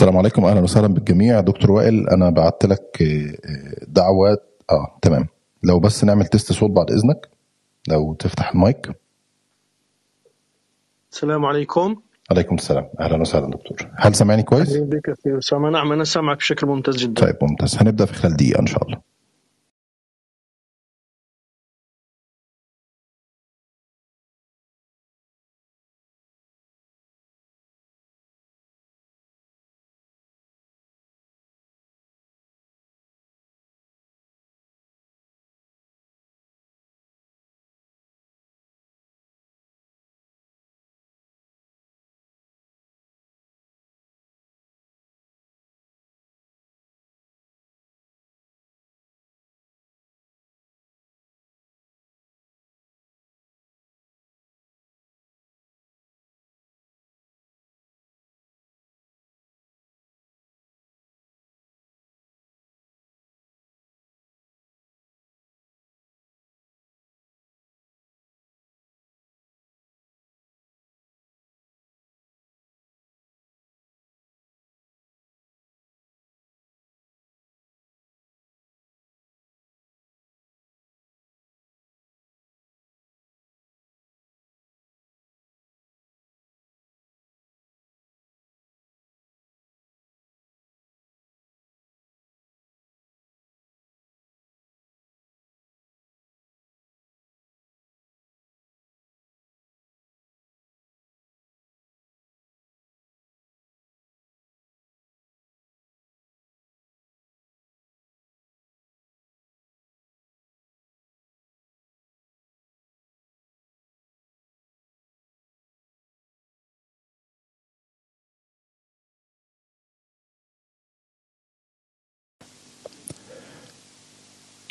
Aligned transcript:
السلام 0.00 0.16
عليكم. 0.16 0.44
أهلا 0.44 0.60
وسهلا 0.60 0.86
بالجميع. 0.86 1.40
دكتور 1.40 1.70
وائل 1.70 2.08
أنا 2.08 2.30
بعت 2.30 2.66
لك 2.66 3.02
دعوات 3.88 4.62
آه 4.70 4.98
تمام. 5.02 5.26
لو 5.62 5.80
بس 5.80 6.04
نعمل 6.04 6.26
تيست 6.26 6.52
صوت 6.52 6.70
بعد 6.70 6.90
إذنك 6.90 7.28
لو 7.88 8.14
تفتح 8.14 8.50
المايك. 8.50 8.90
السلام 11.12 11.44
عليكم. 11.44 11.96
عليكم 12.30 12.54
السلام. 12.54 12.88
أهلا 13.00 13.20
وسهلا 13.20 13.46
دكتور. 13.46 13.90
هل 13.96 14.14
سامعني 14.14 14.42
كويس؟ 14.42 14.72
أهلا 14.72 14.84
بك 14.84 15.14
نعم 15.72 15.92
أنا 15.92 16.04
سامعك 16.04 16.36
بشكل 16.36 16.66
ممتاز 16.66 16.96
جدا. 16.96 17.26
طيب 17.26 17.36
ممتاز. 17.42 17.76
هنبدأ 17.76 18.04
في 18.04 18.14
خلال 18.14 18.36
دقيقة 18.36 18.60
إن 18.60 18.66
شاء 18.66 18.84
الله. 18.84 19.09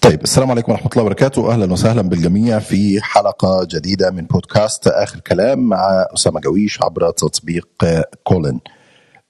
طيب 0.01 0.23
السلام 0.23 0.51
عليكم 0.51 0.71
ورحمة 0.71 0.89
الله 0.91 1.03
وبركاته. 1.03 1.53
أهلا 1.53 1.73
وسهلا 1.73 2.01
بالجميع 2.01 2.59
في 2.59 3.01
حلقة 3.01 3.67
جديدة 3.71 4.11
من 4.11 4.25
بودكاست 4.25 4.87
آخر 4.87 5.19
كلام 5.19 5.59
مع 5.59 6.07
أسامة 6.13 6.39
جويش 6.39 6.83
عبر 6.83 7.11
تطبيق 7.11 7.67
Callin. 8.23 8.59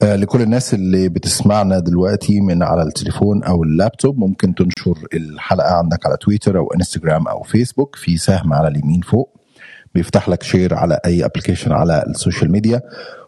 لكل 0.03 0.41
الناس 0.41 0.73
اللي 0.73 1.09
بتسمعنا 1.09 1.79
دلوقتي 1.79 2.41
من 2.41 2.63
على 2.63 2.81
التليفون 2.83 3.43
أو 3.43 3.63
اللابتوب 3.63 4.17
ممكن 4.17 4.55
تنشر 4.55 5.07
الحلقة 5.13 5.73
عندك 5.73 6.05
على 6.05 6.17
تويتر 6.17 6.57
أو 6.57 6.73
إنستجرام 6.73 7.27
أو 7.27 7.43
فيسبوك 7.43 7.95
في 7.95 8.17
سهم 8.17 8.53
على 8.53 8.67
اليمين 8.67 9.01
فوق. 9.01 9.38
بيفتح 9.95 10.29
لك 10.29 10.43
share 10.43 10.73
على 10.73 10.99
أي 11.05 11.25
application 11.25 11.71
على 11.71 12.03
ال 12.07 12.13
social 12.13 12.51
media. 12.51 12.81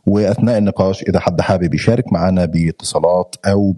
وأثناء 0.05 0.57
النقاش 0.57 1.03
إذا 1.03 1.19
حد 1.19 1.41
حابب 1.41 1.73
يشارك 1.73 2.13
معنا 2.13 2.45
باتصالات 2.45 3.35
أو 3.45 3.75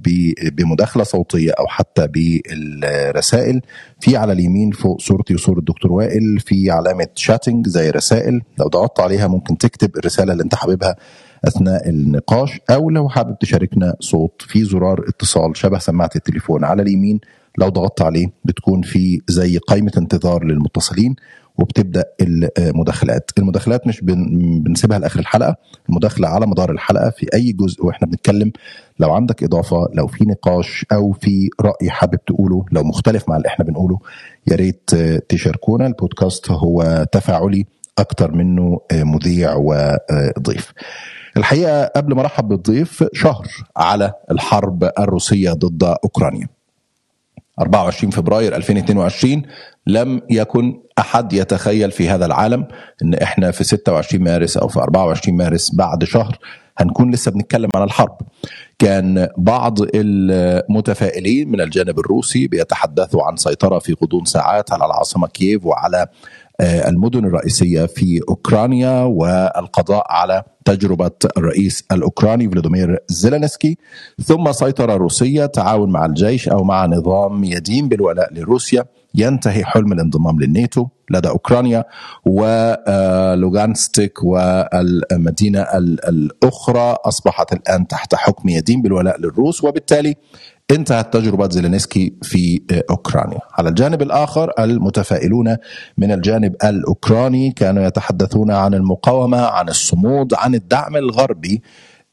بمداخلة 0.51 1.03
صوتية 1.03 1.51
أو 1.51 1.67
حتى 1.67 2.07
بالرسائل 2.07 3.61
في 3.99 4.17
على 4.17 4.33
اليمين 4.33 4.71
فوق 4.71 5.01
صورتي 5.01 5.33
وصورة 5.33 5.59
الدكتور 5.59 5.91
وائل 5.91 6.39
في 6.39 6.71
علامة 6.71 7.07
شاتنج 7.15 7.67
زي 7.67 7.89
رسائل. 7.89 8.41
لو 8.59 8.67
ضغطت 8.67 8.99
عليها 8.99 9.27
ممكن 9.27 9.57
تكتب 9.57 9.97
الرسالة 9.97 10.31
اللي 10.31 10.43
أنت 10.43 10.55
حاببها 10.55 10.95
أثناء 11.45 11.89
النقاش. 11.89 12.59
أو 12.69 12.89
لو 12.89 13.09
حابب 13.09 13.39
تشاركنا 13.39 13.95
صوت 13.99 14.41
في 14.47 14.63
زرار 14.63 15.05
اتصال 15.07 15.57
شبه 15.57 15.79
سماعة 15.79 16.11
التليفون 16.15 16.63
على 16.63 16.81
اليمين. 16.81 17.19
لو 17.57 17.69
ضغطت 17.69 18.01
عليه 18.01 18.27
بتكون 18.45 18.81
في 18.81 19.21
زي 19.27 19.57
قائمة 19.57 19.91
انتظار 19.97 20.43
للمتصلين. 20.43 21.15
وبتبدأ 21.57 22.03
المداخلات. 22.57 23.31
المداخلات 23.37 23.87
مش 23.87 24.01
بنسيبها 24.01 24.99
لآخر 24.99 25.19
الحلقة. 25.19 25.55
المداخلة 25.89 26.27
على 26.27 26.45
مدار 26.47 26.71
الحلقة 26.71 27.09
في 27.09 27.27
أي 27.33 27.51
جزء 27.51 27.85
وإحنا 27.85 28.07
بنتكلم 28.07 28.51
لو 28.99 29.13
عندك 29.13 29.43
إضافة 29.43 29.87
لو 29.93 30.07
في 30.07 30.23
نقاش 30.25 30.85
أو 30.91 31.11
في 31.11 31.49
رأي 31.61 31.89
حابب 31.89 32.19
تقوله 32.27 32.65
لو 32.71 32.83
مختلف 32.83 33.29
مع 33.29 33.37
اللي 33.37 33.47
إحنا 33.47 33.65
بنقوله 33.65 33.99
يا 34.47 34.55
ريت 34.55 34.89
تشاركونا. 35.29 35.87
البودكاست 35.87 36.51
هو 36.51 37.05
تفاعلي 37.11 37.65
أكتر 37.97 38.31
منه 38.31 38.79
مذيع 38.93 39.53
وضيف. 39.55 40.73
الحقيقة 41.37 41.85
قبل 41.85 42.15
ما 42.15 42.21
أرحب 42.21 42.47
بالضيف 42.47 43.03
شهر 43.13 43.47
على 43.77 44.13
الحرب 44.31 44.89
الروسية 44.99 45.51
ضد 45.51 45.83
أوكرانيا. 45.83 46.47
24 47.59 48.11
فبراير 48.11 48.55
2022 48.55 49.41
لم 49.87 50.21
يكن 50.29 50.79
أحد 50.99 51.33
يتخيل 51.33 51.91
في 51.91 52.09
هذا 52.09 52.25
العالم 52.25 52.67
إن 53.03 53.13
إحنا 53.13 53.51
في 53.51 53.63
26 53.63 54.23
مارس 54.23 54.57
أو 54.57 54.67
في 54.67 54.79
24 54.79 55.37
مارس 55.37 55.75
بعد 55.75 56.03
شهر 56.03 56.37
هنكون 56.77 57.11
لسه 57.13 57.31
بنتكلم 57.31 57.69
عن 57.75 57.83
الحرب. 57.83 58.17
كان 58.79 59.27
بعض 59.37 59.77
المتفائلين 59.95 61.49
من 61.51 61.61
الجانب 61.61 61.99
الروسي 61.99 62.47
بيتحدثوا 62.47 63.23
عن 63.23 63.35
سيطرة 63.37 63.79
في 63.79 63.95
غضون 64.03 64.25
ساعات 64.25 64.71
على 64.73 64.85
العاصمة 64.85 65.27
كييف 65.27 65.65
وعلى 65.65 66.07
المدن 66.61 67.25
الرئيسية 67.25 67.85
في 67.85 68.19
أوكرانيا 68.29 69.01
والقضاء 69.03 70.05
على 70.09 70.43
تجربة 70.65 71.11
الرئيس 71.37 71.83
الأوكراني 71.91 72.49
فلاديمير 72.49 72.97
زيلينسكي 73.07 73.77
ثم 74.25 74.51
سيطرة 74.51 74.93
روسية 74.93 75.45
تعاون 75.45 75.91
مع 75.91 76.05
الجيش 76.05 76.49
أو 76.49 76.63
مع 76.63 76.85
نظام 76.85 77.43
يدين 77.43 77.87
بالولاء 77.89 78.33
لروسيا 78.33 78.85
ينتهي 79.15 79.65
حلم 79.65 79.93
الانضمام 79.93 80.39
للناتو 80.39 80.87
لدى 81.09 81.29
أوكرانيا 81.29 81.85
ولوغانستيك 82.25 84.23
والمدينة 84.23 85.61
الأخرى. 86.09 86.97
أصبحت 87.05 87.53
الآن 87.53 87.87
تحت 87.87 88.15
حكم 88.15 88.49
يدين 88.49 88.81
بالولاء 88.81 89.21
للروس 89.21 89.63
وبالتالي 89.63 90.15
انتهت 90.71 91.13
تجربة 91.13 91.49
زيلينسكي 91.49 92.13
في 92.21 92.61
أوكرانيا. 92.89 93.39
على 93.51 93.69
الجانب 93.69 94.01
الآخر 94.01 94.51
المتفائلون 94.59 95.57
من 95.97 96.11
الجانب 96.11 96.55
الأوكراني 96.63 97.51
كانوا 97.51 97.83
يتحدثون 97.83 98.51
عن 98.51 98.73
المقاومة 98.73 99.37
عن 99.37 99.69
الصمود 99.69 100.33
عن 100.33 100.55
الدعم 100.55 100.95
الغربي 100.95 101.61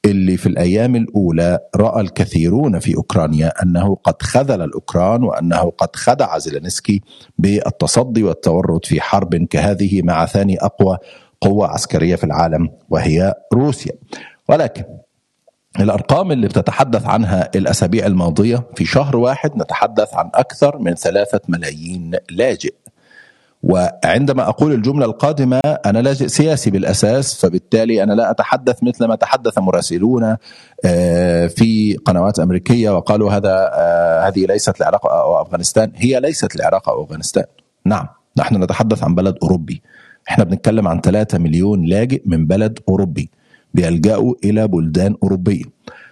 اللي 0.05 0.37
في 0.37 0.47
الأيام 0.47 0.97
الأولى 0.97 1.59
رأى 1.77 2.01
الكثيرون 2.01 2.79
في 2.79 2.97
أوكرانيا 2.97 3.63
أنه 3.63 3.95
قد 3.95 4.23
خذل 4.23 4.63
الأوكران 4.63 5.23
وأنه 5.25 5.73
قد 5.79 5.97
خدع 5.97 6.39
زيلينسكي 6.39 7.01
بالتصدي 7.39 8.23
والتورط 8.23 8.87
في 8.87 9.01
حرب 9.01 9.35
كهذه 9.35 10.03
مع 10.03 10.27
ثاني 10.27 10.59
أقوى 10.61 10.99
قوة 11.41 11.67
عسكرية 11.67 12.17
في 12.17 12.25
العالم 12.25 12.71
وهي 12.89 13.35
روسيا. 13.55 13.93
ولكن 14.49 14.85
الأرقام 15.81 16.33
اللي 16.33 16.49
بتتحدث 16.49 17.07
عنها 17.07 17.51
الأسابيع 17.55 18.07
الماضية 18.07 18.67
في 18.77 18.85
شهر 18.85 19.17
واحد 19.17 19.57
نتحدث 19.57 20.15
عن 20.15 20.31
أكثر 20.35 20.79
من 20.79 20.95
ثلاثة 20.95 21.41
ملايين 21.49 22.11
لاجئ. 22.31 22.75
وعندما 23.63 24.49
أقول 24.49 24.73
الجملة 24.73 25.07
القادمة 25.07 25.61
أنا 25.65 25.99
لاجئ 25.99 26.29
سياسي 26.29 26.71
بالأساس 26.71 27.41
فبالتالي 27.41 28.03
أنا 28.03 28.13
لا 28.13 28.31
أتحدث 28.31 28.83
مثل 28.83 29.05
ما 29.05 29.15
تحدث 29.15 29.59
مراسلون 29.59 30.37
في 31.49 31.99
قنوات 32.05 32.39
أمريكية 32.39 32.91
وقالوا 32.91 33.31
هذا 33.31 33.71
هذه 34.29 34.47
ليست 34.47 34.81
العراق 34.81 35.07
أو 35.07 35.43
أفغانستان 35.43 35.93
هي 35.97 36.21
ليست 36.21 36.57
العراق 36.57 36.89
أو 36.89 37.05
أفغانستان. 37.05 37.45
نعم 37.85 38.07
نحن 38.37 38.63
نتحدث 38.63 39.05
عن 39.05 39.15
بلد 39.15 39.37
أوروبي. 39.43 39.83
إحنا 40.29 40.45
بنتكلم 40.45 40.89
عن 40.89 41.01
3 41.01 41.39
مليون 41.39 41.85
لاجئ 41.85 42.23
من 42.27 42.47
بلد 42.47 42.79
أوروبي 42.89 43.31
بيلجأوا 43.75 44.35
إلى 44.45 44.69
بلدان 44.69 45.17
اوروبيه 45.23 45.63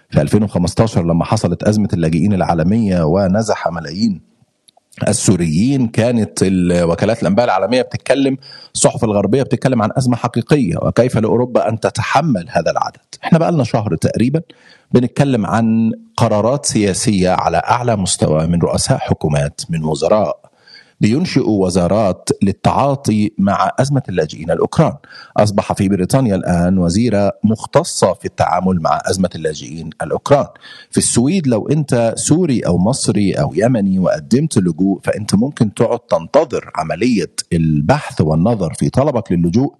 في 0.09 0.21
2015 0.21 1.03
لما 1.05 1.25
حصلت 1.25 1.63
أزمة 1.63 1.89
اللاجئين 1.93 2.33
العالمية 2.33 3.03
ونزح 3.03 3.67
ملايين 3.67 4.21
السوريين 5.07 5.87
كانت 5.87 6.39
وكالات 6.71 7.21
الأنباء 7.21 7.45
العالمية 7.45 7.81
بتتكلم 7.81 8.37
الصحف 8.75 9.03
الغربية 9.03 9.43
بتتكلم 9.43 9.81
عن 9.81 9.89
أزمة 9.97 10.15
حقيقية 10.15 10.77
وكيف 10.81 11.17
لأوروبا 11.17 11.69
أن 11.69 11.79
تتحمل 11.79 12.45
هذا 12.49 12.71
العدد. 12.71 12.97
إحنا 13.23 13.39
بقى 13.39 13.51
لنا 13.51 13.63
شهر 13.63 13.95
تقريبا 13.95 14.41
بنتكلم 14.91 15.45
عن 15.45 15.91
قرارات 16.17 16.65
سياسية 16.65 17.29
على 17.29 17.57
أعلى 17.57 17.95
مستوى 17.95 18.47
من 18.47 18.59
رؤساء 18.61 18.97
حكومات 18.97 19.61
من 19.69 19.83
وزراء. 19.83 20.48
لينشئوا 21.01 21.65
وزارات 21.65 22.29
للتعاطي 22.43 23.31
مع 23.37 23.71
أزمة 23.79 24.03
اللاجئين 24.09 24.51
الأوكران. 24.51 24.93
أصبح 25.37 25.73
في 25.73 25.89
بريطانيا 25.89 26.35
الآن 26.35 26.77
وزيرة 26.77 27.31
مختصة 27.43 28.13
في 28.13 28.25
التعامل 28.25 28.81
مع 28.81 29.01
أزمة 29.05 29.29
اللاجئين 29.35 29.89
الأوكران. 30.03 30.47
في 30.91 30.97
السويد 30.97 31.47
لو 31.47 31.67
أنت 31.67 32.13
سوري 32.17 32.59
أو 32.59 32.77
مصري 32.77 33.33
أو 33.33 33.53
يمني 33.55 33.99
وقدمت 33.99 34.57
لجوء 34.57 34.99
فأنت 35.03 35.35
ممكن 35.35 35.73
تقعد 35.73 35.99
تنتظر 35.99 36.71
عملية 36.75 37.31
البحث 37.53 38.21
والنظر 38.21 38.73
في 38.73 38.89
طلبك 38.89 39.31
للجوء 39.31 39.73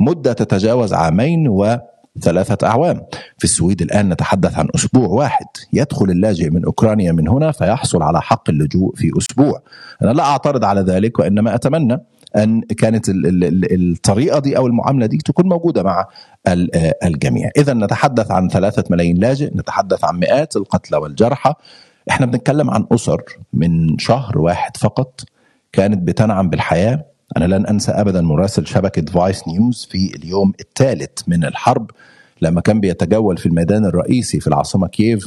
مدة 0.00 0.32
تتجاوز 0.32 0.92
عامين 0.92 1.48
و 1.48 1.78
ثلاثة 2.20 2.66
أعوام. 2.66 3.00
في 3.38 3.44
السويد 3.44 3.82
الآن 3.82 4.08
نتحدث 4.08 4.58
عن 4.58 4.68
أسبوع 4.74 5.08
واحد 5.08 5.46
يدخل 5.72 6.10
اللاجئ 6.10 6.50
من 6.50 6.64
أوكرانيا 6.64 7.12
من 7.12 7.28
هنا 7.28 7.52
فيحصل 7.52 8.02
على 8.02 8.22
حق 8.22 8.50
اللجوء 8.50 8.94
في 8.94 9.10
أسبوع. 9.18 9.62
أنا 10.02 10.10
لا 10.10 10.22
أعترض 10.22 10.64
على 10.64 10.80
ذلك 10.80 11.18
وإنما 11.18 11.54
أتمنى 11.54 12.00
أن 12.36 12.60
كانت 12.60 13.04
الطريقة 13.08 14.38
دي 14.38 14.56
أو 14.56 14.66
المعاملة 14.66 15.06
دي 15.06 15.16
تكون 15.16 15.48
موجودة 15.48 15.82
مع 15.82 16.06
الجميع. 17.04 17.50
إذا 17.58 17.74
نتحدث 17.74 18.30
عن 18.30 18.48
ثلاثة 18.48 18.84
ملايين 18.90 19.16
لاجئ 19.16 19.56
نتحدث 19.56 20.04
عن 20.04 20.18
مئات 20.18 20.56
القتلى 20.56 20.96
والجرحى. 20.96 21.54
إحنا 22.10 22.26
بنتكلم 22.26 22.70
عن 22.70 22.86
أسر 22.92 23.22
من 23.52 23.98
شهر 23.98 24.38
واحد 24.38 24.76
فقط 24.76 25.20
كانت 25.72 25.98
بتنعم 26.08 26.50
بالحياة 26.50 27.04
أنا 27.36 27.44
لن 27.44 27.66
أنسى 27.66 27.92
أبدا 27.92 28.20
مراسل 28.20 28.66
شبكة 28.66 29.12
فايس 29.12 29.48
نيوز 29.48 29.88
في 29.90 30.16
اليوم 30.16 30.52
الثالث 30.60 31.18
من 31.26 31.44
الحرب 31.44 31.90
لما 32.42 32.60
كان 32.60 32.80
بيتجول 32.80 33.38
في 33.38 33.46
الميدان 33.46 33.84
الرئيسي 33.84 34.40
في 34.40 34.46
العاصمة 34.46 34.88
كييف 34.88 35.26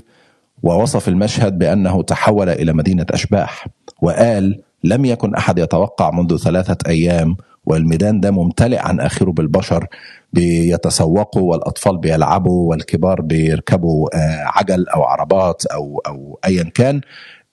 ووصف 0.63 1.07
المشهد 1.07 1.57
بأنه 1.60 2.04
تحول 2.04 2.50
إلى 2.50 2.74
مدينة 2.74 3.06
أشباح 3.12 3.68
وقال 4.02 4.62
لم 4.84 5.06
يكن 5.06 5.36
أحد 5.36 5.60
يتوقع 5.60 6.12
منذ 6.12 6.38
ثلاثة 6.38 6.78
أيام 6.88 7.38
والميدان 7.66 8.19
ده 8.19 8.31
ممتلئ 8.31 8.78
عن 8.80 9.00
آخره 9.00 9.31
بالبشر 9.31 9.88
بيتسوقوا 10.34 11.51
والأطفال 11.51 11.98
بيلعبوا 11.98 12.69
والكبار 12.69 13.22
بيركبوا 13.22 14.10
عجل 14.58 14.88
أو 14.88 15.04
عربات 15.04 15.66
أو 15.66 16.01
أو 16.08 16.40
أيا 16.46 16.63
كان 16.63 17.01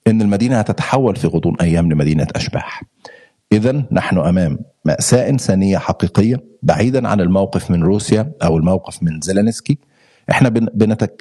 إن 0.06 0.22
المدينة 0.22 0.58
هتتحول 0.58 1.16
في 1.16 1.26
غضون 1.26 1.56
أيام 1.60 1.92
لمدينة 1.92 2.26
أشباح. 2.36 2.82
إذا 3.52 3.84
نحن 3.92 4.18
أمام 4.18 4.58
مأساة 4.84 5.28
إنسانية 5.28 5.78
حقيقية 5.78 6.36
بعيدا 6.62 7.08
عن 7.08 7.20
الموقف 7.20 7.70
من 7.70 7.82
روسيا 7.82 8.32
أو 8.42 8.56
الموقف 8.56 9.02
من 9.02 9.20
زيلينسكي. 9.20 9.78
إحنا 10.30 10.48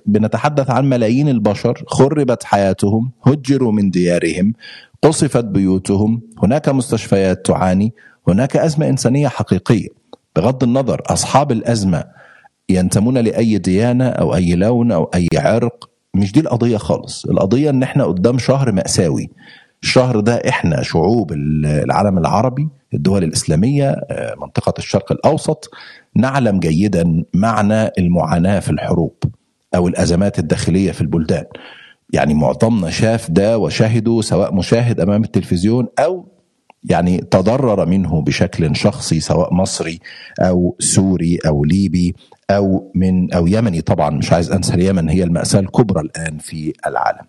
بنتحدث 0.06 0.70
عن 0.70 0.90
ملايين 0.90 1.30
البشر 1.30 1.84
خربت 1.88 2.44
حياتهم 2.44 3.12
هجروا 3.24 3.72
من 3.72 3.90
ديارهم 3.90 4.54
قصفت 5.02 5.46
بيوتهم 5.46 6.22
هناك 6.44 6.70
مستشفيات 6.70 7.46
تعاني 7.46 7.94
هناك 8.28 8.58
أزمة 8.58 8.90
إنسانية 8.90 9.28
حقيقية. 9.28 9.88
بغض 10.36 10.64
النظر 10.64 11.02
أصحاب 11.06 11.52
الأزمة 11.52 12.04
ينتمون 12.70 13.18
لأي 13.18 13.58
ديانة 13.58 14.08
أو 14.08 14.36
أي 14.36 14.56
لون 14.56 14.92
أو 14.92 15.04
أي 15.04 15.28
عرق 15.36 15.90
مش 16.14 16.32
دي 16.32 16.40
القضية 16.40 16.78
خالص. 16.78 17.26
القضية 17.26 17.70
إن 17.70 17.84
إحنا 17.84 18.04
قدام 18.06 18.38
شهر 18.38 18.72
مأساوي. 18.72 19.30
الشهر 19.84 20.20
ده 20.20 20.34
إحنا 20.50 20.84
شعوب 20.84 21.32
العالم 21.34 22.18
العربي 22.18 22.70
الدول 22.94 23.24
الإسلامية 23.24 23.96
منطقة 24.42 24.74
الشرق 24.78 25.12
الأوسط 25.12 25.70
نعلم 26.16 26.60
جيدا 26.60 27.24
معنى 27.34 27.90
المعاناة 27.98 28.60
في 28.60 28.70
الحروب 28.70 29.24
أو 29.76 29.88
الأزمات 29.88 30.40
الداخلية 30.40 30.92
في 30.92 31.02
البلدان. 31.02 31.46
يعني 32.14 32.34
معظمنا 32.34 32.90
شاف 32.90 33.32
ده 33.32 33.58
وشاهده 33.58 34.22
سواء 34.22 34.54
مشاهد 34.56 35.00
أمام 35.00 35.24
التلفزيون 35.24 35.88
أو 36.00 36.26
يعني 36.84 37.18
تضرر 37.18 37.86
منه 37.86 38.22
بشكل 38.22 38.76
شخصي 38.76 39.20
سواء 39.20 39.54
مصري 39.54 40.00
أو 40.40 40.76
سوري 40.80 41.40
أو 41.48 41.64
ليبي 41.66 42.16
أو 42.52 42.92
من 42.96 43.34
أو 43.34 43.48
يمني 43.48 43.82
طبعا 43.82 44.10
مش 44.10 44.34
عايز 44.34 44.52
أنسى 44.52 44.74
اليمن 44.74 45.10
هي 45.10 45.24
المأساة 45.24 45.60
الكبرى 45.60 46.02
الآن 46.02 46.38
في 46.38 46.74
العالم. 46.88 47.26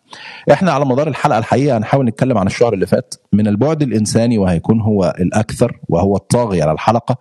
إحنا 0.52 0.72
على 0.72 0.84
مدار 0.84 1.08
الحلقة 1.08 1.38
الحقيقة 1.38 1.76
هنحاول 1.78 2.06
نتكلم 2.06 2.38
عن 2.38 2.46
الشهر 2.46 2.74
اللي 2.74 2.86
فات 2.86 3.14
من 3.32 3.46
البعد 3.46 3.82
الإنساني 3.82 4.38
وهيكون 4.38 4.80
هو 4.80 5.14
الأكثر 5.20 5.78
وهو 5.88 6.16
الطاغي 6.16 6.62
على 6.62 6.72
الحلقة 6.72 7.16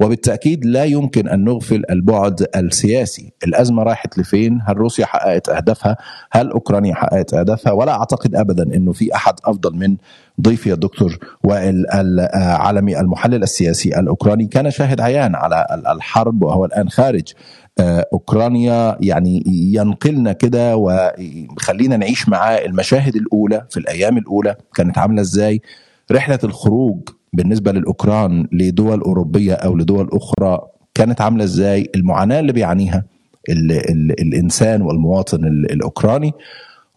وبالتأكيد 0.00 0.64
لا 0.64 0.84
يمكن 0.84 1.28
أن 1.28 1.44
نغفل 1.44 1.82
البعد 1.90 2.46
السياسي، 2.56 3.32
الأزمة 3.44 3.82
راحت 3.82 4.18
لفين؟ 4.18 4.58
هل 4.66 4.76
روسيا 4.76 5.06
حققت 5.06 5.48
أهدافها؟ 5.48 5.96
هل 6.32 6.50
أوكرانيا 6.50 6.94
حققت 6.94 7.34
أهدافها؟ 7.34 7.72
ولا 7.72 7.92
أعتقد 7.92 8.34
ابدا 8.34 8.62
إنه 8.76 8.92
في 8.92 9.14
أحد 9.14 9.34
أفضل 9.44 9.76
من 9.76 9.96
ضيفي 10.40 10.72
الدكتور 10.72 11.18
وائل 11.44 11.86
العالمي 11.94 13.00
المحلل 13.00 13.42
السياسي 13.42 13.98
الأوكراني 14.00 14.46
كان 14.46 14.70
شاهد 14.70 15.00
عيان 15.00 15.34
على 15.34 15.66
الحرب 15.90 16.42
وهو 16.42 16.64
الآن 16.64 16.88
خارج 16.88 17.32
أوكرانيا 17.80 18.96
يعني 19.00 19.42
ينقلنا 19.46 20.32
كده 20.32 20.76
وخلينا 20.76 21.96
نعيش 21.96 22.28
معاه 22.28 22.56
المشاهد 22.56 23.16
الأولى 23.16 23.66
في 23.70 23.76
الأيام 23.76 24.18
الأولى 24.18 24.56
كانت 24.74 24.98
عاملة 24.98 25.20
إزاي 25.20 25.60
رحلة 26.12 26.38
الخروج 26.44 27.08
بالنسبة 27.34 27.72
للأوكران 27.72 28.46
لدول 28.52 29.00
أوروبية 29.00 29.54
أو 29.54 29.76
لدول 29.76 30.08
أخرى 30.12 30.60
كانت 30.94 31.20
عاملة 31.20 31.44
إزاي؟ 31.44 31.90
المعاناة 31.94 32.40
اللي 32.40 32.52
بيعانيها 32.52 33.04
ال 33.48 33.72
ال 33.72 34.20
الإنسان 34.20 34.82
والمواطن 34.82 35.44
الأوكراني. 35.44 36.32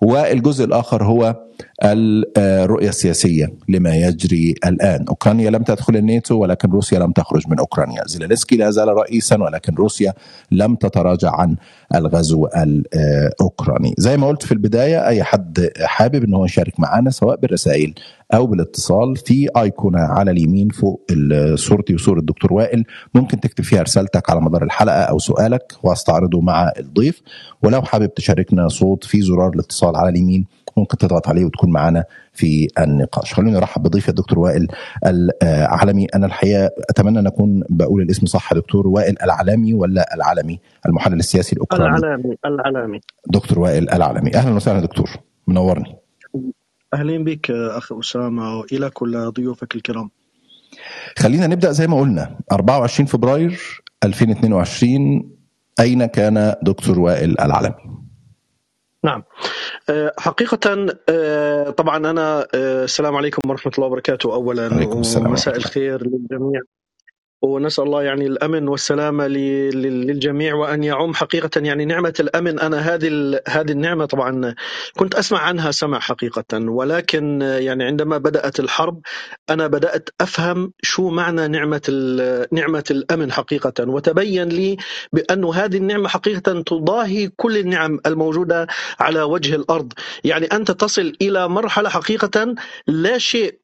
والجزء 0.02 0.66
الآخر 0.66 1.04
هو 1.04 1.36
الرؤية 1.84 2.90
السياسية 2.90 3.54
لما 3.70 3.96
يجري 3.96 4.56
الآن، 4.66 5.06
أوكرانيا 5.10 5.50
لم 5.50 5.64
تدخل 5.64 5.96
الناتو 5.96 6.36
ولكن 6.36 6.72
روسيا 6.72 7.00
لم 7.00 7.12
تخرج 7.12 7.48
من 7.48 7.60
أوكرانيا، 7.60 8.04
زيلينسكي 8.06 8.58
لا 8.58 8.72
زال 8.72 8.88
رئيسا 8.88 9.44
ولكن 9.44 9.76
روسيا 9.76 10.14
لم 10.52 10.76
تتراجع 10.76 11.36
عن 11.36 11.56
الغزو 11.96 12.48
الأوكراني، 12.58 13.94
زي 13.98 14.18
ما 14.18 14.28
قلت 14.28 14.44
في 14.44 14.52
البداية 14.52 15.08
أي 15.08 15.24
حد 15.24 15.70
حابب 15.80 16.24
إن 16.24 16.34
هو 16.34 16.46
يشارك 16.46 16.80
معنا 16.80 17.10
سواء 17.10 17.36
بالرسائل 17.40 17.94
أو 18.34 18.48
بالاتصال 18.48 19.16
في 19.16 19.50
ايقونه 19.58 20.00
على 20.00 20.32
اليمين 20.32 20.70
فوق 20.70 21.12
صورتي 21.56 21.94
وصورة 21.94 22.20
الدكتور 22.20 22.54
وائل. 22.54 22.86
ممكن 23.16 23.40
تكتب 23.40 23.64
فيها 23.64 23.82
رسالتك 23.82 24.30
على 24.30 24.42
مدار 24.42 24.64
الحلقة 24.64 25.02
أو 25.02 25.20
سؤالك 25.20 25.74
واستعرضه 25.84 26.42
مع 26.42 26.72
الضيف. 26.80 27.22
ولو 27.64 27.82
حابب 27.82 28.14
تشاركنا 28.14 28.68
صوت 28.68 29.04
في 29.04 29.22
زرار 29.22 29.50
الاتصال 29.50 29.96
على 29.96 30.10
اليمين 30.10 30.46
ممكن 30.78 30.98
تضغط 30.98 31.28
عليه 31.28 31.46
وتكون 31.46 31.72
معنا 31.72 32.04
في 32.34 32.68
النقاش. 32.80 33.34
خلوني 33.34 33.58
أرحب 33.58 33.84
بضيفي 33.84 34.10
الدكتور 34.10 34.40
وائل 34.40 34.68
العلمي 35.44 36.06
أنا 36.16 36.26
الحقيقة 36.26 36.70
أتمنى 36.90 37.20
أن 37.20 37.28
أكون 37.28 37.64
بقول 37.70 38.02
الاسم 38.02 38.26
صح 38.26 38.54
دكتور 38.54 38.88
وائل 38.88 39.16
العلمي 39.24 39.74
ولا 39.74 40.16
العلمي 40.16 40.60
المحلل 40.86 41.20
السياسي 41.20 41.54
الأوكراني. 41.54 41.98
العلامي 41.98 42.38
العلامي 42.46 43.00
دكتور 43.28 43.60
وائل 43.60 43.90
العلمي 43.90 44.36
أهلا 44.36 44.56
وسهلا 44.56 44.80
دكتور. 44.80 45.10
منورني. 45.48 45.96
أهلا 46.94 47.24
بك 47.24 47.52
اخ 47.52 47.94
أسامة 47.94 48.56
والى 48.60 48.90
كل 48.90 49.32
ضيوفك 49.32 49.76
الكرام. 49.76 50.10
خلينا 51.18 51.48
نبدأ 51.48 51.72
زي 51.72 51.88
ما 51.88 52.00
قلنا. 52.00 52.38
24 52.52 53.08
فبراير 53.08 53.82
2022 54.04 55.32
أين 55.80 56.06
كان 56.06 56.56
دكتور 56.64 57.00
وائل 57.00 57.40
العلمي 57.42 57.76
نعم. 59.06 59.24
حقيقة 60.20 60.86
طبعا 61.72 61.98
أنا 61.98 62.48
السلام 62.84 63.16
عليكم 63.16 63.50
ورحمة 63.50 63.72
الله 63.76 63.88
وبركاته. 63.88 64.34
أولا 64.34 64.88
ومساء 65.18 65.56
الخير 65.56 66.04
للجميع. 66.04 66.62
ونسأل 67.42 67.84
الله 67.84 68.04
يعني 68.04 68.28
الأمن 68.28 68.68
والسلامة 68.68 69.28
للجميع 69.28 70.56
وأن 70.56 70.84
يعم 70.84 71.14
حقيقة 71.14 71.62
يعني 71.62 71.86
نعمة 71.86 72.14
الأمن. 72.20 72.60
أنا 72.60 72.80
هذه 72.80 73.40
هذه 73.48 73.72
النعمة 73.72 74.06
طبعا 74.06 74.56
كنت 74.98 75.16
أسمع 75.16 75.40
عنها 75.40 75.72
سمع 75.72 76.00
حقيقة 76.00 76.46
ولكن 76.54 77.42
يعني 77.42 77.84
عندما 77.84 78.18
بدأت 78.18 78.60
الحرب 78.60 79.02
أنا 79.50 79.68
بدأت 79.68 80.10
أفهم 80.22 80.74
شو 80.84 81.10
معنى 81.10 81.48
نعمة 81.48 81.82
نعمة 82.52 82.84
الأمن 82.92 83.32
حقيقة. 83.32 83.74
وتبين 83.80 84.50
لي 84.50 84.78
بأن 85.14 85.46
هذه 85.46 85.78
النعمة 85.78 86.10
حقيقة 86.10 86.62
تضاهي 86.62 87.28
كل 87.36 87.58
النعم 87.58 88.00
الموجودة 88.06 88.68
على 89.00 89.22
وجه 89.22 89.56
الأرض. 89.56 89.94
يعني 90.24 90.46
أنت 90.46 90.72
تصل 90.72 91.14
إلى 91.22 91.48
مرحلة 91.50 91.90
حقيقة 91.90 92.56
لا 92.88 93.18
شيء 93.18 93.60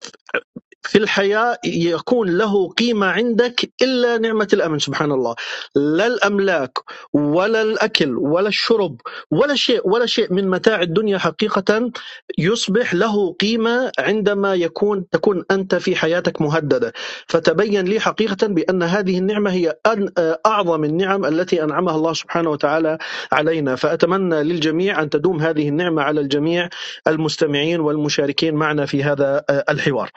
في 0.83 0.97
الحياة 0.97 1.57
يكون 1.65 2.37
له 2.37 2.69
قيمة 2.69 3.07
عندك 3.07 3.71
إلا 3.81 4.17
نعمة 4.17 4.47
الأمن 4.53 4.79
سبحان 4.79 5.11
الله 5.11 5.35
لا 5.75 6.07
الأملاك 6.07 6.77
ولا 7.13 7.61
الأكل 7.61 8.17
ولا 8.17 8.47
الشرب 8.47 9.01
ولا 9.31 9.55
شيء 9.55 9.81
ولا 9.89 10.05
شيء 10.05 10.33
من 10.33 10.49
متاع 10.49 10.81
الدنيا 10.81 11.17
حقيقة 11.17 11.91
يصبح 12.37 12.93
له 12.93 13.33
قيمة 13.33 13.91
عندما 13.99 14.55
يكون 14.55 15.09
تكون 15.09 15.43
أنت 15.51 15.75
في 15.75 15.95
حياتك 15.95 16.41
مهددة. 16.41 16.93
فتبين 17.27 17.85
لي 17.85 17.99
حقيقة 17.99 18.47
بأن 18.47 18.83
هذه 18.83 19.17
النعمة 19.17 19.51
هي 19.51 19.75
أعظم 20.45 20.83
النعم 20.83 21.25
التي 21.25 21.63
أنعمها 21.63 21.95
الله 21.95 22.13
سبحانه 22.13 22.49
وتعالى 22.49 22.97
علينا. 23.31 23.75
فأتمنى 23.75 24.43
للجميع 24.43 25.01
أن 25.01 25.09
تدوم 25.09 25.41
هذه 25.41 25.69
النعمة 25.69 26.01
على 26.01 26.21
الجميع 26.21 26.69
المستمعين 27.07 27.79
والمشاركين 27.79 28.55
معنا 28.55 28.85
في 28.85 29.03
هذا 29.03 29.43
الحوار. 29.69 30.09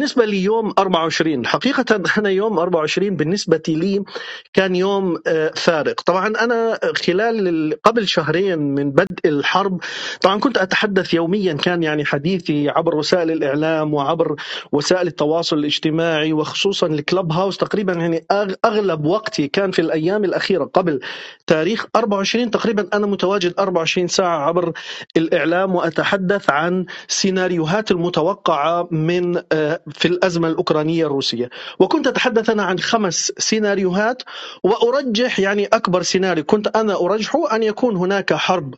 بالنسبة 0.00 0.24
ليوم 0.24 0.72
24 0.78 1.46
حقيقة 1.46 2.02
أنا 2.18 2.30
يوم 2.30 2.58
24 2.58 3.16
بالنسبة 3.16 3.62
لي 3.68 4.04
كان 4.52 4.76
يوم 4.76 5.18
فارق. 5.56 6.00
طبعا 6.00 6.26
أنا 6.26 6.78
خلال 7.06 7.74
قبل 7.84 8.08
شهرين 8.08 8.58
من 8.58 8.90
بدء 8.90 9.18
الحرب 9.24 9.80
طبعا 10.20 10.40
كنت 10.40 10.58
أتحدث 10.58 11.14
يوميا 11.14 11.52
كان 11.52 11.82
يعني 11.82 12.04
حديثي 12.04 12.68
عبر 12.68 12.94
وسائل 12.94 13.30
الإعلام 13.30 13.94
وعبر 13.94 14.36
وسائل 14.72 15.06
التواصل 15.06 15.58
الاجتماعي 15.58 16.32
وخصوصا 16.32 16.86
الكلب 16.86 17.32
هاوس 17.32 17.56
تقريبا 17.56 17.92
يعني 17.92 18.26
أغلب 18.64 19.04
وقتي 19.04 19.48
كان 19.48 19.70
في 19.70 19.78
الأيام 19.78 20.24
الأخيرة 20.24 20.64
قبل 20.64 21.00
تاريخ 21.46 21.86
24 21.96 22.50
تقريبا 22.50 22.88
أنا 22.94 23.06
متواجد 23.06 23.54
24 23.58 24.08
ساعة 24.08 24.38
عبر 24.38 24.72
الإعلام 25.16 25.74
وأتحدث 25.74 26.50
عن 26.50 26.86
سيناريوهات 27.08 27.90
المتوقعة 27.90 28.88
من 28.90 29.42
في 29.90 30.08
الأزمة 30.08 30.48
الأوكرانية 30.48 31.06
الروسية. 31.06 31.50
وكنت 31.78 32.06
أتحدث 32.06 32.50
أنا 32.50 32.62
عن 32.62 32.78
خمس 32.78 33.32
سيناريوهات 33.38 34.22
وأرجح 34.62 35.40
يعني 35.40 35.66
أكبر 35.66 36.02
سيناريو. 36.02 36.44
كنت 36.44 36.76
أنا 36.76 37.00
أرجحه 37.00 37.56
أن 37.56 37.62
يكون 37.62 37.96
هناك 37.96 38.34
حرب 38.34 38.74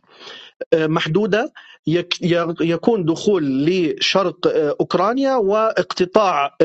محدودة 0.75 1.53
يكون 2.61 3.05
دخول 3.05 3.65
لشرق 3.65 4.37
أوكرانيا 4.79 5.35
واقتطاع 5.35 6.55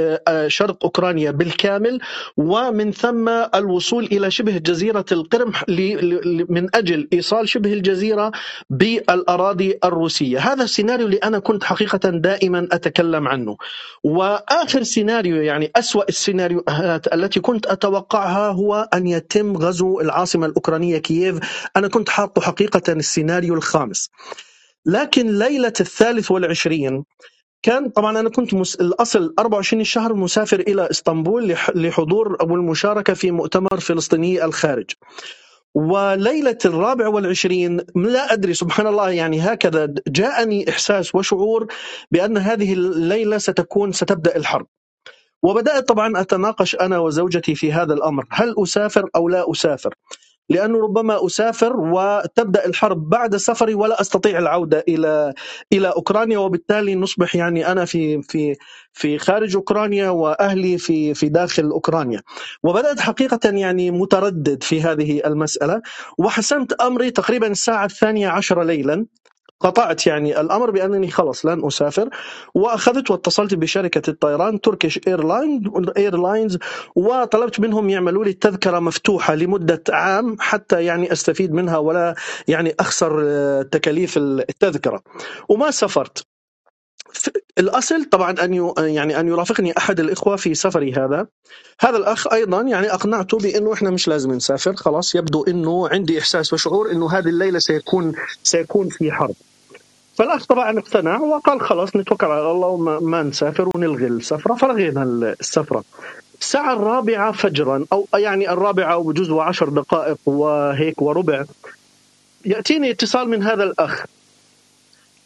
شرق 0.46 0.84
أوكرانيا 0.84 1.30
بالكامل 1.30 2.00
ومن 2.37 2.92
ثم 2.92 3.28
الوصول 3.28 4.04
إلى 4.04 4.30
شبه 4.30 4.58
جزيرة 4.58 5.04
القرم 5.12 5.52
من 6.48 6.76
أجل 6.76 7.08
إيصال 7.12 7.48
شبه 7.48 7.72
الجزيرة 7.72 8.32
بالأراضي 8.70 9.78
الروسية، 9.84 10.38
هذا 10.38 10.64
السيناريو 10.64 11.06
اللي 11.06 11.16
أنا 11.16 11.38
كنت 11.38 11.64
حقيقة 11.64 12.10
دائما 12.10 12.68
أتكلم 12.72 13.28
عنه. 13.28 13.56
وآخر 14.04 14.82
سيناريو 14.82 15.42
يعني 15.42 15.70
أسوأ 15.76 16.08
السيناريوهات 16.08 17.14
التي 17.14 17.40
كنت 17.40 17.66
أتوقعها 17.66 18.48
هو 18.48 18.88
أن 18.94 19.06
يتم 19.06 19.56
غزو 19.56 20.00
العاصمة 20.00 20.46
الأوكرانية 20.46 20.98
كييف، 20.98 21.38
أنا 21.76 21.88
كنت 21.88 22.08
حاطه 22.08 22.40
حقيقة 22.42 22.92
السيناريو 22.92 23.54
الخامس. 23.54 24.10
لكن 24.88 25.38
ليلة 25.40 25.75
الثالث 25.80 26.33
والعشرين 26.33 27.04
كان 27.64 27.90
طبعا 27.90 28.21
أنا 28.21 28.30
كنت 28.30 28.54
مس... 28.54 28.76
الأصل 28.76 29.35
24 29.40 29.83
الشهر 29.83 30.14
مسافر 30.14 30.61
إلى 30.61 30.90
إسطنبول 30.90 31.57
لحضور 31.75 32.38
أو 32.42 32.57
المشاركة 32.57 33.14
في 33.14 33.33
مؤتمر 33.33 33.80
فلسطيني 33.80 34.45
الخارج. 34.47 34.90
وليلة 35.75 36.59
الرابع 36.64 37.09
والعشرين 37.09 37.80
لا 37.97 38.33
أدري 38.33 38.54
سبحان 38.54 38.87
الله 38.87 39.11
يعني 39.11 39.40
هكذا 39.40 39.95
جاءني 40.09 40.71
إحساس 40.71 41.14
وشعور 41.14 41.66
بأن 42.12 42.38
هذه 42.38 42.73
الليلة 42.75 43.38
ستكون 43.38 43.92
ستبدأ 43.92 44.37
الحرب. 44.37 44.66
وبدأت 45.45 45.88
طبعا 45.88 46.21
أتناقش 46.21 46.76
أنا 46.76 46.99
وزوجتي 46.99 47.57
في 47.57 47.73
هذا 47.73 47.95
الأمر 47.95 48.25
هل 48.30 48.54
أسافر 48.64 49.11
أو 49.16 49.28
لا 49.30 49.52
أسافر. 49.52 49.95
لأنه 50.50 50.78
ربما 50.83 51.26
أسافر 51.26 51.76
وتبدأ 51.76 52.67
الحرب 52.67 53.09
بعد 53.09 53.37
سفري 53.37 53.75
ولا 53.75 54.00
أستطيع 54.00 54.38
العودة 54.38 54.85
إلى 54.88 55.35
إلى 55.73 55.88
أوكرانيا 55.88 56.38
وبالتالي 56.38 56.95
نصبح 56.95 57.37
يعني 57.37 57.73
أنا 57.73 57.85
في 57.85 58.23
في 58.23 58.57
في 58.93 59.19
خارج 59.19 59.57
أوكرانيا 59.57 60.11
وأهلي 60.11 60.78
في 60.78 61.14
في 61.14 61.28
داخل 61.28 61.71
أوكرانيا. 61.71 62.23
وبدأت 62.64 63.00
حقيقة 63.00 63.40
يعني 63.50 63.90
متردد 63.90 64.62
في 64.62 64.83
هذه 64.83 65.23
المسألة. 65.26 65.83
وحسمت 66.19 66.73
أمري 66.73 67.11
تقريبا 67.11 67.47
الساعة 67.47 67.85
الثانية 67.85 68.28
عشر 68.28 68.62
ليلا. 68.64 69.07
قطعت 69.61 70.07
يعني 70.07 70.41
الأمر 70.41 70.71
بأنني 70.71 71.11
خلص 71.11 71.47
لن 71.47 71.67
أسافر 71.67 72.09
وأخذت 72.55 73.11
واتصلت 73.11 73.55
بشركة 73.55 74.11
الطيران 74.11 74.61
Turkish 74.61 75.00
Airlines 75.97 76.59
وطلبت 76.97 77.61
منهم 77.61 77.91
يعملوا 77.91 78.25
لي 78.25 78.31
التذكره 78.31 78.79
مفتوحة 78.79 79.35
لمدة 79.35 79.83
عام 79.91 80.37
حتى 80.41 80.85
يعني 80.85 81.12
أستفيد 81.12 81.53
منها 81.53 81.79
ولا 81.79 82.15
يعني 82.49 82.75
أخسر 82.81 83.23
تكاليف 83.62 84.15
التذكرة. 84.19 85.03
وما 85.49 85.71
سافرت. 85.71 86.27
الأصل 87.59 88.05
طبعا 88.05 88.35
أن 88.45 88.73
يعني 88.79 89.21
أن 89.21 89.29
يرافقني 89.29 89.77
أحد 89.79 90.00
الإخوة 90.00 90.37
في 90.37 90.55
سفري 90.55 90.93
هذا. 90.93 91.27
هذا 91.81 91.97
الأخ 91.97 92.33
أيضا 92.33 92.61
يعني 92.62 92.95
أقنعته 92.95 93.38
بأنه 93.38 93.73
إحنا 93.73 93.91
مش 93.91 94.09
لازم 94.09 94.33
نسافر 94.33 94.77
خلاص 94.77 95.15
يبدو 95.15 95.45
إنه 95.45 95.88
عندي 95.88 96.19
إحساس 96.19 96.53
وشعور 96.53 96.91
إنه 96.93 97.11
هذه 97.12 97.29
الليلة 97.29 97.59
سيكون 97.59 98.12
سيكون 98.43 98.88
في 98.88 99.12
حرب. 99.12 99.35
فالأخ 100.18 100.46
طبعا 100.46 100.78
اقتنع 100.78 101.20
وقال 101.20 101.60
خلاص 101.60 101.96
نتوكل 101.96 102.26
على 102.26 102.50
الله 102.50 102.68
وما 102.68 102.98
ما 103.00 103.22
نسافر 103.22 103.68
ونلغي 103.75 104.06
السفرة. 104.06 104.54
فلغينا 104.54 105.02
السفرة. 105.02 105.84
الساعة 106.40 106.72
الرابعة 106.72 107.32
فجرا 107.32 107.84
أو 107.92 108.06
يعني 108.14 108.50
الرابعة 108.50 108.96
وجزء 108.96 109.32
وعشر 109.32 109.68
دقائق 109.68 110.18
وهيك 110.26 111.02
وربع. 111.02 111.44
يأتيني 112.44 112.90
اتصال 112.90 113.28
من 113.28 113.42
هذا 113.42 113.64
الأخ. 113.64 114.04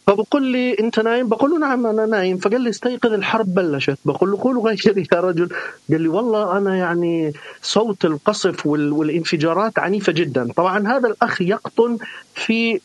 فبقول 0.07 0.43
لي 0.43 0.77
انت 0.81 1.01
نايم؟ 1.01 1.29
بقول 1.29 1.51
له 1.51 1.59
نعم 1.59 1.87
أنا 1.87 2.07
نايم، 2.07 2.37
فقال 2.37 2.61
لي 2.61 2.71
استيقظ 2.71 3.13
الحرب 3.13 3.55
بلشت، 3.55 3.99
بقول 4.05 4.31
له 4.31 4.39
قولوا 4.43 4.69
غير 4.69 5.07
يا 5.13 5.21
رجل، 5.21 5.49
قال 5.91 6.01
لي 6.01 6.09
والله 6.09 6.59
أنا 6.59 6.77
يعني 6.77 7.33
صوت 7.63 8.05
القصف 8.05 8.67
والانفجارات 8.67 9.79
عنيفة 9.79 10.13
جدا، 10.13 10.49
طبعا 10.57 10.89
هذا 10.89 11.09
الأخ 11.09 11.43
يقطن 11.43 11.99
في 12.35 12.81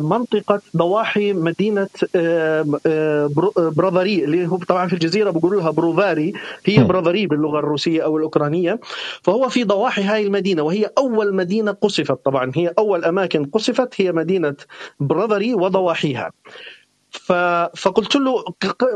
منطقة 0.00 0.60
ضواحي 0.76 1.32
مدينة 1.32 1.88
براذري 3.56 4.24
اللي 4.24 4.46
هو 4.46 4.56
طبعا 4.56 4.86
في 4.86 4.92
الجزيرة 4.92 5.30
بيقولوا 5.30 5.60
لها 5.60 5.70
بروفاري، 5.70 6.32
هي 6.64 6.84
براذري 6.84 7.26
باللغة 7.26 7.58
الروسية 7.58 8.04
أو 8.04 8.16
الأوكرانية، 8.16 8.80
فهو 9.22 9.48
في 9.48 9.64
ضواحي 9.64 10.02
هاي 10.02 10.26
المدينة 10.26 10.62
وهي 10.62 10.90
أول 10.98 11.34
مدينة 11.34 11.72
قصفت. 11.72 12.24
طبعا 12.24 12.52
هي 12.54 12.74
أول 12.78 13.04
أماكن 13.04 13.44
قصفت. 13.44 14.00
هي 14.00 14.12
مدينة 14.12 14.54
براذري 15.00 15.54
وضواحيها. 15.54 16.30
فقلت 17.76 18.16
له 18.16 18.44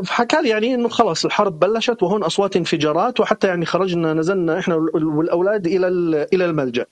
حكى 0.07 0.41
لي 0.41 0.49
يعني 0.49 0.75
إنه 0.75 0.89
خلاص 0.89 1.25
الحرب 1.25 1.59
بلشت 1.59 2.03
وهون 2.03 2.23
أصوات 2.23 2.55
انفجارات 2.55 3.19
وحتى 3.19 3.47
يعني 3.47 3.65
خرجنا 3.65 4.13
نزلنا 4.13 4.59
إحنا 4.59 4.75
والأولاد 4.95 5.67
إلى 5.67 5.87
إلى 6.33 6.45
الملجأ. 6.45 6.85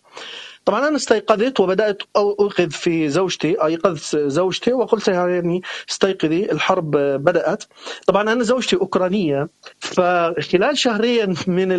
طبعا 0.65 0.87
أنا 0.87 0.95
استيقظت 0.95 1.59
وبدأت 1.59 2.01
أوقظ 2.15 2.69
في 2.69 3.09
زوجتي 3.09 3.63
ايقظت 3.65 4.17
زوجتي 4.17 4.73
وقلت 4.73 5.09
لها 5.09 5.27
يعني 5.27 5.61
استيقظي 5.89 6.51
الحرب 6.51 6.91
بدأت. 6.97 7.63
طبعا 8.07 8.21
أنا 8.33 8.43
زوجتي 8.43 8.75
أوكرانية 8.75 9.49
فخلال 9.79 10.77
شهرين 10.77 11.35
من 11.47 11.69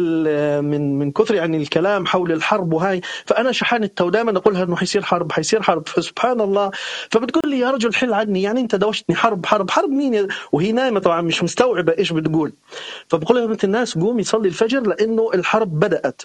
من 0.65 0.99
من 0.99 1.13
كثر 1.13 1.35
يعني 1.35 1.57
الكلام 1.57 2.07
حول 2.07 2.33
الحرب 2.33 2.73
وهاي 2.73 3.01
فأنا 3.27 3.53
شحنت 3.53 4.01
ودائما 4.01 4.39
أقول 4.39 4.55
لها 4.55 4.63
إنه 4.65 4.77
حيصير 4.77 5.03
حرب 5.03 5.33
حيصير 5.33 5.63
حرب. 5.63 5.89
فسبحان 5.89 6.41
الله. 6.41 6.71
فبتقول 7.11 7.43
لي 7.51 7.59
يا 7.59 7.71
رجل 7.71 7.95
حل 7.95 8.13
عني 8.13 8.43
يعني 8.43 8.61
أنت 8.61 8.75
دوشتني 8.75 9.17
حرب 9.17 9.47
حرب 9.47 9.71
حرب 9.71 9.91
مين 9.91 10.29
وهي 10.53 10.73
نايمة 10.73 11.01
طبعا 11.01 11.21
مش 11.21 11.43
مستوعبة 11.43 11.95
إيش 11.99 12.13
بتقول. 12.13 12.53
فبقول 13.09 13.39
لها 13.39 13.47
بنت 13.47 13.65
الناس 13.65 13.99
قومي 13.99 14.23
صلي 14.23 14.49
الفجر 14.49 14.81
لأنه 14.81 15.31
الحرب 15.35 15.79
بدأت. 15.79 16.23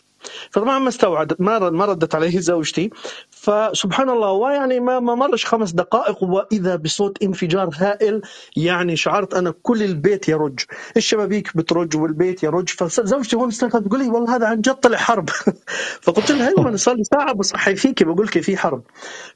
فطبعا 0.51 0.79
ما 0.79 0.89
استوعبت 0.89 1.41
ما 1.41 1.69
ما 1.69 1.85
ردت 1.85 2.15
عليه 2.15 2.37
زوجتي. 2.49 2.89
فسبحان 3.31 4.09
الله 4.09 4.31
ويعني 4.31 4.79
ما 4.79 4.99
ما 4.99 5.15
مرش 5.15 5.45
خمس 5.45 5.71
دقائق 5.71 6.23
وإذا 6.23 6.75
بصوت 6.75 7.23
انفجار 7.23 7.69
هائل 7.75 8.21
يعني 8.57 8.95
شعرت 8.95 9.33
أنا 9.33 9.51
كل 9.63 9.83
البيت 9.83 10.29
يرج. 10.29 10.59
الشبابيك 10.97 11.57
بترج 11.57 11.97
والبيت 11.97 12.43
يرج. 12.43 12.69
فزوجتي 12.69 13.35
هون 13.35 13.47
استيقظت 13.49 13.87
تقول 13.87 13.99
لي 14.03 14.09
والله 14.09 14.35
هذا 14.35 14.47
عن 14.47 14.61
جد 14.61 14.75
طلع 14.75 14.97
حرب. 14.97 15.29
فقلت 16.05 16.31
لها 16.31 16.47
أيوه 16.49 16.75
صار 16.75 16.95
لي 16.95 17.03
ساعة 17.03 17.33
بصحي 17.33 17.75
فيك 17.75 18.03
بقول 18.03 18.25
لك 18.27 18.39
في 18.41 18.57
حرب. 18.57 18.83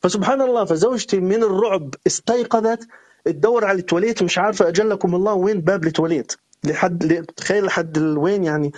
فسبحان 0.01 0.41
الله 0.41 0.65
فزوجتي 0.65 1.19
من 1.19 1.43
الرعب 1.43 1.95
استيقظت 2.07 2.87
تدور 3.25 3.65
على 3.65 3.79
التواليت 3.79 4.23
مش 4.23 4.37
عارفة 4.37 4.67
أجلكم 4.67 5.15
الله 5.15 5.33
وين 5.33 5.61
باب 5.61 5.83
التواليت. 5.85 6.33
لحد 6.65 7.25
تخيل 7.37 7.65
لحد 7.65 7.97
وين 7.97 8.43
يعني 8.43 8.71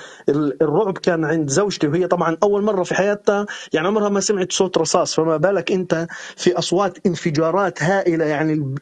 الرعب 0.61 0.97
كان 0.97 1.25
عند 1.25 1.49
زوجتي 1.49 1.87
وهي 1.87 2.07
طبعا 2.07 2.37
أول 2.43 2.63
مرة 2.63 2.83
في 2.83 2.95
حياتها 2.95 3.45
يعني 3.73 3.87
عمرها 3.87 4.09
ما 4.09 4.19
سمعت 4.19 4.51
صوت 4.51 4.77
رصاص 4.77 5.15
فما 5.15 5.37
بالك 5.37 5.71
أنت 5.71 6.07
في 6.35 6.57
أصوات 6.57 6.97
انفجارات 7.05 7.83
هائلة 7.83 8.25
يعني 8.25 8.75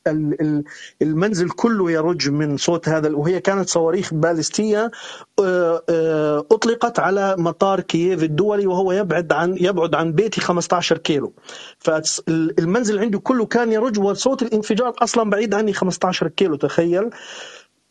المنزل 1.01 1.49
كله 1.49 1.91
يرج 1.91 2.29
من 2.29 2.57
صوت 2.57 2.89
هذا 2.89 3.15
وهي 3.15 3.39
كانت 3.39 3.69
صواريخ 3.69 4.13
باليستيه 4.13 4.91
آه، 5.39 5.83
آه، 5.89 6.45
أطلقت 6.51 6.99
على 6.99 7.35
مطار 7.37 7.79
كييف 7.79 8.23
الدولي 8.23 8.67
وهو 8.67 8.91
يبعد 8.91 9.33
عن 9.33 9.57
يبعد 9.59 9.95
عن 9.95 10.11
بيتي 10.13 10.41
15 10.41 10.97
كيلو. 10.97 11.33
فالمنزل 11.79 12.99
عندي 12.99 13.17
كله 13.17 13.45
كان 13.45 13.71
يرج 13.71 13.99
وصوت 13.99 14.41
الانفجار 14.41 14.93
أصلا 14.99 15.29
بعيد 15.29 15.53
عني 15.53 15.73
15 15.73 16.27
كيلو 16.27 16.55
تخيل. 16.55 17.09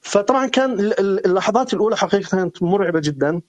فطبعا 0.03 0.47
كان 0.47 0.81
اللحظات 1.27 1.75
الأولى 1.75 1.97
حقيقه 1.97 2.29
كانت 2.31 2.63
مرعبة 2.63 3.01
جدا. 3.05 3.43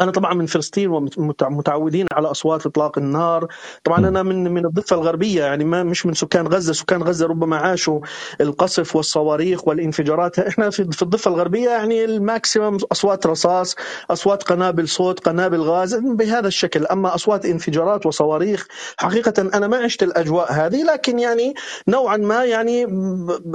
أنا 0.00 0.10
طبعا 0.10 0.34
من 0.34 0.46
فلسطين 0.46 0.90
ومتعودين 1.18 2.06
على 2.12 2.30
أصوات 2.30 2.66
إطلاق 2.66 2.98
النار. 2.98 3.48
طبعا 3.84 4.08
أنا 4.08 4.22
من 4.22 4.50
من 4.52 4.66
الضفة 4.66 4.96
الغربية 4.96 5.44
يعني 5.44 5.64
ما 5.64 5.82
مش 5.82 6.06
من 6.06 6.14
سكان 6.14 6.46
غزة. 6.46 6.72
سكان 6.72 7.02
غزة 7.02 7.26
ربما 7.26 7.56
عاشوا 7.56 8.00
القصف 8.40 8.96
والصواريخ 8.96 9.68
والانفجارات. 9.68 10.38
إحنا 10.48 10.70
في 10.70 10.84
في 10.92 11.02
الضفة 11.02 11.30
الغربية 11.30 11.70
يعني 11.70 12.04
الماكسيمم 12.04 12.78
أصوات 12.92 13.26
رصاص 13.26 13.76
أصوات 14.10 14.42
قنابل 14.42 14.88
صوت 14.88 15.20
قنابل 15.20 15.60
غاز 15.60 15.94
بهذا 15.94 16.48
الشكل. 16.48 16.86
أما 16.86 17.14
أصوات 17.14 17.46
انفجارات 17.46 18.06
وصواريخ 18.06 18.66
حقيقة 18.96 19.42
أنا 19.54 19.66
ما 19.66 19.76
عشت 19.76 20.02
الأجواء 20.02 20.52
هذه 20.52 20.82
لكن 20.82 21.18
يعني 21.18 21.54
نوعا 21.88 22.16
ما 22.16 22.44
يعني 22.44 22.86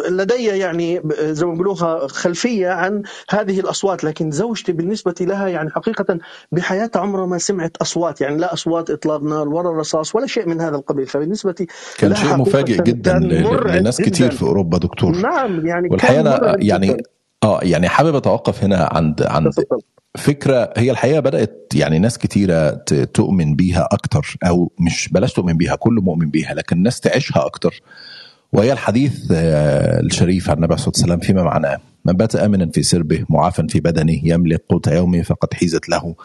لدي 0.10 0.46
يعني 0.46 1.02
زي 1.20 1.46
ما 1.46 1.52
بيقولوها 1.52 2.08
خلفية 2.08 2.70
عن 2.70 3.04
هذه 3.30 3.60
الأصوات. 3.60 4.04
لكن 4.04 4.32
زوجتي 4.32 4.72
بالنسبة 4.72 5.16
لها 5.22 5.48
يعني 5.48 5.70
حقيقة 5.70 6.20
بحياتها 6.52 7.00
عمرها 7.00 7.26
ما 7.26 7.38
سمعت 7.38 7.78
أصوات 7.78 8.22
يعني 8.22 8.38
لا 8.38 8.54
أصوات 8.54 8.90
إطلاق 8.90 9.24
نار 9.24 9.50
ولا 9.50 9.80
رصاص 9.80 10.16
ولا 10.16 10.28
شيء 10.28 10.48
من 10.48 10.62
هذا 10.62 10.76
القبيل. 10.76 11.08
فبالنسبة 11.08 11.56
كان 11.98 12.16
شيء 12.16 12.38
مفاجئ 12.38 12.84
جدا 12.84 13.20
لناس. 13.20 14.02
كتير 14.02 14.32
في 14.32 14.44
أوروبا 14.44 14.78
دكتور. 14.78 15.16
نعم 15.16 15.68
يعني 15.68 15.88
والحقيقة 15.92 16.22
أنا 16.22 16.56
يعني 16.60 17.04
آه 17.44 17.60
يعني 17.64 17.90
حابب 17.90 18.16
أتوقف 18.16 18.64
هنا 18.64 18.90
عند 18.92 19.22
عند 19.24 19.52
فكرة 20.18 20.74
هي 20.78 20.92
الحقيقة 20.92 21.20
بدأت 21.20 21.72
يعني 21.76 22.00
ناس 22.00 22.18
كتيرة 22.18 22.70
تؤمن 23.14 23.56
بيها 23.56 23.88
أكتر 23.92 24.38
أو 24.48 24.72
مش 24.80 25.10
بلاش 25.10 25.34
تؤمن 25.34 25.58
بيها 25.58 25.76
كله 25.76 26.02
مؤمن 26.02 26.30
بيها 26.30 26.54
لكن 26.54 26.78
الناس 26.78 27.00
تعيشها 27.00 27.46
أكتر. 27.46 27.82
وهي 28.54 28.74
الحديث 28.74 29.32
آه، 29.32 30.00
الشريف 30.00 30.50
عن 30.50 30.56
النبي 30.56 30.78
صلى 30.78 30.92
الله 30.92 31.04
عليه 31.04 31.14
وسلم 31.14 31.28
فيما 31.28 31.44
معناه. 31.44 31.78
من 32.06 32.14
بات 32.14 32.36
آمنا 32.36 32.72
في 32.72 32.84
سربه 32.84 33.26
معافا 33.30 33.68
في 33.70 33.80
بدنه 33.80 34.20
يملك 34.24 34.64
قوت 34.70 34.88
يومه 34.88 35.22
فقد 35.22 35.54
حيزت 35.54 35.90
له 35.90 36.16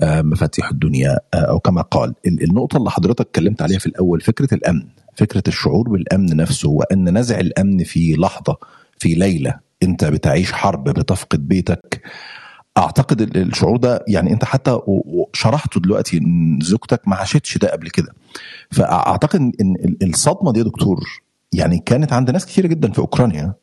آه، 0.00 0.22
مفاتيح 0.22 0.70
الدنيا 0.70 1.18
آه، 1.34 1.36
أو 1.36 1.60
كما 1.60 1.82
قال. 1.82 2.14
النقطة 2.26 2.76
اللي 2.76 2.90
حضرتك 2.90 3.20
اتكلمت 3.20 3.62
عليها 3.62 3.78
في 3.78 3.86
الأول 3.86 4.20
فكرة 4.20 4.54
الأمن 4.54 4.82
فكرة 5.16 5.42
الشعور 5.48 5.88
بالأمن 5.88 6.36
نفسه 6.36 6.68
وأن 6.68 7.18
نزع 7.18 7.40
الأمن 7.40 7.84
في 7.84 8.14
لحظة 8.14 8.56
في 8.98 9.14
ليلة 9.14 9.54
أنت 9.82 10.04
بتعيش 10.04 10.52
حرب 10.52 10.84
بتفقد 10.84 11.48
بيتك. 11.48 12.02
أعتقد 12.78 13.36
الشعور 13.36 13.76
ده 13.76 14.04
يعني 14.08 14.32
أنت 14.32 14.44
حتى 14.44 14.78
شرحته 15.32 15.80
دلوقتي 15.80 16.18
إن 16.18 16.58
زوجتك 16.62 17.08
ما 17.08 17.16
عاشتش 17.16 17.58
ده 17.58 17.72
قبل 17.72 17.90
كده. 17.90 18.14
فأعتقد 18.70 19.40
إن 19.60 19.96
الصدمة 20.02 20.52
دي 20.52 20.58
يا 20.58 20.64
دكتور 20.64 21.00
يعني 21.52 21.78
كانت 21.78 22.12
عند 22.12 22.30
ناس 22.30 22.46
كثيره 22.46 22.66
جدا 22.66 22.92
في 22.92 22.98
أوكرانيا 22.98 23.54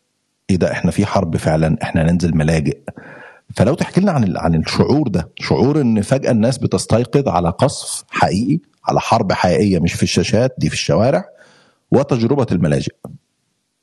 إيه 0.50 0.56
ده 0.56 0.72
إحنا 0.72 0.92
في 0.92 1.06
حرب 1.06 1.38
فعلا 1.38 1.78
إحنا 1.84 2.12
ننزل 2.12 2.38
ملاجئ. 2.38 2.78
فلو 3.56 3.74
تحكي 3.74 4.02
لنا 4.02 4.12
عن 4.12 4.38
عن 4.38 4.56
الشعور 4.56 5.08
ده 5.08 5.30
شعور 5.40 5.82
إن 5.82 6.02
فجأة 6.02 6.32
الناس 6.32 6.58
بتستيقظ 6.58 7.28
على 7.30 7.50
قصف 7.50 8.04
حقيقي 8.10 8.60
على 8.86 9.00
حرب 9.00 9.32
حقيقية 9.34 9.80
مش 9.80 9.94
في 9.94 10.04
الشاشات 10.04 10.56
دي 10.58 10.68
في 10.70 10.74
الشوارع 10.76 11.26
وتجربة 11.92 12.48
الملاجئ. 12.52 12.94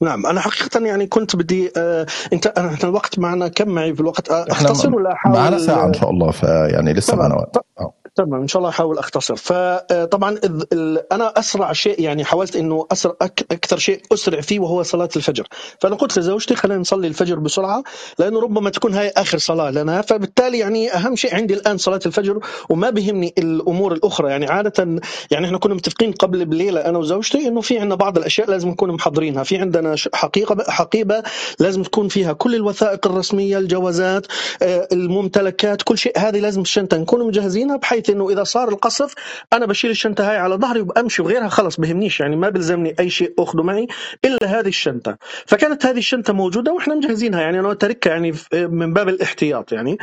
نعم 0.02 0.26
أنا 0.26 0.40
حقيقة 0.40 0.86
يعني 0.86 1.06
كنت 1.06 1.36
بدي 1.36 1.72
آه 1.76 2.06
إنت 2.32 2.46
إحنا 2.46 2.88
الوقت 2.88 3.18
معنا 3.18 3.48
كم 3.48 3.68
معي 3.68 3.94
في 3.94 4.00
الوقت؟ 4.00 4.30
اختصر 4.30 4.94
ولا 4.94 5.12
أحاول؟ 5.12 5.36
معنا 5.36 5.58
ساعة 5.58 5.86
إن 5.86 5.94
شاء 5.94 6.10
الله 6.10 6.30
فيعني 6.30 6.92
لسه 6.92 7.16
معنا 7.16 7.34
وقت. 7.34 7.56
آه. 7.80 7.92
تمام 8.14 8.40
إن 8.40 8.48
شاء 8.48 8.60
الله 8.60 8.70
أحاول 8.70 8.98
أختصر. 8.98 9.36
فطبعا 9.36 10.38
أنا 11.12 11.38
أسرع 11.38 11.72
شيء 11.72 12.00
يعني 12.00 12.24
حاولت 12.24 12.56
إنه 12.56 12.86
أسرع 12.92 13.14
أكثر 13.50 13.78
شيء 13.78 14.02
أسرع 14.12 14.40
فيه 14.40 14.60
وهو 14.60 14.82
صلاة 14.82 15.08
الفجر. 15.16 15.46
فأنا 15.80 15.96
قلت 15.96 16.18
لزوجتي 16.18 16.54
خلينا 16.54 16.80
نصلي 16.80 17.06
الفجر 17.06 17.38
بسرعة 17.38 17.82
لأنه 18.18 18.40
ربما 18.40 18.70
تكون 18.70 18.94
هاي 18.94 19.08
آخر 19.16 19.38
صلاة 19.38 19.70
لنا. 19.70 20.02
فبالتالي 20.02 20.58
يعني 20.58 20.94
أهم 20.94 21.16
شيء 21.16 21.34
عندي 21.34 21.54
الآن 21.54 21.78
صلاة 21.78 22.00
الفجر 22.06 22.40
وما 22.70 22.90
بهمني 22.90 23.34
الأمور 23.38 23.92
الأخرى. 23.92 24.30
يعني 24.30 24.46
عادة 24.46 25.00
يعني 25.30 25.46
إحنا 25.46 25.58
كنا 25.58 25.74
متفقين 25.74 26.12
قبل 26.12 26.44
بليلة 26.44 26.80
أنا 26.80 26.98
وزوجتي 26.98 27.48
إنه 27.48 27.60
في 27.60 27.78
عندنا 27.78 27.94
بعض 27.94 28.18
الأشياء 28.18 28.50
لازم 28.50 28.68
نكون 28.68 28.92
محضرينها. 28.92 29.42
في 29.42 29.56
عندنا 29.56 29.94
حقيقة 30.14 30.70
حقيبة 30.70 31.22
لازم 31.60 31.82
تكون 31.82 32.08
فيها 32.08 32.32
كل 32.32 32.54
الوثائق 32.54 33.06
الرسمية 33.06 33.58
الجوازات 33.58 34.26
آه، 34.62 34.88
الممتلكات 34.92 35.82
كل 35.82 35.98
شيء. 35.98 36.18
هذه 36.18 36.38
لازم 36.40 36.60
الشنطه 36.60 36.96
نكون 36.96 37.26
مجهزينها 37.26 37.76
بحيث 37.76 38.01
إنه 38.10 38.30
إذا 38.30 38.44
صار 38.44 38.68
القصف 38.68 39.14
أنا 39.52 39.66
بشيل 39.66 39.90
الشنطة 39.90 40.30
هاي 40.30 40.36
على 40.36 40.54
ظهري 40.54 40.80
وبمشي 40.80 41.22
وغيرها 41.22 41.48
خلص 41.48 41.80
بهمنيش 41.80 42.20
يعني 42.20 42.36
ما 42.36 42.48
بلزمني 42.48 42.94
أي 43.00 43.10
شيء 43.10 43.34
اخذه 43.38 43.62
معي 43.62 43.86
إلا 44.24 44.46
هذه 44.46 44.68
الشنطة. 44.68 45.18
فكانت 45.46 45.86
هذه 45.86 45.98
الشنطة 45.98 46.32
موجودة 46.32 46.72
وإحنا 46.72 46.94
مجهزينها 46.94 47.40
يعني 47.40 47.60
أنا 47.60 47.74
تركها 47.74 48.10
يعني 48.10 48.34
من 48.52 48.92
باب 48.92 49.08
الاحتياط 49.08 49.72
يعني. 49.72 49.98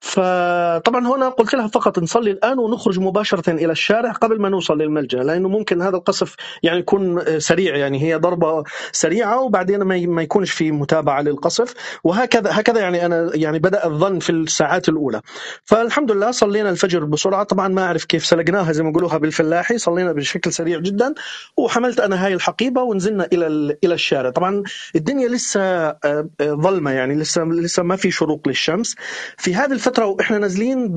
فطبعا 0.00 1.06
هنا 1.06 1.28
قلت 1.28 1.54
لها 1.54 1.66
فقط 1.66 1.98
نصلي 1.98 2.30
الآن 2.30 2.58
ونخرج 2.58 2.98
مباشرة 3.00 3.50
إلى 3.50 3.72
الشارع 3.72 4.12
قبل 4.12 4.40
ما 4.40 4.48
نوصل 4.48 4.78
للملجأ 4.78 5.22
لأنه 5.22 5.48
ممكن 5.48 5.82
هذا 5.82 5.96
القصف 5.96 6.34
يعني 6.62 6.78
يكون 6.78 7.24
سريع 7.40 7.76
يعني 7.76 8.02
هي 8.02 8.14
ضربة 8.14 8.64
سريعة 8.92 9.40
وبعدين 9.40 9.82
ما 9.82 10.22
يكونش 10.22 10.50
في 10.50 10.70
متابعة 10.72 11.22
للقصف 11.22 11.74
وهكذا 12.04 12.50
هكذا 12.52 12.80
يعني 12.80 13.06
أنا 13.06 13.30
يعني 13.34 13.58
بدأ 13.58 13.86
الظن 13.86 14.18
في 14.18 14.30
الساعات 14.30 14.88
الأولى. 14.88 15.20
فالحمد 15.64 16.10
لله 16.12 16.30
صلينا 16.30 16.70
الفجر 16.70 17.04
بسرعة 17.04 17.42
طبعا 17.42 17.68
ما 17.68 17.82
أعرف 17.82 18.04
كيف 18.04 18.26
سلقناها 18.26 18.72
زي 18.72 18.82
ما 18.82 18.90
يقولوها 18.90 19.18
بالفلاحي 19.18 19.78
صلينا 19.78 20.12
بشكل 20.12 20.52
سريع 20.52 20.78
جدا 20.78 21.14
وحملت 21.56 22.00
أنا 22.00 22.26
هاي 22.26 22.34
الحقيبة 22.34 22.82
ونزلنا 22.82 23.28
إلى 23.32 23.76
إلى 23.84 23.94
الشارع. 23.94 24.30
طبعا 24.30 24.62
الدنيا 24.96 25.28
لسه 25.28 25.60
آه، 25.60 25.96
آه، 26.04 26.28
ظلمة 26.40 26.90
يعني 26.90 27.14
لسه 27.14 27.44
لسه 27.44 27.82
ما 27.82 27.96
في 27.96 28.10
شروق 28.10 28.48
للشمس. 28.48 28.94
في 29.36 29.54
هذه 29.54 29.72
الفترة 29.86 30.06
وإحنا 30.06 30.38
نازلين 30.38 30.88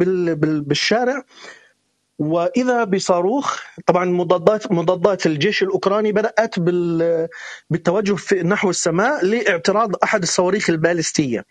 بالشارع. 0.67 1.23
وإذا 2.19 2.83
بصاروخ 2.83 3.59
طبعا 3.85 4.05
مضادات 4.05 4.71
مضادات 4.71 5.25
الجيش 5.25 5.63
الأوكراني 5.63 6.11
بدأت 6.11 6.59
بالتوجه 7.69 8.13
في 8.15 8.43
نحو 8.43 8.69
السماء 8.69 9.25
لاعتراض 9.25 9.91
أحد 10.03 10.21
الصواريخ 10.21 10.69
البالستية. 10.69 11.45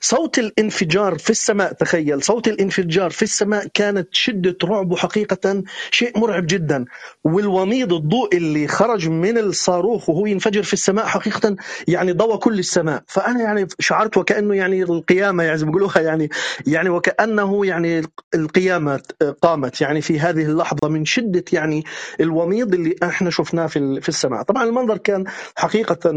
صوت 0.00 0.38
الانفجار 0.38 1.18
في 1.18 1.30
السماء 1.30 1.72
تخيل 1.72 2.22
صوت 2.22 2.48
الانفجار 2.48 3.10
في 3.10 3.22
السماء 3.22 3.66
كانت 3.74 4.08
شدة 4.12 4.56
رعب 4.64 4.94
حقيقه 4.94 5.62
شيء 5.90 6.18
مرعب 6.18 6.46
جدا. 6.46 6.84
والوميض 7.24 7.92
الضوء 7.92 8.36
اللي 8.36 8.68
خرج 8.68 9.08
من 9.08 9.38
الصاروخ 9.38 10.08
وهو 10.08 10.26
ينفجر 10.26 10.62
في 10.62 10.72
السماء 10.72 11.06
حقيقة 11.06 11.56
يعني 11.88 12.12
ضوى 12.12 12.38
كل 12.38 12.58
السماء. 12.58 13.02
فأنا 13.06 13.40
يعني 13.40 13.66
شعرت 13.78 14.16
وكأنه 14.16 14.54
يعني 14.54 14.82
القيامة 14.82 15.42
يعني 15.42 15.58
زي 15.58 15.64
ما 15.64 15.70
بيقولوها 15.70 16.00
يعني 16.00 16.28
يعني 16.66 16.88
وكأنه 16.88 17.66
يعني 17.66 18.02
القيامة 18.34 19.00
قامت. 19.42 19.80
يعني 19.80 20.00
في 20.00 20.09
هذه 20.18 20.42
اللحظة 20.42 20.88
من 20.88 21.04
شدة 21.04 21.44
يعني 21.52 21.84
الوميض 22.20 22.74
اللي 22.74 22.94
إحنا 23.02 23.30
شفناه 23.30 23.66
في 23.66 24.00
في 24.00 24.08
السماء، 24.08 24.42
طبعا 24.42 24.64
المنظر 24.64 24.98
كان 24.98 25.24
حقيقة 25.56 26.12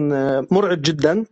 مرعب 0.51 0.81
جدا. 0.81 1.25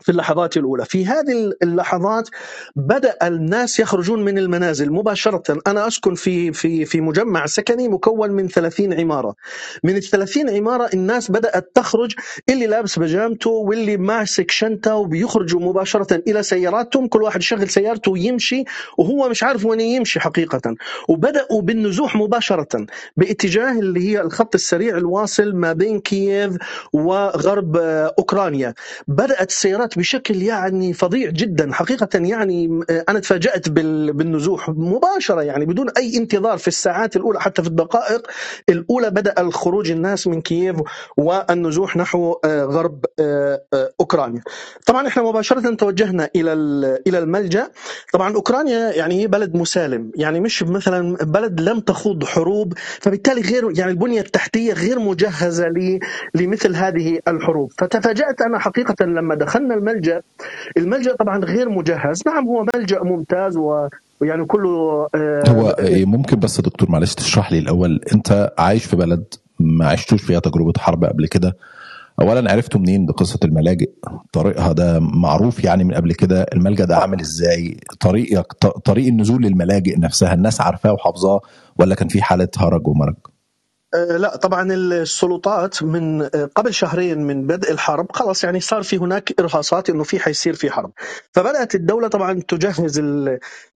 في 0.00 0.08
اللحظات 0.12 0.56
الأولى. 0.56 0.84
في 0.84 1.06
هذه 1.06 1.52
اللحظات 1.62 2.28
بدأ 2.76 3.16
الناس 3.22 3.80
يخرجون 3.80 4.24
من 4.24 4.38
المنازل 4.38 4.92
مباشرة. 4.92 5.58
أنا 5.66 5.86
أسكن 5.88 6.14
في 6.14 6.52
في 6.52 6.84
في 6.84 7.00
مجمع 7.00 7.46
سكني 7.46 7.88
مكون 7.88 8.30
من 8.30 8.48
30 8.48 8.92
عمارة. 9.00 9.34
من 9.84 9.96
ال 9.96 10.02
30 10.02 10.50
عمارة 10.50 10.90
الناس 10.94 11.30
بدأت 11.30 11.70
تخرج 11.74 12.14
اللي 12.50 12.66
لابس 12.66 12.98
بجامته 12.98 13.50
واللي 13.50 13.96
ماسك 13.96 14.50
شنطة 14.50 14.94
وبيخرجوا 14.94 15.60
مباشرة 15.60 16.22
إلى 16.28 16.42
سياراتهم. 16.42 17.08
كل 17.08 17.22
واحد 17.22 17.40
يشغل 17.40 17.68
سيارته 17.68 18.10
ويمشي 18.12 18.64
وهو 18.98 19.28
مش 19.28 19.42
عارف 19.42 19.64
وين 19.64 19.80
يمشي 19.80 20.20
حقيقة. 20.20 20.74
وبدأوا 21.08 21.62
بالنزوح 21.62 22.16
مباشرة 22.16 22.86
باتجاه 23.16 23.72
اللي 23.72 24.00
هي 24.10 24.20
الخط 24.20 24.54
السريع 24.54 24.96
الواصل 24.96 25.54
ما 25.56 25.72
بين 25.72 26.00
كييف 26.00 26.56
وغرب 26.92 27.76
أوكرانيا. 28.18 28.74
بدأت 29.08 29.50
السيارات 29.50 29.77
المتغيرات 29.78 29.98
بشكل 29.98 30.42
يعني 30.42 30.92
فظيع 30.92 31.30
جدا. 31.30 31.72
حقيقة 31.72 32.08
يعني 32.14 32.80
أنا 33.08 33.18
تفاجأت 33.18 33.68
بالنزوح 33.68 34.68
مباشرة 34.68 35.42
يعني 35.42 35.66
بدون 35.66 35.90
أي 35.96 36.16
انتظار 36.16 36.58
في 36.58 36.68
الساعات 36.68 37.16
الأولى 37.16 37.40
حتى 37.40 37.62
في 37.62 37.68
الدقائق 37.68 38.26
الأولى 38.68 39.10
بدأ 39.10 39.34
الخروج 39.38 39.90
الناس 39.90 40.26
من 40.26 40.40
كييف 40.40 40.76
والنزوح 41.16 41.96
نحو 41.96 42.34
غرب 42.46 43.04
أوكرانيا. 44.00 44.42
طبعا 44.86 45.06
إحنا 45.08 45.22
مباشرة 45.22 45.74
توجهنا 45.74 46.28
إلى 46.36 46.52
إلى 47.06 47.18
الملجأ. 47.18 47.70
طبعا 48.12 48.34
أوكرانيا 48.34 48.92
يعني 48.92 49.22
هي 49.22 49.26
بلد 49.26 49.56
مسالم. 49.56 50.10
يعني 50.16 50.40
مش 50.40 50.62
مثلا 50.62 51.16
بلد 51.16 51.60
لم 51.60 51.80
تخوض 51.80 52.24
حروب 52.24 52.74
فبالتالي 53.00 53.40
غير 53.40 53.78
يعني 53.78 53.90
البنية 53.90 54.20
التحتية 54.20 54.72
غير 54.72 54.98
مجهزة 54.98 55.68
لمثل 56.34 56.76
هذه 56.76 57.18
الحروب. 57.28 57.72
فتفاجأت 57.78 58.40
أنا 58.40 58.58
حقيقة 58.58 59.04
لما 59.04 59.34
دخلنا 59.34 59.67
الملجا 59.74 60.22
الملجأ 60.76 61.16
طبعا 61.16 61.38
غير 61.44 61.68
مجهز. 61.68 62.22
نعم 62.26 62.46
هو 62.48 62.66
ملجأ 62.74 63.02
ممتاز 63.02 63.56
و 63.56 63.88
ويعني 64.20 64.44
كله 64.44 65.06
آه 65.14 65.42
هو 65.48 65.76
ممكن 65.90 66.38
بس 66.38 66.60
دكتور 66.60 66.90
معلش 66.90 67.14
تشرح 67.14 67.52
لي 67.52 67.58
الأول. 67.58 68.00
أنت 68.14 68.52
عايش 68.58 68.84
في 68.84 68.96
بلد 68.96 69.24
ما 69.60 69.88
عشتوش 69.88 70.22
فيها 70.22 70.40
تجربة 70.40 70.72
حرب 70.78 71.04
قبل 71.04 71.26
كده؟ 71.26 71.56
اولا 72.20 72.52
عرفتوا 72.52 72.80
منين 72.80 73.06
بقصة 73.06 73.38
الملاجئ؟ 73.44 73.90
طريقها 74.32 74.72
ده 74.72 75.00
معروف 75.00 75.64
يعني 75.64 75.84
من 75.84 75.94
قبل 75.94 76.12
كده. 76.12 76.46
الملجأ 76.52 76.84
ده 76.84 76.96
عامل 76.96 77.20
إزاي؟ 77.20 77.76
طريقك 78.00 78.52
طريق 78.84 79.06
النزول 79.06 79.42
للملاجئ 79.42 80.00
نفسها 80.00 80.34
الناس 80.34 80.60
عارفاه 80.60 80.92
وحافظاه 80.92 81.40
ولا 81.78 81.94
كان 81.94 82.08
في 82.08 82.22
حالة 82.22 82.48
هرج 82.58 82.88
ومرج؟ 82.88 83.14
لا 83.94 84.36
طبعا 84.36 84.72
السلطات 84.72 85.82
من 85.82 86.22
قبل 86.56 86.74
شهرين 86.74 87.18
من 87.26 87.46
بدء 87.46 87.72
الحرب 87.72 88.12
خلاص 88.12 88.44
يعني 88.44 88.60
صار 88.60 88.82
في 88.82 88.98
هناك 88.98 89.40
إرهاصات 89.40 89.90
إنه 89.90 90.02
في 90.04 90.18
حيصير 90.20 90.54
في 90.54 90.70
حرب. 90.70 90.92
فبدأت 91.32 91.74
الدولة 91.74 92.08
طبعا 92.08 92.40
تجهز 92.48 93.00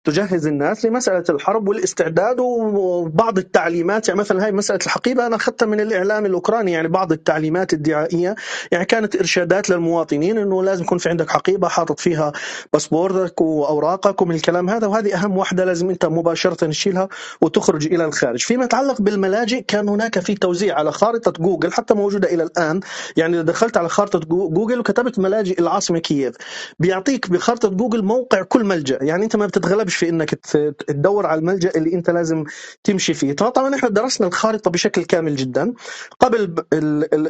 تجهز 0.05 0.46
الناس 0.46 0.85
لمسألة 0.85 1.25
الحرب 1.31 1.68
والاستعداد 1.68 2.40
وبعض 2.40 3.38
التعليمات 3.38 4.09
يعني 4.09 4.20
مثلا 4.20 4.44
هاي 4.44 4.53
مسألة 4.53 4.79
الحقيبة 4.87 5.27
أنا 5.27 5.37
أخذتها 5.37 5.66
من 5.66 5.81
الإعلام 5.81 6.27
الأوكراني 6.27 6.72
يعني 6.72 6.88
بعض 6.88 7.12
التعليمات 7.12 7.72
الدعائية 7.72 8.35
يعني 8.72 8.85
كانت 8.85 9.16
إرشادات 9.16 9.70
للمواطنين 9.70 10.38
إنه 10.38 10.62
لازم 10.62 10.85
يكون 10.85 10.98
في 10.98 11.09
عندك 11.09 11.31
حقيبة 11.31 11.68
حاطط 11.68 12.01
فيها 12.01 12.33
باسبورتك 12.72 13.40
وأوراقك 13.40 14.22
ومن 14.22 14.35
الكلام 14.35 14.70
هذا 14.70 14.87
وهذه 14.87 15.14
أهم 15.14 15.37
واحدة 15.37 15.64
لازم 15.64 15.90
أنت 15.90 16.07
مباشرة 16.07 16.55
تشيلها 16.66 17.09
وتخرج 17.40 17.87
إلى 17.87 18.05
الخارج. 18.05 18.40
فيما 18.40 18.64
يتعلق 18.64 19.01
بالملاجئ 19.03 19.62
كان 19.62 19.88
هناك 19.88 20.01
في 20.08 20.34
توزيع 20.34 20.78
على 20.78 20.92
خارطة 20.92 21.32
جوجل 21.42 21.72
حتى 21.72 21.94
موجودة 21.94 22.34
إلى 22.34 22.42
الآن. 22.42 22.80
يعني 23.16 23.34
إذا 23.34 23.42
دخلت 23.42 23.76
على 23.76 23.88
خارطة 23.88 24.18
جوجل 24.28 24.80
وكتبت 24.80 25.18
ملاجئ 25.18 25.60
العاصمة 25.60 25.98
كييف. 25.98 26.34
بيعطيك 26.78 27.30
بخارطة 27.30 27.68
جوجل 27.68 28.02
موقع 28.04 28.42
كل 28.42 28.64
ملجأ. 28.64 28.98
يعني 29.02 29.24
أنت 29.24 29.36
ما 29.36 29.46
بتتغلبش 29.46 29.96
في 29.96 30.08
إنك 30.08 30.34
تدور 30.88 31.26
على 31.26 31.38
الملجأ 31.38 31.70
اللي 31.76 31.94
أنت 31.94 32.10
لازم 32.10 32.44
تمشي 32.84 33.14
فيه. 33.14 33.32
طبعا 33.32 33.74
إحنا 33.74 33.88
درسنا 33.88 34.26
الخارطة 34.26 34.70
بشكل 34.70 35.04
كامل 35.04 35.36
جدا. 35.36 35.72
قبل 36.20 36.54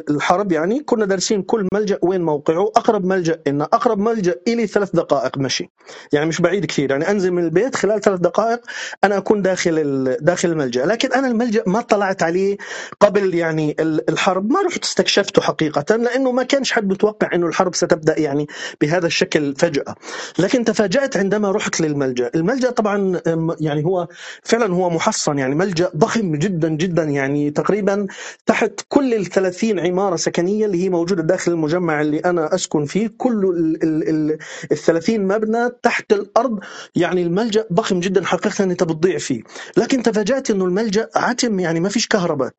الحرب 0.09 0.51
يعني 0.51 0.79
كنا 0.79 1.05
دارسين 1.05 1.41
كل 1.41 1.67
ملجأ 1.73 1.99
وين 2.01 2.21
موقعه. 2.21 2.63
أقرب 2.63 3.05
ملجأ 3.05 3.41
إن 3.47 3.61
أقرب 3.61 3.99
ملجأ 3.99 4.35
إلي 4.47 4.67
ثلاث 4.67 4.89
دقائق 4.95 5.37
مشي. 5.37 5.69
يعني 6.13 6.25
مش 6.25 6.41
بعيد 6.41 6.65
كثير. 6.65 6.91
يعني 6.91 7.11
أنزل 7.11 7.31
من 7.31 7.43
البيت 7.43 7.75
خلال 7.75 8.01
ثلاث 8.01 8.19
دقائق 8.19 8.59
أنا 9.03 9.17
أكون 9.17 9.41
داخل 9.41 10.17
داخل 10.21 10.49
الملجأ. 10.49 10.85
لكن 10.85 11.13
أنا 11.13 11.27
الملجأ 11.27 11.63
ما 11.67 11.81
طلعت 11.81 12.23
عليه 12.23 12.57
قبل 12.99 13.35
يعني 13.35 13.75
الحرب. 14.09 14.51
ما 14.51 14.61
رحت 14.61 14.83
استكشفته 14.83 15.41
حقيقة 15.41 15.95
لأنه 15.95 16.31
ما 16.31 16.43
كانش 16.43 16.71
حد 16.71 16.89
متوقع 16.89 17.29
أنه 17.33 17.47
الحرب 17.47 17.75
ستبدأ 17.75 18.19
يعني 18.19 18.47
بهذا 18.81 19.07
الشكل 19.07 19.55
فجأة. 19.57 19.95
لكن 20.39 20.65
تفاجأت 20.65 21.17
عندما 21.17 21.51
رحت 21.51 21.81
للملجأ. 21.81 22.31
الملجأ 22.35 22.69
طبعا 22.71 23.21
يعني 23.61 23.85
هو 23.85 24.07
فعلا 24.43 24.73
هو 24.73 24.89
محصن 24.89 25.37
يعني 25.37 25.55
ملجأ 25.55 25.91
ضخم 25.97 26.35
جدا 26.35 26.69
جدا 26.69 27.03
يعني 27.03 27.51
تقريبا 27.51 28.07
تحت 28.45 28.71
كل 28.89 29.13
ال 29.13 29.25
30 29.25 29.79
عمارة 29.79 30.15
سكنية 30.15 30.65
اللي 30.65 30.83
هي 30.83 30.89
موجودة 30.89 31.23
داخل 31.23 31.51
المجمع 31.51 32.01
اللي 32.01 32.19
أنا 32.19 32.55
أسكن 32.55 32.85
فيه. 32.85 33.09
كل 33.17 33.43
ال 33.83 34.37
30 34.77 35.27
مبنى 35.27 35.69
تحت 35.83 36.13
الأرض 36.13 36.59
يعني 36.95 37.21
الملجأ 37.23 37.65
ضخم 37.73 37.99
جدا 37.99 38.25
حقيقة 38.25 38.63
أنت 38.63 38.83
بتضيع 38.83 39.17
فيه. 39.17 39.41
لكن 39.77 40.03
تفاجأت 40.03 40.51
أنه 40.51 40.65
الملجأ 40.65 41.09
عتم 41.15 41.59
يعني 41.59 41.79
ما 41.79 41.89
فيش 41.89 42.07
كهرباء. 42.07 42.52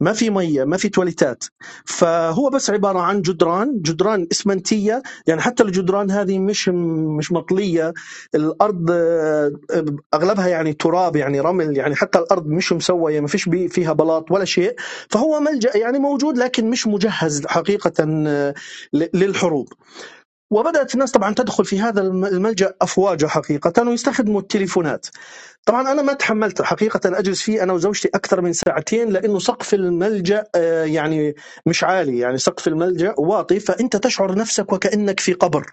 ما 0.00 0.12
في 0.12 0.30
مية 0.30 0.64
ما 0.64 0.76
في 0.76 0.88
تواليتات. 0.88 1.44
فهو 1.84 2.50
بس 2.50 2.70
عبارة 2.70 2.98
عن 2.98 3.22
جدران 3.22 3.80
جدران 3.82 4.26
إسمنتية. 4.32 5.02
يعني 5.26 5.40
حتى 5.40 5.62
الجدران 5.62 6.10
هذه 6.10 6.38
مش 6.38 6.68
مش 7.18 7.32
مطلية. 7.32 7.92
الأرض 8.34 8.90
أغلبها 10.14 10.48
يعني 10.48 10.72
تراب 10.72 11.16
يعني 11.16 11.40
رمل 11.40 11.76
يعني 11.76 11.94
حتى 11.94 12.18
الأرض 12.18 12.46
مش 12.46 12.72
مسوية 12.72 13.20
ما 13.20 13.26
فيش 13.26 13.48
فيها 13.68 13.92
بلاط 13.92 14.30
ولا 14.30 14.44
شيء. 14.44 14.74
فهو 15.10 15.40
ملجأ 15.40 15.76
يعني 15.76 15.98
موجود 15.98 16.38
لكن 16.38 16.70
مش 16.70 16.86
مجهز 16.86 17.46
حقيقة 17.46 18.04
للحروب. 18.92 19.68
وبدأت 20.54 20.94
الناس 20.94 21.10
طبعا 21.10 21.34
تدخل 21.34 21.64
في 21.64 21.80
هذا 21.80 22.00
الملجأ 22.02 22.74
افواجا 22.82 23.28
حقيقة 23.28 23.88
ويستخدموا 23.88 24.40
التليفونات. 24.40 25.06
طبعا 25.66 25.92
أنا 25.92 26.02
ما 26.02 26.12
تحملت 26.12 26.62
حقيقة 26.62 27.00
أجلس 27.18 27.42
فيه 27.42 27.62
أنا 27.62 27.72
وزوجتي 27.72 28.08
أكثر 28.14 28.40
من 28.40 28.52
ساعتين 28.52 29.08
لأنه 29.08 29.38
سقف 29.38 29.74
الملجأ 29.74 30.44
يعني 30.84 31.34
مش 31.66 31.84
عالي 31.84 32.18
يعني 32.18 32.38
سقف 32.38 32.68
الملجأ 32.68 33.14
واطي 33.18 33.60
فأنت 33.60 33.96
تشعر 33.96 34.34
نفسك 34.34 34.72
وكأنك 34.72 35.20
في 35.20 35.32
قبر. 35.32 35.70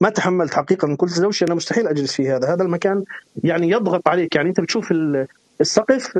ما 0.00 0.08
تحملت 0.08 0.54
حقيقة 0.54 0.96
قلت 0.96 1.12
لزوجتي 1.12 1.44
أنا 1.44 1.54
مستحيل 1.54 1.88
أجلس 1.88 2.12
في 2.12 2.30
هذا 2.30 2.54
هذا 2.54 2.62
المكان 2.62 3.04
يعني 3.44 3.70
يضغط 3.70 4.08
عليك. 4.08 4.36
يعني 4.36 4.48
أنت 4.48 4.60
بتشوف 4.60 4.92
السقف 5.60 6.18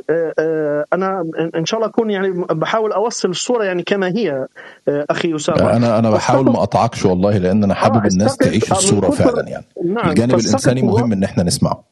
أنا 0.93 1.25
إن 1.57 1.65
شاء 1.65 1.81
الله 1.81 1.91
أكون 1.91 2.11
يعني 2.11 2.31
بحاول 2.51 2.93
أوصل 2.93 3.31
الصورة 3.31 3.65
يعني 3.65 3.83
كما 3.83 4.09
هي 4.09 4.47
أخي 4.89 5.37
أسامة. 5.37 5.77
أنا 5.77 5.99
أنا 5.99 6.11
بحاول 6.11 6.45
ما 6.45 6.59
أقطعكش 6.59 7.05
والله 7.05 7.39
لأن 7.39 7.65
أنا 7.65 7.75
حابب 7.75 8.07
الناس 8.07 8.37
تعيش 8.37 8.73
الصورة 8.73 9.11
فعلا 9.11 9.49
يعني. 9.49 9.65
نعم 9.85 10.09
الجانب 10.09 10.31
الإنساني 10.35 10.83
مهم 10.83 11.13
إن 11.13 11.25
إحنا 11.25 11.43
نسمعه. 11.43 11.92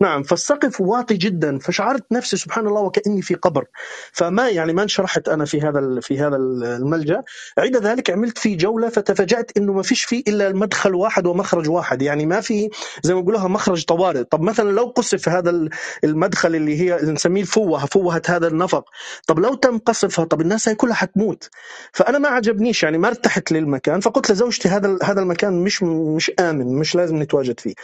نعم 0.00 0.22
فالسقف 0.22 0.80
واطي 0.80 1.14
جدا 1.16 1.58
فشعرت 1.58 2.12
نفسي 2.12 2.36
سبحان 2.36 2.66
الله 2.66 2.80
وكأني 2.80 3.22
في 3.22 3.34
قبر. 3.34 3.64
فما 4.12 4.48
يعني 4.48 4.72
ما 4.72 4.82
انشرحت 4.82 5.28
أنا 5.28 5.44
في 5.44 5.60
هذا 5.60 6.00
في 6.00 6.18
هذا 6.18 6.36
الملجأ. 6.36 7.22
عند 7.58 7.76
ذلك 7.76 8.10
عملت 8.10 8.38
في 8.38 8.56
جولة 8.56 8.88
فتفاجأت 8.88 9.56
إنه 9.56 9.72
ما 9.72 9.82
فيش 9.82 10.04
فيه 10.04 10.22
إلا 10.28 10.52
مدخل 10.52 10.94
واحد 10.94 11.26
ومخرج 11.26 11.68
واحد. 11.70 12.02
يعني 12.02 12.26
ما 12.26 12.40
في 12.40 12.68
زي 13.02 13.14
ما 13.14 13.20
بيقولوها 13.20 13.48
مخرج 13.48 13.84
طوارئ. 13.84 14.22
طب 14.22 14.40
مثلا 14.40 14.70
لو 14.70 14.84
قصف 14.84 15.28
هذا 15.28 15.68
المدخل 16.04 16.54
اللي 16.54 16.80
هي 16.80 16.96
اللي 17.00 17.12
نسميه 17.12 17.42
الفوهه 17.42 17.86
فوهه 17.86 18.22
هذا 18.28 18.46
النفق. 18.48 18.84
طب 19.26 19.38
لو 19.38 19.54
تم 19.54 19.78
قصفها 19.78 20.24
طب 20.24 20.40
الناس 20.40 20.68
هي 20.68 20.74
كلها 20.74 20.94
حتموت. 20.94 21.48
فأنا 21.92 22.18
ما 22.18 22.28
عجبنيش 22.28 22.82
يعني 22.82 22.98
ما 22.98 23.08
ارتحت 23.08 23.52
للمكان 23.52 24.00
فقلت 24.00 24.30
لزوجتي 24.32 24.68
هذا 24.68 24.98
هذا 25.02 25.22
المكان 25.22 25.64
مش 25.64 25.82
مش 25.82 26.30
آمن 26.40 26.74
مش 26.78 26.94
لازم 26.94 27.22
نتواجد 27.22 27.60
فيه. 27.60 27.74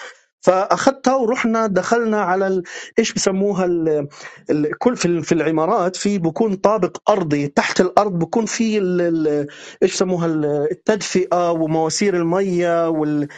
فأخذتها 0.47 1.15
ورحنا 1.15 1.67
دخلنا 1.67 2.21
على 2.21 2.47
ال... 2.47 2.63
إيش 2.99 3.13
بسموها 3.13 3.65
ال... 3.65 4.09
ال... 4.51 4.79
كل 4.79 4.97
في, 4.97 5.23
في 5.23 5.33
العمارات 5.33 5.97
في 5.97 6.19
بكون 6.19 6.55
طابق 6.55 7.11
أرضي 7.11 7.49
تحت 7.49 7.81
الأرض 7.81 8.19
بكون 8.19 8.47
في 8.47 8.79
ال... 8.79 9.01
ال... 9.01 9.47
إيش 9.83 9.95
بسموها 9.95 10.27
التدفئة 10.71 11.51
ومواسير 11.51 12.17
المية 12.17 12.89
وال 12.89 13.29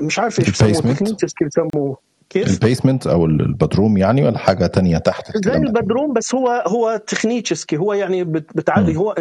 مش 0.00 0.18
عارف 0.18 0.38
إيش 0.40 0.50
بسموه 0.50 0.94
كيف 0.94 1.46
بسموه 1.46 1.96
كيف؟ 2.30 2.48
ال 2.48 2.54
basement 2.54 3.06
أو 3.06 3.26
البدروم 3.26 3.96
يعني 3.96 4.22
ولا 4.22 4.38
حاجة 4.38 4.66
تانية 4.66 4.98
تحت 4.98 5.38
زي 5.44 5.52
البدروم 5.52 6.12
بس 6.12 6.34
هو 6.34 6.64
هو 6.66 7.02
технический 7.06 7.76
هو 7.76 7.92
يعني 7.92 8.24
بتعدي 8.24 8.96
هو. 8.96 9.14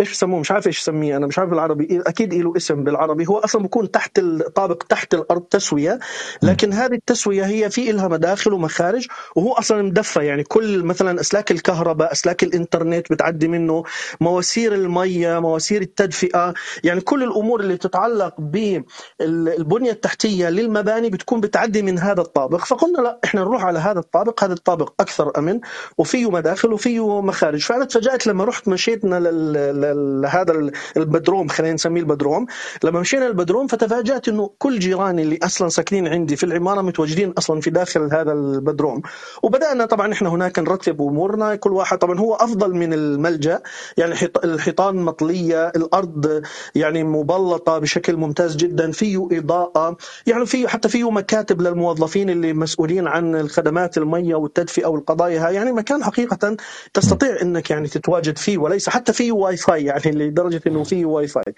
إيش 0.00 0.10
بسموه؟ 0.10 0.40
مش 0.40 0.50
عارف 0.50 0.66
إيش 0.66 0.80
اسميه 0.80 1.16
أنا 1.16 1.26
مش 1.26 1.38
عارف 1.38 1.50
بالعربي. 1.50 2.02
أكيد 2.06 2.34
له 2.34 2.52
اسم 2.56 2.84
بالعربي. 2.84 3.26
هو 3.26 3.38
أصلا 3.38 3.62
بيكون 3.62 3.90
تحت 3.90 4.18
الطابق 4.18 4.82
تحت 4.82 5.14
الأرض 5.14 5.42
تسوية 5.42 5.98
لكن 6.42 6.72
هذه 6.72 6.94
التسوية 6.94 7.44
هي 7.44 7.70
في 7.70 7.92
لها 7.92 8.08
مداخل 8.08 8.52
ومخارج 8.52 9.06
وهو 9.36 9.52
أصلا 9.52 9.82
مدفى 9.82 10.24
يعني 10.24 10.44
كل 10.44 10.82
مثلا 10.82 11.20
أسلاك 11.20 11.50
الكهرباء 11.50 12.12
أسلاك 12.12 12.42
الإنترنت 12.42 13.12
بتعدي 13.12 13.48
منه 13.48 13.84
مواسير 14.20 14.74
المية 14.74 15.38
مواسير 15.38 15.82
التدفئة. 15.82 16.54
يعني 16.84 17.00
كل 17.00 17.22
الأمور 17.22 17.60
اللي 17.60 17.76
تتعلق 17.76 18.34
بالبنيه 18.38 19.90
التحتية 19.90 20.48
للمباني 20.48 21.10
بتكون 21.10 21.40
بتعدي 21.40 21.82
من 21.82 21.98
هذا 21.98 22.20
الطابق. 22.20 22.64
فقلنا 22.64 22.98
لا 22.98 23.18
إحنا 23.24 23.40
نروح 23.40 23.64
على 23.64 23.78
هذا 23.78 23.98
الطابق. 23.98 24.44
هذا 24.44 24.52
الطابق 24.52 24.92
أكثر 25.00 25.32
أمن 25.38 25.60
وفيه 25.98 26.30
مداخل 26.30 26.72
وفيه 26.72 27.20
مخارج. 27.20 27.60
فأنا 27.60 27.84
تفاجأت 27.84 28.26
لما 28.26 28.44
رحت 28.44 28.68
مشيتنا 28.68 29.20
لل 29.20 29.87
لهذا 29.92 30.70
البدروم 30.96 31.48
خلينا 31.48 31.74
نسميه 31.74 32.00
البدروم. 32.00 32.46
لما 32.84 33.00
مشينا 33.00 33.26
البدروم 33.26 33.66
فتفاجأت 33.66 34.28
إنه 34.28 34.50
كل 34.58 34.78
جيراني 34.78 35.22
اللي 35.22 35.38
أصلا 35.42 35.68
ساكنين 35.68 36.08
عندي 36.08 36.36
في 36.36 36.44
العمارة 36.44 36.82
متواجدين 36.82 37.30
أصلا 37.38 37.60
في 37.60 37.70
داخل 37.70 38.02
هذا 38.12 38.32
البدروم. 38.32 39.02
وبدأنا 39.42 39.86
طبعا 39.86 40.12
إحنا 40.12 40.28
هناك 40.28 40.58
نرتب 40.58 41.02
أمورنا 41.02 41.56
كل 41.56 41.72
واحد 41.72 41.98
طبعا 41.98 42.18
هو 42.18 42.34
أفضل 42.34 42.74
من 42.74 42.92
الملجأ. 42.92 43.60
يعني 43.96 44.14
الحيطان 44.44 44.96
مطلية 44.96 45.68
الأرض 45.68 46.42
يعني 46.74 47.04
مبلطة 47.04 47.78
بشكل 47.78 48.16
ممتاز 48.16 48.56
جدا 48.56 48.90
فيه 48.90 49.28
إضاءة. 49.32 49.96
يعني 50.26 50.46
فيه 50.46 50.66
حتى 50.66 50.88
فيه 50.88 51.10
مكاتب 51.10 51.62
للموظفين 51.62 52.30
اللي 52.30 52.52
مسؤولين 52.52 53.06
عن 53.06 53.34
الخدمات 53.34 53.98
المية 53.98 54.34
والتدفئة 54.34 54.86
والقضايا 54.86 55.50
يعني 55.50 55.72
مكان 55.72 56.04
حقيقة 56.04 56.56
تستطيع 56.94 57.42
إنك 57.42 57.70
يعني 57.70 57.88
تتواجد 57.88 58.38
فيه 58.38 58.58
وليس 58.58 58.88
حتى 58.88 59.12
فيه 59.12 59.32
واي 59.32 59.56
فاي 59.56 59.77
يعني 59.86 60.10
لدرجة 60.10 60.60
إنه 60.66 60.84
فيه 60.84 61.04
واي 61.06 61.26
فاي 61.28 61.54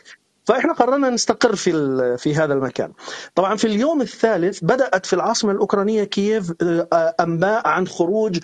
فإحنا 0.51 0.73
قررنا 0.73 1.11
نستقر 1.11 1.57
في 1.57 1.71
في 2.19 2.35
هذا 2.35 2.55
المكان. 2.55 2.93
طبعا 3.35 3.57
في 3.57 3.67
اليوم 3.67 4.01
الثالث 4.01 4.59
بدأت 4.65 5.07
في 5.07 5.13
العاصمة 5.13 5.53
الأوكرانية 5.53 6.05
كييف 6.05 6.53
آه، 6.63 7.15
أنباء 7.21 7.69
عن 7.69 7.87
خروج 7.87 8.39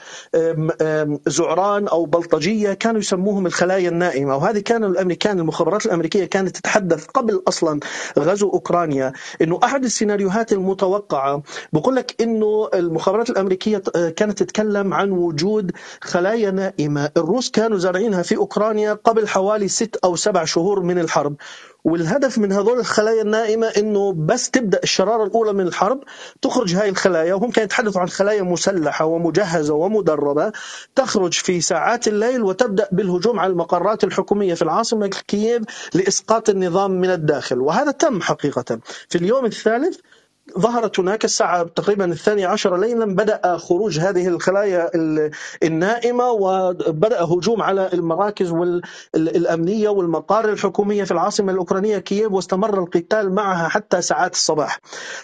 زعران 1.27 1.89
أو 1.89 2.05
بلطجية 2.07 2.73
كانوا 2.73 3.01
يسموهم 3.01 3.47
الخلايا 3.47 3.89
النائمة. 3.89 4.37
وهذه 4.37 4.59
كانوا 4.59 4.89
الأمريكان 4.89 5.41
المخابرات 5.41 5.87
الأمريكية 5.87 6.25
كانت 6.25 6.57
تتحدث 6.57 7.07
قبل 7.07 7.43
أصلا 7.49 7.81
غزو 8.19 8.51
أوكرانيا 8.51 9.13
إنه 9.43 9.61
أحد 9.65 9.85
السيناريوهات 9.85 10.53
المتوقعة 10.53 11.43
بقول 11.73 11.97
لك 11.97 12.23
إنه 12.23 12.69
المخابرات 12.75 13.31
الأمريكية 13.31 13.83
آه، 13.97 14.09
كانت 14.09 14.39
تتكلم 14.43 14.95
عن 14.95 15.11
وجود 15.11 15.73
خلايا 16.01 16.51
نائمة. 16.51 17.11
الروس 17.17 17.51
كانوا 17.51 17.79
زارعينها 17.79 18.23
في 18.23 18.37
أوكرانيا 18.37 18.93
قبل 18.93 19.29
حوالي 19.29 19.69
ست 19.69 19.97
أو 20.05 20.17
سبع 20.17 20.45
شهور 20.45 20.81
من 20.83 20.99
الحرب. 20.99 21.37
والهدف 21.87 22.39
من 22.39 22.53
هذول 22.53 22.79
الخلايا 22.79 23.23
النائمة 23.23 23.67
أنه 23.67 24.13
بس 24.13 24.51
تبدأ 24.51 24.81
الشرارة 24.83 25.25
الأولى 25.25 25.53
من 25.53 25.67
الحرب 25.67 26.01
تخرج 26.43 26.75
هاي 26.75 26.89
الخلايا 26.89 27.35
وهم 27.35 27.51
كانوا 27.51 27.65
يتحدثوا 27.65 28.01
عن 28.01 28.09
خلايا 28.09 28.43
مسلحة 28.43 29.05
ومجهزة 29.05 29.75
ومدربة 29.75 30.53
تخرج 30.95 31.33
في 31.33 31.61
ساعات 31.61 32.09
الليل 32.09 32.43
وتبدأ 32.43 32.89
بالهجوم 32.93 33.41
على 33.41 33.53
المقرات 33.53 34.05
الحكومية 34.05 34.55
في 34.55 34.63
العاصمة 34.63 35.07
كييف 35.07 35.63
لإسقاط 35.95 36.49
النظام 36.49 36.91
من 36.91 37.11
الداخل. 37.11 37.61
وهذا 37.61 37.91
تم 37.91 38.21
حقيقة. 38.23 38.81
في 39.09 39.19
اليوم 39.19 39.45
الثالث 39.47 39.99
ظهرت 40.59 41.01
هناك 41.01 41.25
الساعة 41.25 41.63
تقريبا 41.63 42.05
الثانية 42.05 42.47
عشر 42.47 42.77
ليلا 42.77 43.05
بدأ 43.05 43.57
خروج 43.57 43.99
هذه 43.99 44.29
الخلايا 44.29 44.91
النائمة 45.63 46.31
وبدأ 46.31 47.23
هجوم 47.25 47.63
على 47.63 47.91
المراكز 47.93 48.55
الأمنية 49.15 49.89
والمقار 49.89 50.49
الحكومية 50.49 51.05
في 51.05 51.11
العاصمة 51.11 51.53
الأوكرانية 51.53 51.99
كييف 51.99 52.33
واستمر 52.33 52.79
القتال 52.83 53.35
معها 53.35 53.69
حتى 53.69 54.03
ساعات 54.03 54.33
الصباح. 54.33 54.81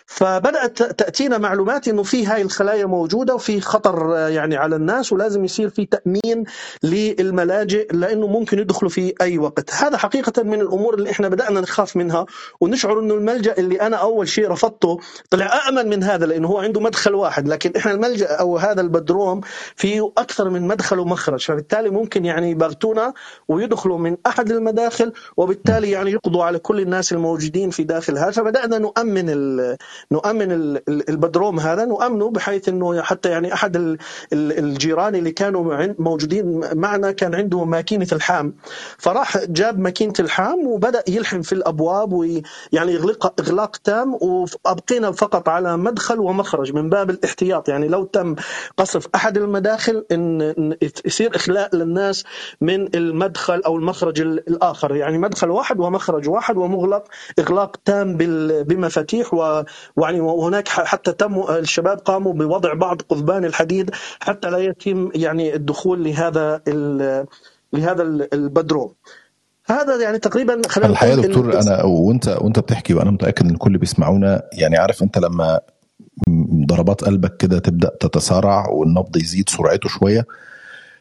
فبدأت 0.07 0.83
تأتينا 0.83 1.39
معلومات 1.39 1.89
أنه 1.89 2.03
في 2.03 2.27
هاي 2.27 2.43
الخلايا 2.43 2.87
موجودة 2.87 3.35
وفي 3.35 3.61
خطر 3.61 4.17
يعني 4.29 4.57
على 4.57 4.77
الناس 4.77 5.13
ولازم 5.13 5.45
يصير 5.45 5.69
في 5.71 5.87
تأمين 5.87 6.45
للملاجئ 6.83 7.93
لأنه 7.93 8.27
ممكن 8.27 8.59
يدخلوا 8.59 8.91
في 8.91 9.15
أي 9.21 9.39
وقت. 9.39 9.75
هذا 9.75 9.97
حقيقة 9.97 10.43
من 10.43 10.61
الأمور 10.61 10.95
اللي 10.95 11.11
إحنا 11.11 11.29
بدأنا 11.29 11.61
نخاف 11.61 11.97
منها 11.97 12.27
ونشعر 12.61 13.01
أنه 13.01 13.15
الملجأ 13.15 13.55
اللي 13.59 13.81
أنا 13.81 13.97
أول 13.97 14.29
شيء 14.29 14.49
رفضته 14.51 14.99
طلع 15.31 15.47
أأمن 15.47 15.89
من 15.89 16.03
هذا 16.03 16.27
لأنه 16.27 16.49
هو 16.49 16.59
عنده 16.59 16.81
مدخل 16.81 17.15
واحد 17.15 17.49
لكن 17.49 17.73
إحنا 17.77 17.93
الملجأ 17.93 18.27
أو 18.27 18.59
هذا 18.59 18.81
البدروم 18.81 19.41
فيه 19.77 20.13
أكثر 20.19 20.51
من 20.51 20.63
مدخل 20.69 20.99
ومخرج 20.99 21.45
فبالتالي 21.45 21.91
ممكن 21.91 22.25
يعني 22.25 22.51
يبغتونا 22.51 23.15
ويدخلوا 23.49 23.99
من 23.99 24.17
أحد 24.27 24.51
المداخل 24.51 25.13
وبالتالي 25.37 25.91
يعني 25.91 26.11
يقضوا 26.11 26.45
على 26.45 26.59
كل 26.59 26.81
الناس 26.81 27.13
الموجودين 27.13 27.71
في 27.71 27.85
داخل 27.85 28.19
هذا 28.19 28.31
فبدأنا 28.31 28.79
نؤمن 28.79 29.25
ال 29.31 29.77
نؤمن 30.13 30.53
ال 30.53 30.83
البدروم 31.09 31.61
هذا 31.61 31.85
نؤمنه 31.85 32.31
بحيث 32.31 32.69
أنه 32.69 33.03
حتى 33.03 33.29
يعني 33.29 33.55
أحد 33.55 33.99
الجيران 34.33 35.15
اللي 35.15 35.31
كانوا 35.33 35.95
موجودين 35.99 36.61
معنا 36.75 37.13
كان 37.13 37.35
عنده 37.35 37.65
ماكينة 37.65 38.07
الحام 38.13 38.55
فراح 38.99 39.39
جاب 39.45 39.79
ماكينة 39.79 40.13
الحام 40.21 40.67
وبدأ 40.67 41.05
يلحم 41.09 41.43
في 41.43 41.53
الأبواب 41.53 42.13
ويعني 42.13 42.97
إغلاق 42.97 43.41
إغلاق 43.41 43.77
تام 43.77 44.15
وأبقينا 44.15 45.02
بقينا 45.03 45.17
فقط 45.17 45.49
على 45.49 45.77
مدخل 45.77 46.21
ومخرج 46.21 46.73
من 46.73 46.89
باب 46.89 47.11
الاحتياط. 47.11 47.69
يعني 47.69 47.89
لو 47.89 48.05
تم 48.05 48.35
قصف 48.77 49.07
أحد 49.15 49.37
المداخل 49.37 50.05
ان 50.13 50.77
يصير 51.05 51.37
إخلاء 51.37 51.77
للناس 51.77 52.25
من 52.61 52.95
المدخل 52.95 53.61
أو 53.67 53.77
المخرج 53.77 54.21
الآخر. 54.21 54.97
يعني 54.97 55.19
مدخل 55.19 55.51
واحد 55.51 55.81
ومخرج 55.81 56.29
واحد 56.29 56.57
ومغلق 56.57 57.05
إغلاق 57.39 57.77
تام 57.85 58.17
بمفاتيح 58.67 59.35
وهناك 59.97 60.69
حتى 60.69 61.13
تم 61.13 61.43
الشباب 61.51 61.99
قاموا 61.99 62.33
بوضع 62.33 62.75
بعض 62.75 63.03
قضبان 63.03 63.45
الحديد 63.45 63.91
حتى 64.21 64.51
لا 64.51 64.59
يتم 64.59 65.11
يعني 65.15 65.55
الدخول 65.55 66.05
لهذا 66.05 66.63
لهذا 67.73 68.03
البدروم. 68.33 68.95
هذا 69.73 70.03
يعني 70.03 70.19
تقريبا 70.19 70.63
خلينا 70.69 70.91
الحقيقة 70.91 71.23
دكتور 71.23 71.61
أنا 71.61 71.83
وأنت 71.85 72.29
وأنت 72.29 72.59
بتحكي 72.59 72.95
وأنا 72.95 73.11
متأكد 73.11 73.45
إن 73.45 73.51
الكل 73.51 73.79
بيسمعونا. 73.79 74.43
يعني 74.53 74.77
عارف 74.77 75.03
أنت 75.03 75.19
لما 75.19 75.61
ضربات 76.67 77.05
قلبك 77.05 77.37
كده 77.37 77.59
تبدأ 77.59 77.91
تتسارع 78.01 78.69
والنبض 78.69 79.17
يزيد 79.17 79.49
سرعته 79.49 79.89
شوية 79.89 80.27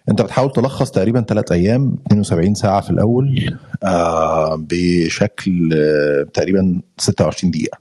أنت 0.09 0.21
بتحاول 0.21 0.51
تلخص 0.51 0.91
تقريبا 0.91 1.21
ثلاث 1.21 1.51
أيام 1.51 1.95
72 2.07 2.53
ساعة 2.55 2.81
في 2.81 2.89
الأول 2.89 3.57
آه 3.83 4.55
بشكل 4.69 5.69
آه 5.73 6.23
تقريبا 6.33 6.81
26 6.97 7.51
دقيقة. 7.51 7.77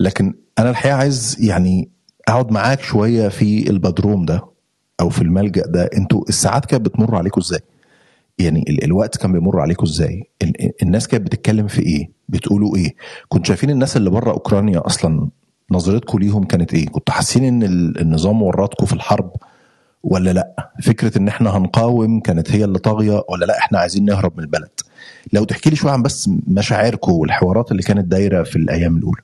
لكن 0.00 0.34
أنا 0.58 0.70
الحقيقة 0.70 0.96
عايز 0.96 1.36
يعني 1.40 1.88
أقعد 2.28 2.50
معاك 2.52 2.80
شوية 2.80 3.28
في 3.28 3.70
البدروم 3.70 4.24
ده 4.24 4.40
أو 5.00 5.08
في 5.08 5.22
الملجأ 5.22 5.62
ده. 5.66 5.90
أنتوا 5.96 6.24
الساعات 6.28 6.66
كانت 6.66 6.86
بتمر 6.86 7.14
عليكم 7.14 7.40
إزاي؟ 7.40 7.60
يعني 8.38 8.64
الوقت 8.84 9.16
كان 9.16 9.32
بيمر 9.32 9.60
عليكم 9.60 9.86
إزاي؟ 9.86 10.30
الناس 10.82 11.08
كانت 11.08 11.26
بتتكلم 11.26 11.66
في 11.66 11.82
إيه؟ 11.82 12.10
بتقولوا 12.28 12.76
إيه؟ 12.76 12.94
كنتوا 13.28 13.44
شايفين 13.46 13.70
الناس 13.70 13.96
اللي 13.96 14.10
بره 14.10 14.30
أوكرانيا 14.30 14.86
أصلا 14.86 15.28
نظرتكم 15.70 16.18
ليهم 16.18 16.44
كانت 16.44 16.74
إيه؟ 16.74 16.86
كنتوا 16.86 17.14
حاسين 17.14 17.44
إن 17.44 17.62
النظام 18.00 18.42
ورطكم 18.42 18.86
في 18.86 18.92
الحرب 18.92 19.32
ولا 20.02 20.30
لأ؟ 20.32 20.70
فكرة 20.82 21.18
إن 21.18 21.28
إحنا 21.28 21.56
هنقاوم 21.56 22.20
كانت 22.20 22.50
هي 22.52 22.64
اللي 22.64 22.78
طاغية 22.78 23.22
ولا 23.28 23.44
لأ 23.44 23.58
إحنا 23.58 23.78
عايزين 23.78 24.04
نهرب 24.04 24.32
من 24.36 24.42
البلد؟ 24.44 24.70
لو 25.32 25.44
تحكي 25.44 25.70
لي 25.70 25.76
شوية 25.76 25.92
عن 25.92 26.02
بس 26.02 26.30
مشاعركم 26.46 27.12
والحوارات 27.12 27.70
اللي 27.72 27.82
كانت 27.82 28.04
دايرة 28.04 28.42
في 28.42 28.56
الأيام 28.56 28.96
الأولى. 28.96 29.20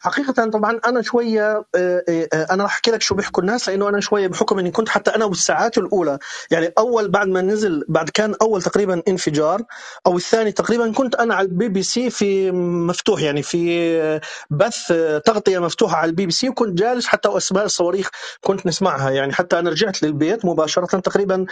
حقيقة 0.00 0.32
طبعا 0.50 0.80
أنا 0.86 1.02
شوية 1.02 1.50
آه، 1.76 2.04
آه، 2.08 2.28
آه، 2.34 2.46
أنا 2.50 2.62
راح 2.62 2.72
أحكي 2.72 2.90
لك 2.90 3.02
شو 3.02 3.14
بيحكوا 3.14 3.42
الناس 3.42 3.68
لأنه 3.68 3.88
أنا 3.88 4.00
شوية 4.00 4.26
بحكم 4.28 4.58
إني 4.58 4.70
كنت 4.70 4.88
حتى 4.88 5.10
أنا 5.14 5.26
بالساعات 5.26 5.78
الأولى 5.78 6.18
يعني 6.50 6.72
أول 6.78 7.08
بعد 7.08 7.28
ما 7.28 7.40
نزل 7.40 7.84
بعد 7.88 8.10
كان 8.10 8.34
أول 8.42 8.62
تقريبا 8.62 9.02
انفجار 9.08 9.62
أو 10.06 10.16
الثاني 10.16 10.52
تقريبا 10.52 10.92
كنت 10.92 11.14
أنا 11.14 11.34
على 11.34 11.48
البي 11.48 11.68
بي 11.68 11.82
سي 11.82 12.10
في 12.10 12.50
مفتوح 12.52 13.22
يعني 13.22 13.42
في 13.42 14.20
بث 14.50 14.92
تغطية 15.24 15.58
مفتوحة 15.58 15.96
على 15.96 16.08
البي 16.10 16.26
بي 16.26 16.32
سي 16.32 16.48
وكنت 16.48 16.78
جالس 16.78 17.06
حتى 17.06 17.28
أسماء 17.36 17.64
الصواريخ 17.64 18.10
كنت 18.40 18.66
نسمعها 18.66 19.10
يعني 19.10 19.32
حتى 19.32 19.58
أنا 19.58 19.70
رجعت 19.70 20.02
للبيت 20.02 20.44
مباشرة 20.44 21.00
تقريبا 21.00 21.46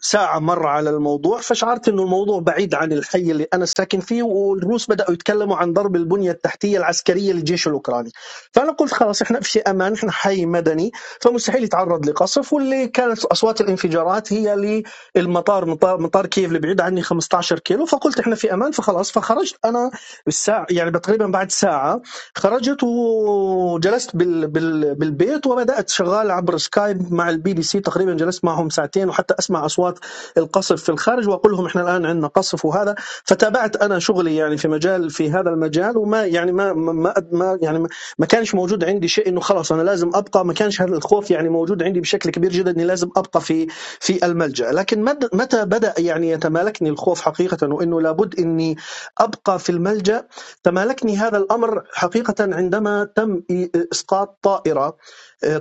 ساعة 0.00 0.38
مر 0.38 0.66
على 0.66 0.90
الموضوع 0.90 1.40
فشعرت 1.40 1.88
إنه 1.88 2.02
الموضوع 2.02 2.40
بعيد 2.40 2.74
عن 2.74 2.92
الحي 2.92 3.30
اللي 3.32 3.46
أنا 3.54 3.66
ساكن 3.66 4.00
فيه 4.00 4.22
والروس 4.22 4.90
بدأوا 4.90 5.12
يتكلموا 5.12 5.56
عن 5.56 5.72
ضرب 5.72 5.96
البنية 5.96 6.30
التحتية 6.30 6.78
العسكرية 6.78 7.32
للجيش 7.32 7.66
الأوكراني. 7.68 7.87
الاوكراني 7.88 8.10
فأنا 8.52 8.72
قلت 8.72 8.92
خلاص 8.94 9.22
إحنا 9.22 9.40
في 9.40 9.60
أمان 9.60 9.92
إحنا 9.94 10.12
حي 10.12 10.46
مدني 10.46 10.90
فمستحيل 11.20 11.64
يتعرض 11.64 12.06
لقصف 12.08 12.52
واللي 12.52 12.88
كانت 12.88 13.24
أصوات 13.24 13.60
الانفجارات 13.60 14.32
هي 14.32 14.82
للمطار 15.16 15.66
مطار, 15.66 16.00
مطار 16.00 16.26
كييف 16.26 16.48
اللي 16.48 16.58
بعيد 16.58 16.80
عني 16.80 17.02
15 17.02 17.58
كيلو 17.58 17.86
فقلت 17.86 18.20
إحنا 18.20 18.34
في 18.34 18.52
أمان 18.54 18.70
فخلاص 18.72 19.12
فخرجت 19.12 19.56
أنا 19.64 19.90
الساعة 20.28 20.66
يعني 20.70 20.90
تقريبا 20.90 21.26
بعد 21.26 21.50
ساعة 21.50 22.00
خرجت 22.36 22.82
وجلست 22.82 24.16
بال 24.16 24.46
بال 24.48 24.94
بالبيت 24.94 25.46
وبدأت 25.46 25.88
شغال 25.90 26.30
عبر 26.30 26.56
سكايب 26.56 27.12
مع 27.12 27.30
البي 27.30 27.54
بي 27.54 27.62
سي 27.62 27.80
تقريبا 27.80 28.14
جلست 28.14 28.44
معهم 28.44 28.68
ساعتين 28.70 29.08
وحتى 29.08 29.34
أسمع 29.38 29.66
أصوات 29.66 29.98
القصف 30.38 30.82
في 30.82 30.88
الخارج 30.88 31.28
وأقول 31.28 31.52
لهم 31.52 31.66
إحنا 31.66 31.82
الآن 31.82 32.06
عندنا 32.06 32.26
قصف 32.28 32.64
وهذا. 32.64 32.94
فتابعت 33.24 33.76
أنا 33.76 33.98
شغلي 33.98 34.36
يعني 34.36 34.56
في 34.56 34.68
مجال 34.68 35.10
في 35.10 35.30
هذا 35.30 35.50
المجال 35.50 35.98
وما 35.98 36.26
يعني 36.26 36.52
ما 36.52 36.72
ما, 36.72 37.14
ما 37.32 37.58
يعني 37.62 37.77
يعني 37.78 37.92
ما 38.18 38.26
كانش 38.26 38.54
موجود 38.54 38.84
عندي 38.84 39.08
شيء 39.08 39.28
إنه 39.28 39.40
خلاص 39.40 39.72
أنا 39.72 39.82
لازم 39.82 40.10
أبقى 40.14 40.46
ما 40.46 40.52
كانش 40.52 40.82
هذا 40.82 40.94
الخوف 40.96 41.30
يعني 41.30 41.48
موجود 41.48 41.82
عندي 41.82 42.00
بشكل 42.00 42.30
كبير 42.30 42.52
جدا 42.52 42.70
إني 42.70 42.84
لازم 42.84 43.10
أبقى 43.16 43.40
في 43.40 43.66
في 44.00 44.26
الملجأ. 44.26 44.72
لكن 44.72 45.04
متى 45.32 45.64
بدأ 45.64 45.94
يعني 45.98 46.30
يتمالكني 46.30 46.88
الخوف 46.88 47.20
حقيقة؟ 47.20 47.68
وإنه 47.68 48.00
لابد 48.00 48.40
إني 48.40 48.76
أبقى 49.18 49.58
في 49.58 49.70
الملجأ. 49.70 50.26
تمالكني 50.62 51.16
هذا 51.16 51.38
الأمر 51.38 51.82
حقيقة 51.92 52.34
عندما 52.40 53.04
تم 53.04 53.42
إسقاط 53.92 54.38
طائرة. 54.42 54.96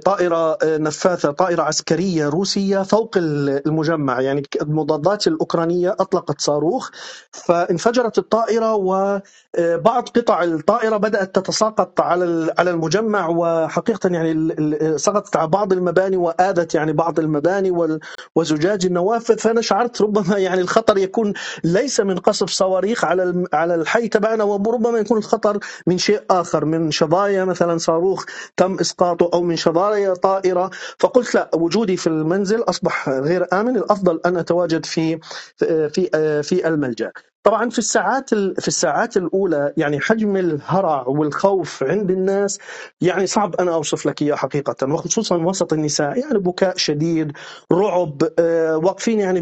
طائرة 0.05 0.57
نفاثة 0.63 1.31
طائرة 1.31 1.61
عسكرية 1.63 2.29
روسية 2.29 2.83
فوق 2.83 3.17
المجمع. 3.17 4.21
يعني 4.21 4.43
المضادات 4.61 5.27
الأوكرانية 5.27 5.95
أطلقت 5.99 6.41
صاروخ 6.41 6.89
فانفجرت 7.31 8.17
الطائرة 8.17 8.73
وبعض 8.75 10.09
قطع 10.09 10.43
الطائرة 10.43 10.97
بدأت 10.97 11.35
تتساقط 11.35 12.01
على 12.01 12.53
على 12.59 12.71
المجمع. 12.71 13.27
وحقيقة 13.29 14.09
يعني 14.09 14.53
سقطت 14.97 15.35
على 15.35 15.47
بعض 15.47 15.73
المباني 15.73 16.17
وآذت 16.17 16.75
يعني 16.75 16.93
بعض 16.93 17.19
المباني 17.19 17.97
وزجاج 18.35 18.85
النوافذ. 18.85 19.37
فأنا 19.37 19.61
شعرت 19.61 20.01
ربما 20.01 20.37
يعني 20.37 20.61
الخطر 20.61 20.97
يكون 20.97 21.33
ليس 21.63 21.99
من 21.99 22.17
قصف 22.17 22.49
صواريخ 22.49 23.05
على 23.05 23.43
على 23.53 23.75
الحي 23.75 24.07
تبعنا 24.07 24.43
وربما 24.43 24.99
يكون 24.99 25.17
الخطر 25.17 25.59
من 25.87 25.97
شيء 25.97 26.21
آخر 26.29 26.65
من 26.65 26.91
شظايا 26.91 27.45
مثلا 27.45 27.77
صاروخ 27.77 28.25
تم 28.57 28.77
إسقاطه 28.79 29.29
أو 29.33 29.41
من 29.43 29.55
شظايا 29.67 30.13
طائرة 30.13 30.69
فقلت 30.99 31.35
لا 31.35 31.51
وجودي 31.55 31.97
في 31.97 32.07
المنزل 32.07 32.61
أصبح 32.63 33.09
غير 33.09 33.47
آمن 33.53 33.77
الأفضل 33.77 34.21
أن 34.25 34.37
أتواجد 34.37 34.85
في 34.85 35.19
في 35.57 36.09
في 36.43 36.67
الملجأ. 36.67 37.11
طبعا 37.43 37.69
في 37.69 37.79
الساعات 37.79 38.29
في 38.33 38.67
الساعات 38.67 39.17
الأولى 39.17 39.73
يعني 39.77 39.99
حجم 39.99 40.37
الهرع 40.37 41.03
والخوف 41.07 41.83
عند 41.83 42.11
الناس 42.11 42.59
يعني 43.01 43.27
صعب 43.27 43.55
أنا 43.55 43.73
أوصف 43.73 44.05
لك 44.05 44.21
إياه 44.21 44.35
حقيقة 44.35 44.93
وخصوصا 44.93 45.35
وسط 45.37 45.73
النساء 45.73 46.17
يعني 46.17 46.39
بكاء 46.39 46.77
شديد 46.77 47.31
رعب 47.71 48.23
آه، 48.39 48.77
واقفين 48.77 49.19
يعني 49.19 49.41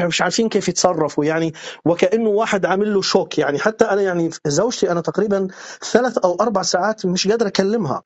مش 0.00 0.22
عارفين 0.22 0.48
كيف 0.48 0.68
يتصرفوا 0.68 1.24
يعني 1.24 1.52
وكأنه 1.84 2.28
واحد 2.28 2.66
عامل 2.66 2.94
له 2.94 3.02
شوك 3.02 3.38
يعني 3.38 3.58
حتى 3.58 3.84
أنا 3.84 4.02
يعني 4.02 4.30
زوجتي 4.46 4.90
أنا 4.92 5.00
تقريبا 5.00 5.48
ثلاث 5.92 6.18
أو 6.18 6.36
أربع 6.40 6.62
ساعات 6.62 7.06
مش 7.06 7.28
قادر 7.28 7.46
أكلمها 7.46 8.02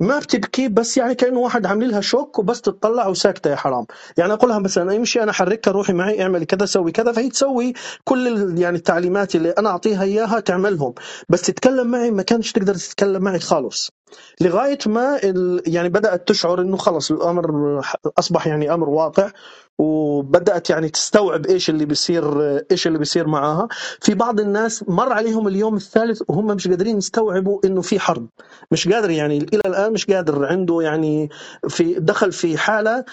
ما 0.00 0.18
بتبكي 0.18 0.68
بس 0.68 0.96
يعني 0.96 1.14
كأنه 1.14 1.38
واحد 1.38 1.66
عامل 1.66 1.90
لها 1.90 2.00
شوك 2.00 2.38
وبس 2.38 2.60
تطلع 2.60 3.06
وساكتة 3.06 3.50
يا 3.50 3.56
حرام 3.56 3.86
يعني 4.18 4.32
أقول 4.32 4.50
لها 4.50 4.58
مثلا 4.58 4.96
امشي 4.96 5.22
أنا 5.22 5.32
حركها 5.32 5.70
روحي 5.70 5.92
معي 5.92 6.22
اعملي 6.22 6.46
كذا 6.46 6.66
سوي 6.66 6.92
كذا 6.92 7.12
فهي 7.12 7.28
تسوي 7.28 7.72
كل 8.04 8.54
يعني 8.58 8.79
التعليمات 8.80 9.34
اللي 9.36 9.50
أنا 9.50 9.68
أعطيها 9.70 10.02
إياها 10.02 10.40
تعملهم. 10.40 10.94
بس 11.28 11.42
تتكلم 11.42 11.86
معي 11.90 12.10
ما 12.10 12.22
كانش 12.22 12.52
تقدر 12.52 12.74
تتكلم 12.74 13.22
معي 13.22 13.38
خالص. 13.40 13.90
لغاية 14.40 14.78
ما 14.86 15.20
يعني 15.66 15.88
بدأت 15.88 16.28
تشعر 16.28 16.60
إنه 16.60 16.76
خلص 16.76 17.10
الأمر 17.10 17.80
أصبح 18.18 18.46
يعني 18.46 18.74
أمر 18.74 18.88
واقع. 18.88 19.30
وبدأت 19.80 20.70
يعني 20.70 20.88
تستوعب 20.88 21.46
إيش 21.46 21.70
اللي 21.70 21.84
بيصير 21.84 22.24
إيش 22.70 22.86
اللي 22.86 22.98
بيصير 22.98 23.26
معاها. 23.26 23.68
في 24.00 24.14
بعض 24.14 24.40
الناس 24.40 24.84
مر 24.88 25.12
عليهم 25.12 25.48
اليوم 25.48 25.76
الثالث 25.76 26.22
وهم 26.28 26.46
مش 26.46 26.68
قادرين 26.68 26.98
يستوعبوا 26.98 27.60
إنه 27.64 27.82
في 27.82 28.00
حرب. 28.00 28.28
مش 28.70 28.88
قادر 28.88 29.10
يعني 29.10 29.38
إلى 29.38 29.60
الآن 29.66 29.92
مش 29.92 30.06
قادر. 30.06 30.46
عنده 30.46 30.80
يعني 30.82 31.28
في 31.68 31.94
دخل 31.94 32.32
في 32.32 32.58
حالة 32.58 33.04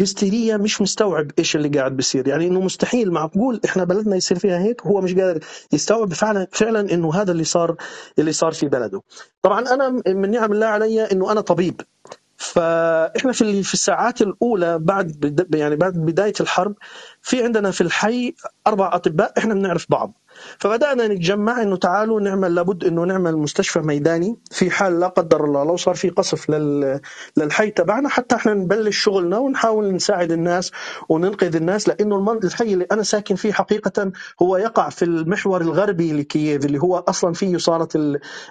هستيرية 0.00 0.56
مش 0.56 0.82
مستوعب 0.82 1.30
إيش 1.38 1.56
اللي 1.56 1.68
قاعد 1.68 1.96
بيصير. 1.96 2.28
يعني 2.28 2.46
إنه 2.46 2.60
مستحيل 2.60 3.10
معقول 3.12 3.60
إحنا 3.64 3.84
بلدنا 3.84 4.16
يصير 4.16 4.38
فيها 4.38 4.58
هيك؟ 4.58 4.82
هو 4.82 5.00
مش 5.00 5.14
قادر 5.14 5.40
يستوعب 5.72 6.12
فعلا 6.14 6.46
فعلا 6.52 6.80
إنه 6.94 7.14
هذا 7.14 7.32
اللي 7.32 7.44
صار 7.44 7.76
اللي 8.18 8.32
صار 8.32 8.52
في 8.52 8.68
بلده. 8.68 9.02
طبعا 9.42 9.60
أنا 9.74 10.02
من 10.08 10.30
نعم 10.30 10.52
الله 10.52 10.66
علي 10.66 11.04
إنه 11.04 11.32
أنا 11.32 11.40
طبيب. 11.40 11.80
فإحنا 12.36 13.32
في 13.32 13.62
في 13.62 13.74
الساعات 13.74 14.22
الأولى 14.22 14.78
بعد 14.78 15.46
يعني 15.54 15.76
بعد 15.76 15.92
بداية 15.94 16.32
الحرب 16.40 16.74
في 17.22 17.44
عندنا 17.44 17.70
في 17.70 17.80
الحي 17.80 18.34
أربع 18.66 18.90
أطباء 18.94 19.34
إحنا 19.38 19.54
بنعرف 19.54 19.86
بعض. 19.90 20.25
فبدأنا 20.58 21.08
نتجمع 21.08 21.62
إنه 21.62 21.76
تعالوا 21.76 22.20
نعمل 22.20 22.54
لابد 22.54 22.84
إنه 22.84 23.04
نعمل 23.04 23.36
مستشفى 23.36 23.80
ميداني 23.80 24.36
في 24.50 24.70
حال 24.70 25.00
لا 25.00 25.06
قدر 25.08 25.44
الله 25.44 25.64
لو 25.64 25.76
صار 25.76 25.94
في 25.94 26.08
قصف 26.08 26.50
لل... 26.50 27.00
للحي 27.36 27.70
تبعنا 27.70 28.08
حتى 28.08 28.36
إحنا 28.36 28.54
نبلش 28.54 28.98
شغلنا 29.04 29.38
ونحاول 29.38 29.92
نساعد 29.94 30.32
الناس 30.32 30.72
وننقذ 31.08 31.56
الناس 31.56 31.88
لأنه 31.88 32.32
الحي 32.44 32.72
اللي 32.72 32.86
أنا 32.92 33.02
ساكن 33.02 33.34
فيه 33.34 33.52
حقيقة 33.52 34.12
هو 34.42 34.56
يقع 34.56 34.88
في 34.88 35.04
المحور 35.04 35.60
الغربي 35.60 36.12
لكييف 36.12 36.64
اللي 36.64 36.78
هو 36.78 36.98
أصلا 37.08 37.32
فيه 37.32 37.56
صارت 37.56 37.98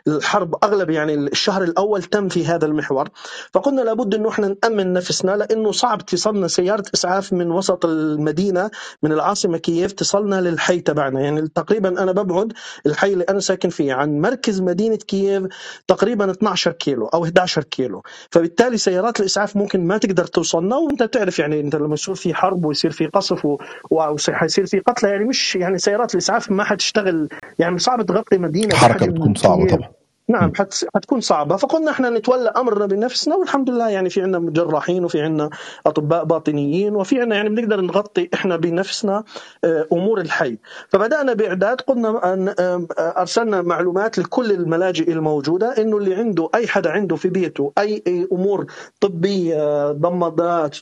الحرب 0.08 0.56
أغلب 0.64 0.90
يعني 0.90 1.14
الشهر 1.14 1.64
الأول 1.64 2.04
تم 2.04 2.30
في 2.30 2.46
هذا 2.46 2.66
المحور. 2.66 3.10
فقلنا 3.54 3.82
لابد 3.82 4.16
إنه 4.16 4.30
إحنا 4.30 4.56
نأمن 4.64 4.94
نفسنا 4.94 5.32
لأنه 5.32 5.72
صعب 5.72 6.06
تصلنا 6.06 6.48
سيارة 6.48 6.84
إسعاف 6.94 7.34
من 7.34 7.52
وسط 7.52 7.86
المدينة 7.86 8.72
من 9.04 9.12
العاصمة 9.12 9.58
كييف 9.58 9.92
تصلنا 9.92 10.42
للحي 10.42 10.80
تبعنا 10.80 11.22
يعني 11.22 11.48
تقريبا 11.48 11.75
تقريبا 11.76 12.04
أنا 12.04 12.12
ببعد 12.12 12.54
الحي 12.86 13.14
اللي 13.14 13.24
أنا 13.24 13.40
ساكن 13.40 13.70
فيه 13.70 13.94
عن 13.94 14.22
مركز 14.22 14.62
مدينة 14.62 14.96
كييف 14.96 15.44
تقريبا 15.88 16.32
12 16.32 16.72
كيلو 16.72 17.08
أو 17.08 17.24
11 17.24 17.64
كيلو. 17.64 18.04
فبالتالي 18.32 18.78
سيارات 18.78 19.20
الإسعاف 19.20 19.56
ممكن 19.56 19.88
ما 19.88 19.98
تقدر 19.98 20.26
توصلنا 20.26 20.76
وأنت 20.76 21.04
بتعرف 21.04 21.40
يعني 21.40 21.60
أنت 21.60 21.76
لما 21.76 21.94
يصير 21.94 22.16
في 22.16 22.34
حرب 22.34 22.66
ويصير 22.66 22.92
في 22.92 23.06
قصف 23.06 23.48
وحيصير 23.92 24.66
في 24.66 24.80
قتلى 24.80 25.10
يعني 25.10 25.26
مش 25.26 25.56
يعني 25.56 25.78
سيارات 25.78 26.14
الإسعاف 26.14 26.52
ما 26.52 26.64
حتشتغل 26.64 27.30
يعني 27.60 27.78
صعب 27.78 28.06
تغطي 28.06 28.38
مدينة 28.38 28.68
الحركة 28.68 29.06
بتكون 29.06 29.36
صعبة 29.36 29.68
طبعا. 29.68 30.05
نعم 30.30 30.52
حتكون 30.96 31.22
صعبة. 31.22 31.56
فقلنا 31.56 31.92
إحنا 31.92 32.10
نتولى 32.10 32.50
أمرنا 32.50 32.86
بنفسنا 32.86 33.36
والحمد 33.36 33.70
لله 33.70 33.90
يعني 33.90 34.10
في 34.10 34.22
عندنا 34.22 34.52
جراحين 34.52 35.06
وفي 35.06 35.22
عندنا 35.22 35.50
أطباء 35.86 36.24
باطنيين 36.24 36.96
وفي 36.96 37.22
عندنا 37.22 37.36
يعني 37.36 37.50
بنقدر 37.50 37.82
نغطي 37.82 38.30
إحنا 38.34 38.58
بنفسنا 38.58 39.24
آه، 39.64 39.88
أمور 39.92 40.22
الحي. 40.22 40.58
فبدأنا 40.90 41.34
بإعداد 41.34 41.82
قلنا 41.82 42.34
أن 42.34 42.54
آه، 42.60 42.88
أرسلنا 43.00 43.62
معلومات 43.62 44.18
لكل 44.20 44.52
الملاجئ 44.52 45.12
الموجودة 45.12 45.78
إنه 45.78 45.98
اللي 45.98 46.16
عنده 46.16 46.50
أي 46.56 46.68
حدا 46.68 46.90
عنده 46.90 47.16
في 47.16 47.30
بيته 47.30 47.74
أي 47.78 48.04
أمور 48.32 48.66
طبية 49.02 49.92
ضمادات 49.92 50.78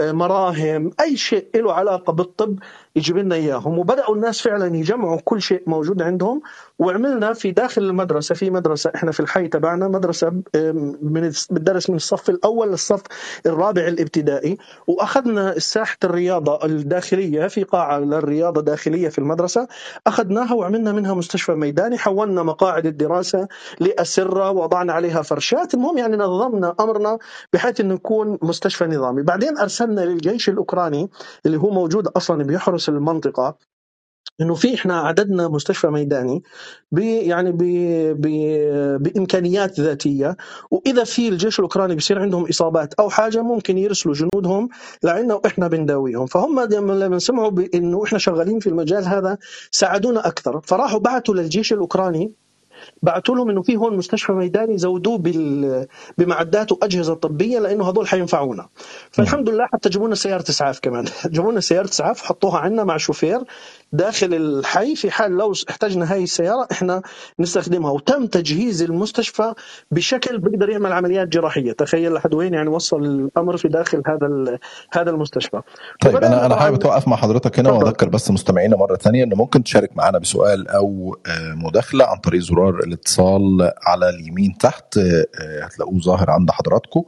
مراهم 0.00 0.90
أي 1.00 1.16
شيء 1.16 1.46
له 1.54 1.72
علاقة 1.72 2.12
بالطب 2.12 2.58
يجيب 2.96 3.16
لنا 3.16 3.34
إياهم. 3.34 3.78
وبدأوا 3.78 4.14
الناس 4.14 4.42
فعلا 4.42 4.76
يجمعوا 4.76 5.18
كل 5.24 5.42
شيء 5.42 5.62
موجود 5.66 6.02
عندهم 6.02 6.42
وعملنا 6.78 7.32
في 7.32 7.50
داخل 7.50 7.82
المدرسة 7.82 8.34
في 8.34 8.50
مدرسة 8.50 8.92
إحنا 8.94 9.12
في 9.12 9.20
الحي 9.20 9.48
تبعنا 9.48 9.88
مدرسة 9.88 10.30
من 11.02 11.32
بتدرس 11.50 11.90
من 11.90 11.96
الصف 11.96 12.30
الأول 12.30 12.68
للصف 12.70 13.02
الرابع 13.46 13.86
الابتدائي. 13.86 14.58
وأخذنا 14.86 15.58
ساحة 15.58 15.96
الرياضة 16.04 16.64
الداخلية 16.64 17.46
في 17.46 17.62
قاعة 17.62 17.98
للرياضة 17.98 18.60
داخلية 18.60 19.08
في 19.08 19.18
المدرسة 19.18 19.68
أخذناها 20.06 20.54
وعملنا 20.54 20.92
منها 20.92 21.14
مستشفى 21.14 21.52
ميداني 21.52 21.98
حولنا 21.98 22.42
مقاعد 22.42 22.86
الدراسة 22.86 23.48
لأسرة 23.80 24.50
وضعنا 24.50 24.92
عليها 24.92 25.22
فرشات 25.22 25.74
المهم 25.74 25.98
يعني 25.98 26.16
نظمنا 26.16 26.74
أمرنا 26.80 27.18
بحيث 27.52 27.80
انه 27.80 27.94
يكون 27.94 28.38
مستشفى 28.42 28.84
نظامي. 28.86 29.22
بعدين 29.22 29.58
أرسلنا 29.58 30.00
للجيش 30.00 30.48
الأوكراني 30.48 31.10
اللي 31.46 31.56
هو 31.56 31.70
موجود 31.70 32.06
أصلا 32.08 32.44
بيحرس 32.44 32.81
المنطقة 32.88 33.58
إنه 34.40 34.54
في 34.54 34.74
إحنا 34.74 35.00
عددنا 35.00 35.48
مستشفى 35.48 35.86
ميداني 35.86 36.42
ب 36.92 36.98
يعني 36.98 37.52
ب 37.52 37.58
ب 38.20 38.26
بإمكانيات 39.02 39.80
ذاتية 39.80 40.36
وإذا 40.70 41.04
في 41.04 41.28
الجيش 41.28 41.58
الأوكراني 41.58 41.94
بيصير 41.94 42.18
عندهم 42.18 42.48
إصابات 42.48 42.94
أو 42.94 43.10
حاجة 43.10 43.42
ممكن 43.42 43.78
يرسلوا 43.78 44.14
جنودهم 44.14 44.68
لعنا 45.02 45.34
وإحنا 45.34 45.68
بنداويهم. 45.68 46.26
فهم 46.26 46.60
لما 46.60 47.18
سمعوا 47.18 47.50
بإنه 47.50 48.04
إحنا 48.04 48.18
شغالين 48.18 48.58
في 48.58 48.68
المجال 48.68 49.04
هذا 49.04 49.38
ساعدونا 49.70 50.26
أكثر. 50.26 50.60
فراحوا 50.60 50.98
بعثوا 50.98 51.34
للجيش 51.34 51.72
الأوكراني 51.72 52.32
بعثوا 53.02 53.36
لهم 53.36 53.50
إنه 53.50 53.62
في 53.62 53.76
هون 53.76 53.96
مستشفى 53.96 54.32
ميداني 54.32 54.78
زودوه 54.78 55.18
بال... 55.18 55.86
بمعدات 56.18 56.72
وأجهزة 56.72 57.14
طبية 57.14 57.58
لأنه 57.58 57.90
هذول 57.90 58.08
حينفعونا. 58.08 58.68
فالحمد 59.10 59.48
لله 59.48 59.66
حتى 59.72 59.88
جابوا 59.88 60.06
لنا 60.06 60.14
سيارة 60.14 60.44
إسعاف 60.50 60.80
كمان. 60.80 61.04
جابوا 61.34 61.52
لنا 61.52 61.60
سيارة 61.60 61.88
إسعاف 61.88 62.22
حطوها 62.22 62.58
عندنا 62.58 62.84
مع 62.84 62.96
شوفير 62.96 63.40
داخل 63.92 64.34
الحي 64.34 64.96
في 64.96 65.10
حال 65.10 65.32
لو 65.32 65.52
احتجنا 65.70 66.12
هاي 66.12 66.22
السيارة 66.22 66.68
إحنا 66.72 67.02
نستخدمها. 67.38 67.90
وتم 67.90 68.26
تجهيز 68.26 68.82
المستشفى 68.82 69.54
بشكل 69.90 70.38
بيقدر 70.38 70.70
يعمل 70.70 70.92
عمليات 70.92 71.28
جراحية. 71.28 71.72
تخيل 71.72 72.12
لحد 72.12 72.34
وين 72.34 72.54
يعني 72.54 72.68
وصل 72.68 73.04
الأمر 73.04 73.56
في 73.56 73.68
داخل 73.68 74.02
هذا 74.06 74.58
هذا 74.92 75.10
المستشفى. 75.10 75.60
طيب 76.00 76.16
أنا 76.16 76.46
أنا 76.46 76.56
حابب 76.56 76.74
أتوقف 76.74 77.08
مع 77.08 77.16
حضرتك 77.16 77.58
هنا 77.58 77.70
وأذكر 77.70 78.08
بس 78.08 78.30
مستمعينا 78.30 78.76
مرة 78.76 78.96
ثانية 78.96 79.24
إنه 79.24 79.36
ممكن 79.36 79.62
تشارك 79.62 79.96
معنا 79.96 80.18
بسؤال 80.18 80.68
أو 80.68 81.16
آه، 81.26 81.54
مداخلة 81.54 82.04
عن 82.04 82.16
طريق 82.16 82.40
زرار 82.40 82.61
الاتصال 82.70 83.72
على 83.82 84.08
اليمين 84.08 84.58
تحت 84.58 84.98
آه، 84.98 85.26
هتلاقوه 85.64 86.00
ظاهر 86.00 86.30
عند 86.30 86.50
حضراتكم. 86.50 87.02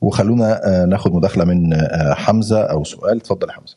وخلونا 0.00 0.60
آه، 0.66 0.84
ناخد 0.84 1.12
مداخلة 1.14 1.44
من 1.44 1.74
حمزة 2.14 2.60
أو 2.62 2.84
سؤال. 2.84 3.16
اتفضل 3.16 3.48
يا 3.48 3.52
حمزة. 3.52 3.76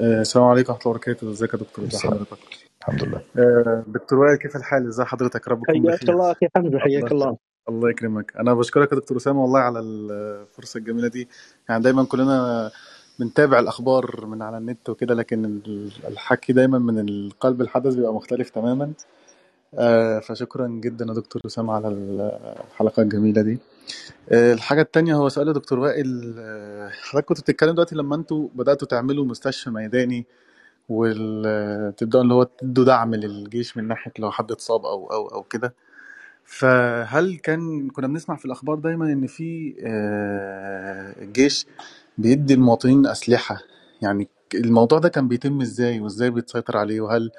آه، 0.00 0.20
السلام 0.20 0.46
عليكم 0.46 0.72
ورحمة 0.72 0.82
الله 0.86 0.96
وبركاته. 0.96 1.30
ازيك 1.30 1.54
يا 1.54 1.58
دكتور؟ 1.58 1.84
ازي 1.84 1.98
حضرتك؟ 1.98 2.38
الحمد 2.80 3.04
لله. 3.04 3.20
آه، 3.38 3.82
دكتور 3.86 4.18
وائل 4.18 4.36
كيف 4.36 4.56
الحال؟ 4.56 4.86
ازي 4.86 5.04
حضرتك؟ 5.04 5.48
رب 5.48 5.62
حياك 5.68 6.02
الله 6.10 6.32
أخي 6.32 6.48
حمزة 6.56 6.78
حياك 6.78 7.12
الله. 7.12 7.36
الله 7.68 7.90
يكرمك. 7.90 8.32
أنا 8.40 8.54
بشكرك 8.54 8.92
يا 8.92 8.96
دكتور 8.96 9.16
أسامة 9.16 9.42
والله 9.42 9.60
على 9.60 9.80
الفرصة 9.80 10.78
الجميلة 10.78 11.08
دي. 11.08 11.28
يعني 11.68 11.82
دايما 11.82 12.04
كلنا 12.04 12.70
بنتابع 13.18 13.58
الأخبار 13.58 14.26
من 14.26 14.42
على 14.42 14.58
النت 14.58 14.88
وكده 14.88 15.14
لكن 15.14 15.60
الحكي 16.08 16.52
دايما 16.52 16.78
من 16.78 17.08
القلب 17.08 17.60
الحدث 17.60 17.94
بيبقى 17.94 18.14
مختلف 18.14 18.50
تماما. 18.50 18.92
آه، 19.78 20.18
فشكرا 20.20 20.68
جدا 20.68 21.04
يا 21.08 21.14
دكتور 21.14 21.42
أسامة 21.46 21.72
على 21.72 21.88
الحلقة 21.88 23.02
الجميلة 23.02 23.42
دي. 23.42 23.58
آه، 24.32 24.52
الحاجة 24.52 24.82
التانية 24.82 25.14
هو 25.14 25.28
سؤال 25.28 25.48
يا 25.48 25.52
دكتور 25.52 25.78
وائل 25.78 26.34
آه، 26.38 26.88
حضرتك 26.88 27.26
كنت 27.28 27.40
بتتكلم 27.40 27.72
دلوقتي 27.72 27.94
لما 27.96 28.16
أنتوا 28.16 28.48
بدأتوا 28.54 28.88
تعملوا 28.88 29.24
مستشفى 29.24 29.70
ميداني 29.70 30.26
وتبدأوا 30.88 32.22
اللي 32.22 32.34
هو 32.34 32.42
تدوا 32.42 32.84
دعم 32.84 33.14
للجيش 33.14 33.76
من 33.76 33.88
ناحية 33.88 34.12
لو 34.18 34.30
حد 34.30 34.52
اتصاب 34.52 34.84
أو 34.84 35.06
أو 35.12 35.28
أو 35.28 35.42
كده. 35.42 35.74
فهل 36.44 37.38
كان 37.38 37.90
كنا 37.90 38.06
بنسمع 38.06 38.36
في 38.36 38.44
الأخبار 38.44 38.76
دايما 38.78 39.12
إن 39.12 39.26
في 39.26 39.74
الجيش 41.22 41.66
بيدي 42.18 42.54
المواطنين 42.54 43.06
أسلحة. 43.06 43.58
يعني 44.02 44.28
الموضوع 44.54 44.98
ده 44.98 45.08
كان 45.08 45.28
بيتم 45.28 45.60
إزاي 45.60 46.00
وإزاي 46.00 46.30
بيتسيطر 46.30 46.76
عليه؟ 46.76 47.00
وهل 47.00 47.30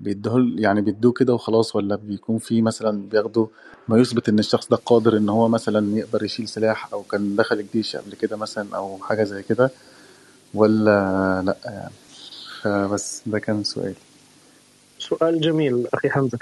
بيدوه 0.00 0.52
يعني 0.56 0.80
بيدوه 0.80 1.12
كده 1.12 1.34
وخلاص 1.34 1.76
ولا 1.76 1.96
بيكون 1.96 2.38
في 2.38 2.62
مثلا 2.62 3.02
بياخدوا 3.10 3.46
ما 3.88 3.98
يثبت 3.98 4.28
إن 4.28 4.38
الشخص 4.38 4.68
ده 4.68 4.76
قادر 4.76 5.16
إن 5.16 5.28
هو 5.28 5.48
مثلا 5.48 5.96
يقدر 5.98 6.24
يشيل 6.24 6.48
سلاح 6.48 6.92
أو 6.92 7.02
كان 7.02 7.36
دخل 7.36 7.58
الجيش 7.60 7.96
قبل 7.96 8.14
كده 8.14 8.36
مثلا 8.36 8.76
أو 8.76 8.98
حاجة 9.02 9.24
زي 9.24 9.42
كده 9.42 9.70
ولا 10.54 11.42
لأ؟ 11.46 11.56
يعني 11.64 11.90
فبس 12.62 13.22
ده 13.26 13.38
كان 13.38 13.64
سؤال 13.64 13.94
سؤال 14.98 15.40
جميل 15.40 15.86
أخي 15.94 16.10
حمزة. 16.10 16.38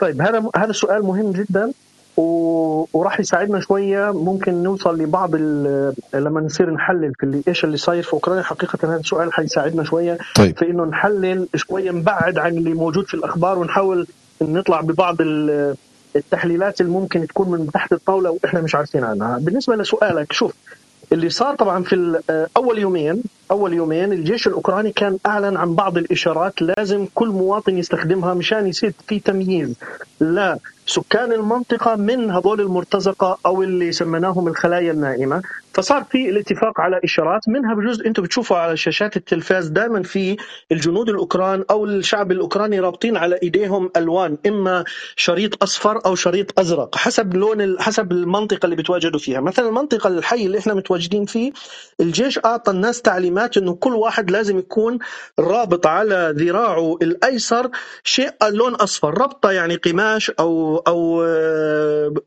طيب 0.00 0.22
هذا 0.22 0.50
هذا 0.56 0.72
سؤال 0.72 1.02
مهم 1.02 1.32
جدا. 1.32 1.72
وراح 2.92 3.20
يساعدنا 3.20 3.60
شوية. 3.60 4.10
ممكن 4.12 4.62
نوصل 4.62 4.98
لبعض 4.98 5.34
لما 6.14 6.40
نصير 6.40 6.70
نحلل 6.70 7.12
في 7.18 7.26
اللي 7.26 7.42
إيش 7.48 7.64
اللي 7.64 7.76
صاير 7.76 8.02
في 8.02 8.12
أوكرانيا. 8.12 8.42
حقيقة 8.42 8.78
هذا 8.82 8.96
السؤال 8.96 9.32
حيساعدنا 9.32 9.84
شوية 9.84 10.18
طيب. 10.36 10.58
في 10.58 10.70
إنه 10.70 10.84
نحلل 10.84 11.48
شوية 11.54 11.90
نبعد 11.90 12.38
عن 12.38 12.56
اللي 12.58 12.74
موجود 12.74 13.06
في 13.06 13.14
الأخبار 13.14 13.58
ونحاول 13.58 14.06
نطلع 14.42 14.80
ببعض 14.80 15.16
التحليلات 16.16 16.80
اللي 16.80 16.92
ممكن 16.92 17.26
تكون 17.26 17.50
من 17.50 17.70
تحت 17.70 17.92
الطاولة 17.92 18.30
وإحنا 18.30 18.60
مش 18.60 18.74
عارفين 18.74 19.04
عنها. 19.04 19.38
بالنسبة 19.38 19.76
لسؤالك 19.76 20.32
شوف 20.32 20.52
اللي 21.12 21.30
صار 21.30 21.54
طبعا 21.54 21.82
في 21.82 22.20
أول 22.56 22.78
يومين 22.78 23.22
أول 23.50 23.72
يومين 23.72 24.12
الجيش 24.12 24.46
الأوكراني 24.46 24.92
كان 24.92 25.18
أعلن 25.26 25.56
عن 25.56 25.74
بعض 25.74 25.98
الإشارات 25.98 26.62
لازم 26.62 27.06
كل 27.14 27.28
مواطن 27.28 27.78
يستخدمها 27.78 28.34
مشان 28.34 28.66
يصير 28.66 28.92
في 29.08 29.18
تمييز 29.20 29.74
لا 30.20 30.58
سكان 30.86 31.32
المنطقة 31.32 31.96
من 31.96 32.30
هذول 32.30 32.60
المرتزقة 32.60 33.38
أو 33.46 33.62
اللي 33.62 33.92
سميناهم 33.92 34.48
الخلايا 34.48 34.92
النائمة. 34.92 35.42
فصار 35.72 36.04
في 36.04 36.30
الاتفاق 36.30 36.80
على 36.80 37.00
إشارات 37.04 37.40
منها 37.48 37.74
بجزء 37.74 38.06
أنتم 38.06 38.22
بتشوفوا 38.22 38.56
على 38.56 38.76
شاشات 38.76 39.16
التلفاز 39.16 39.66
دائما 39.68 40.02
في 40.02 40.36
الجنود 40.72 41.08
الأوكران 41.08 41.64
أو 41.70 41.84
الشعب 41.84 42.32
الأوكراني 42.32 42.80
رابطين 42.80 43.16
على 43.16 43.38
إيديهم 43.42 43.90
ألوان 43.96 44.36
إما 44.46 44.84
شريط 45.16 45.62
أصفر 45.62 46.00
أو 46.06 46.14
شريط 46.14 46.58
أزرق 46.60 46.96
حسب 46.96 47.34
لون 47.34 47.80
حسب 47.80 48.12
المنطقة 48.12 48.64
اللي 48.64 48.76
بتواجدوا 48.76 49.20
فيها. 49.20 49.40
مثلا 49.40 49.68
المنطقة 49.68 50.08
الحي 50.08 50.46
اللي 50.46 50.58
إحنا 50.58 50.74
متواجدين 50.74 51.24
فيه 51.24 51.52
الجيش 52.00 52.38
أعطى 52.44 52.70
الناس 52.70 53.02
تعليمات 53.02 53.39
أنه 53.56 53.74
كل 53.74 53.94
واحد 53.94 54.30
لازم 54.30 54.58
يكون 54.58 54.98
رابط 55.38 55.86
على 55.86 56.34
ذراعه 56.36 56.96
الأيسر 57.02 57.70
شيء 58.04 58.30
لون 58.48 58.74
أصفر 58.74 59.18
ربطة 59.18 59.50
يعني 59.50 59.74
قماش 59.74 60.30
أو 60.30 60.76
أو 60.76 61.22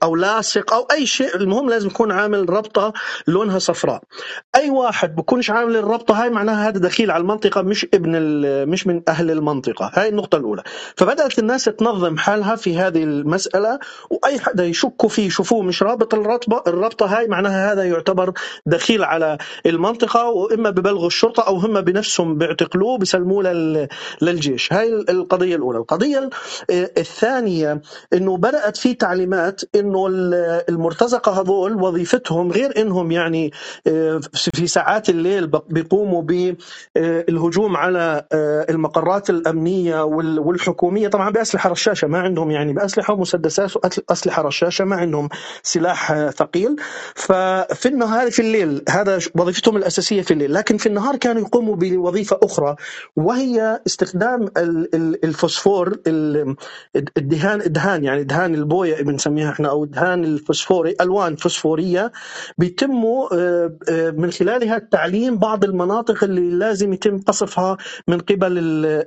أو 0.04 0.16
لاصق 0.16 0.74
أو 0.74 0.88
أي 0.92 1.06
شيء 1.06 1.36
المهم 1.36 1.70
لازم 1.70 1.88
يكون 1.88 2.12
عامل 2.12 2.50
ربطة 2.50 2.94
لونها 3.28 3.60
صفراء. 3.60 4.02
أي 4.56 4.70
واحد 4.70 5.16
بكونش 5.16 5.50
عامل 5.50 5.76
الربطة 5.76 6.24
هاي 6.24 6.30
معناها 6.30 6.70
هذا 6.70 6.80
دخيل 6.80 7.12
على 7.12 7.22
المنطقة 7.22 7.62
مش 7.62 7.88
ابن 7.94 8.12
مش 8.70 8.88
من 8.88 9.02
أهل 9.08 9.32
المنطقة. 9.32 9.92
هاي 9.94 10.10
النقطة 10.10 10.38
الأولى. 10.38 10.64
فبدأت 10.98 11.40
الناس 11.40 11.64
تنظم 11.66 12.18
حالها 12.18 12.56
في 12.56 12.78
هذه 12.78 13.04
المسألة 13.04 13.80
وأي 14.10 14.40
حدا 14.40 14.66
يشكوا 14.66 15.10
فيه 15.10 15.26
يشوفوه 15.28 15.62
مش 15.62 15.84
رابط 15.84 16.14
الربطه 16.14 16.64
الربطة 16.68 17.06
هاي 17.06 17.28
معناها 17.28 17.74
هذا 17.74 17.84
يعتبر 17.84 18.34
دخيل 18.66 19.04
على 19.04 19.38
المنطقة 19.66 20.30
وإما 20.30 20.70
ببلغوا 21.04 21.08
الشرطة 21.08 21.44
أو 21.48 21.58
هم 21.58 21.82
بنفسهم 21.82 22.38
بيعتقلوه 22.38 22.98
بيسلموه 22.98 23.44
للجيش. 24.22 24.74
هاي 24.74 24.88
القضية 25.10 25.56
الأولى. 25.56 25.78
القضية 25.78 26.30
الثانية 26.72 27.82
إنه 28.14 28.38
بدأت 28.38 28.78
في 28.78 28.94
تعليمات 28.94 29.62
إنه 29.76 30.08
المرتزقة 30.70 31.42
هذول 31.42 31.76
وظيفتهم 31.76 32.52
غير 32.52 32.82
إنهم 32.82 33.12
يعني 33.12 33.52
آه، 33.88 34.20
في 34.54 34.68
ساعات 34.68 35.10
الليل 35.10 35.48
بيقوموا 35.48 36.22
بالهجوم 36.22 37.78
على 37.78 38.26
آه، 38.32 38.66
المقرات 38.70 39.30
الأمنية 39.30 40.04
والحكومية. 40.04 41.08
طبعا 41.08 41.30
بأسلحة 41.30 41.70
رشاشة 41.70 42.08
ما 42.08 42.20
عندهم 42.20 42.52
يعني 42.52 42.74
بأسلحة 42.74 43.14
ومسدسات 43.14 43.72
واسلحه 44.10 44.42
رشاشة 44.42 44.86
ما 44.86 44.96
عندهم 44.96 45.30
سلاح 45.64 46.12
آه، 46.12 46.30
ثقيل. 46.30 46.76
ففي 47.16 47.86
النهار 47.86 48.32
في 48.32 48.42
الليل 48.42 48.84
هذا 48.90 49.20
وظيفتهم 49.36 49.78
الأساسية 49.78 50.22
في 50.22 50.32
الليل. 50.32 50.54
لكن 50.54 50.78
في 50.84 50.90
النهار 50.90 51.16
كانوا 51.16 51.42
يقوموا 51.42 51.76
بوظيفة 51.76 52.40
أخرى 52.44 52.76
وهي 53.16 53.82
استخدام 53.88 54.50
الفوسفور 55.24 55.98
الدهان 57.18 57.62
الدهان 57.62 58.04
يعني 58.04 58.24
دهان 58.24 58.56
البوية 58.56 59.04
بنسميها 59.04 59.52
إحنا 59.52 59.70
أو 59.70 59.86
دهان 59.86 60.24
الفوسفوري 60.24 60.96
ألوان 61.02 61.36
فوسفورية 61.36 62.12
بيتم 62.58 63.06
آه، 63.06 63.78
آه، 63.90 64.12
من 64.12 64.32
خلالها 64.32 64.78
تعليم 64.92 65.38
بعض 65.38 65.64
المناطق 65.64 66.24
اللي 66.24 66.50
لازم 66.50 66.94
يتم 66.94 67.20
قصفها 67.22 67.78
من 68.08 68.20
قبل 68.20 68.58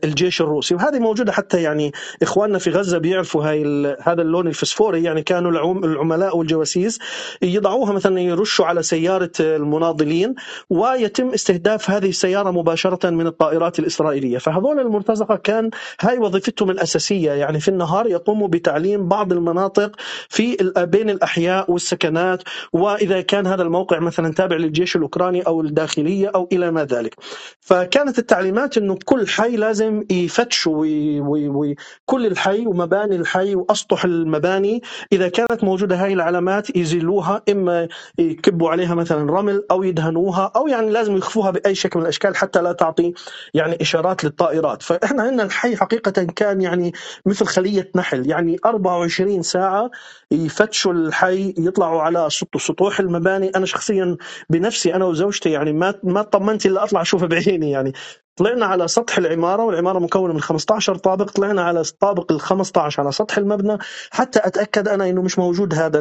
الجيش 0.05 0.41
الروسي. 0.41 0.75
وهذه 0.75 0.99
موجودة 0.99 1.33
حتى 1.33 1.63
يعني 1.63 1.93
إخواننا 2.23 2.59
في 2.59 2.71
غزة 2.71 2.99
بيعرفوا 2.99 3.45
هاي 3.45 3.65
هذا 4.03 4.23
اللون 4.23 4.47
الفسفوري 4.49 5.03
يعني 5.03 5.23
كانوا 5.23 5.51
العملاء 5.85 6.37
والجواسيس 6.37 6.99
يضعوها 7.43 7.93
مثلا 7.93 8.21
يرشوا 8.21 8.67
على 8.67 8.83
سيارة 8.83 9.33
المناضلين 9.41 10.35
ويتم 10.71 11.29
استهداف 11.29 11.66
هذه 11.69 12.09
السيارة 12.09 12.51
مباشرة 12.51 13.11
من 13.11 13.27
الطائرات 13.27 13.79
الإسرائيلية. 13.79 14.39
فهذول 14.39 14.81
المرتزقة 14.81 15.37
كان 15.37 15.71
هاي 16.01 16.19
وظيفتهم 16.19 16.71
الأساسية. 16.71 17.33
يعني 17.33 17.61
في 17.61 17.69
النهار 17.69 18.07
يقوموا 18.07 18.49
بتعليم 18.49 19.09
بعض 19.09 19.33
المناطق 19.33 19.97
في 20.29 20.73
بين 20.79 21.11
الأحياء 21.11 21.73
والسكنات 21.73 22.43
وإذا 22.73 23.21
كان 23.21 23.47
هذا 23.47 23.63
الموقع 23.63 23.99
مثلا 23.99 24.33
تابع 24.33 24.57
للجيش 24.57 24.97
الأوكراني 24.97 25.43
أو 25.43 25.61
الداخلية 25.61 26.33
أو 26.35 26.49
إلى 26.53 26.71
ما 26.71 26.85
ذلك. 26.85 27.15
فكانت 27.61 28.19
التعليمات 28.19 28.79
إنه 28.79 28.99
كل 29.05 29.29
حي 29.29 29.57
لازم 29.57 30.05
يفتشوا 30.11 30.87
كل 32.05 32.27
الحي 32.27 32.67
ومباني 32.67 33.17
الحي 33.17 33.55
وأسطح 33.55 34.05
المباني. 34.05 34.83
إذا 35.13 35.29
كانت 35.29 35.65
موجودة 35.65 35.97
هاي 36.05 36.13
العلامات 36.13 36.77
يزيلوها 36.77 37.43
إما 37.51 37.89
يكبوا 38.19 38.71
عليها 38.71 38.95
مثلا 38.95 39.33
رمل 39.33 39.65
أو 39.71 39.83
يدهنوها 39.83 40.53
أو 40.57 40.67
يعني 40.67 40.91
لازم 40.91 41.17
يخفوها 41.17 41.51
بأي 41.57 41.75
شكل 41.75 41.99
من 41.99 42.05
الأشكال 42.05 42.37
حتى 42.37 42.63
لا 42.63 42.73
تعطي 42.73 43.13
يعني 43.55 43.79
إشارات 43.81 44.25
للطائرات، 44.25 44.83
فإحنا 44.83 45.23
عندنا 45.23 45.43
الحي 45.43 45.77
حقيقة 45.77 46.11
كان 46.37 46.61
يعني 46.61 46.93
مثل 47.27 47.47
خلية 47.47 47.91
نحل. 47.97 48.31
يعني 48.31 48.57
24 48.67 49.43
ساعة 49.43 49.91
يفتشوا 50.31 50.93
الحي 50.93 51.55
يطلعوا 51.59 52.03
على 52.03 52.29
سطوح 52.59 53.01
المباني. 53.01 53.49
أنا 53.57 53.67
شخصيا 53.67 54.17
بنفسي 54.51 54.95
أنا 54.95 55.05
وزوجتي 55.05 55.51
يعني 55.51 55.73
ما 55.73 55.95
ما 56.05 56.23
طمنت 56.23 56.67
إلا 56.67 56.85
أطلع 56.85 57.03
اشوفها 57.03 57.29
بعيني 57.29 57.71
يعني. 57.71 57.93
طلعنا 58.37 58.67
على 58.67 58.89
سطح 58.89 59.19
العمارة 59.19 59.63
والعمارة 59.65 59.99
مكونة 59.99 60.35
من 60.35 60.41
15 60.41 60.95
طابق. 60.97 61.31
طلعنا 61.31 61.63
على 61.63 61.81
الطابق 61.81 62.33
ال 62.33 62.41
15 62.41 63.03
على 63.03 63.13
سطح 63.13 63.39
المبنى. 63.39 63.79
حتى 64.11 64.41
أتأكد 64.45 64.89
أنا 64.89 65.09
إنه 65.09 65.23
مش 65.23 65.39
موجود 65.39 65.75
هذا 65.75 66.01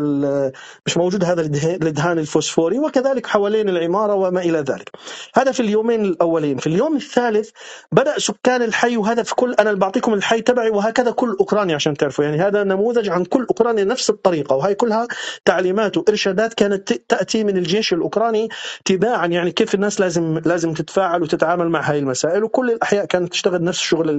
مش 0.86 0.98
موجود 0.98 1.24
هذا 1.24 1.42
الدهان 1.42 2.20
الفوسفوري 2.20 2.80
وكذلك 2.80 3.28
حوالين 3.28 3.70
العمارة 3.70 4.14
وما 4.14 4.42
إلى 4.42 4.58
ذلك. 4.60 4.90
هذا 5.36 5.52
في 5.52 5.60
اليومين 5.60 6.06
الأولين، 6.06 6.58
في 6.58 6.68
اليوم 6.68 6.96
الثالث 6.96 7.50
بدأ 7.92 8.20
سكان 8.20 8.62
الحي 8.62 8.98
وهذا 8.98 9.24
في 9.24 9.36
كل 9.36 9.54
أنا 9.54 9.74
بعطيكم 9.74 10.14
الحي 10.14 10.42
تبعي 10.42 10.70
وهكذا 10.70 11.12
كل 11.12 11.38
أوكرانيا 11.40 11.76
عشان 11.76 11.98
تعرفوا. 11.98 12.26
يعني 12.26 12.38
هذا 12.38 12.64
نموذج 12.64 13.10
عن 13.10 13.26
كل 13.26 13.46
أوكرانيا 13.50 13.84
نفس 13.84 14.10
الطريقة. 14.10 14.56
وهي 14.56 14.76
كلها 14.76 15.08
تعليمات 15.46 15.98
وإرشادات 15.98 16.54
كانت 16.54 16.94
تأتي 16.94 17.44
من 17.44 17.58
الجيش 17.58 17.94
الأوكراني 17.94 18.50
تباعا. 18.86 19.26
يعني 19.28 19.52
كيف 19.52 19.76
الناس 19.76 20.00
لازم 20.00 20.42
لازم 20.46 20.74
تتفاعل 20.74 21.22
وتتعامل 21.24 21.70
مع 21.70 21.82
هاي 21.82 22.00
المسائل. 22.00 22.25
المسائل 22.26 22.44
وكل 22.44 22.72
الأحياء 22.72 23.06
كانت 23.06 23.32
تشتغل 23.32 23.64
نفس 23.64 23.80
الشغل 23.80 24.10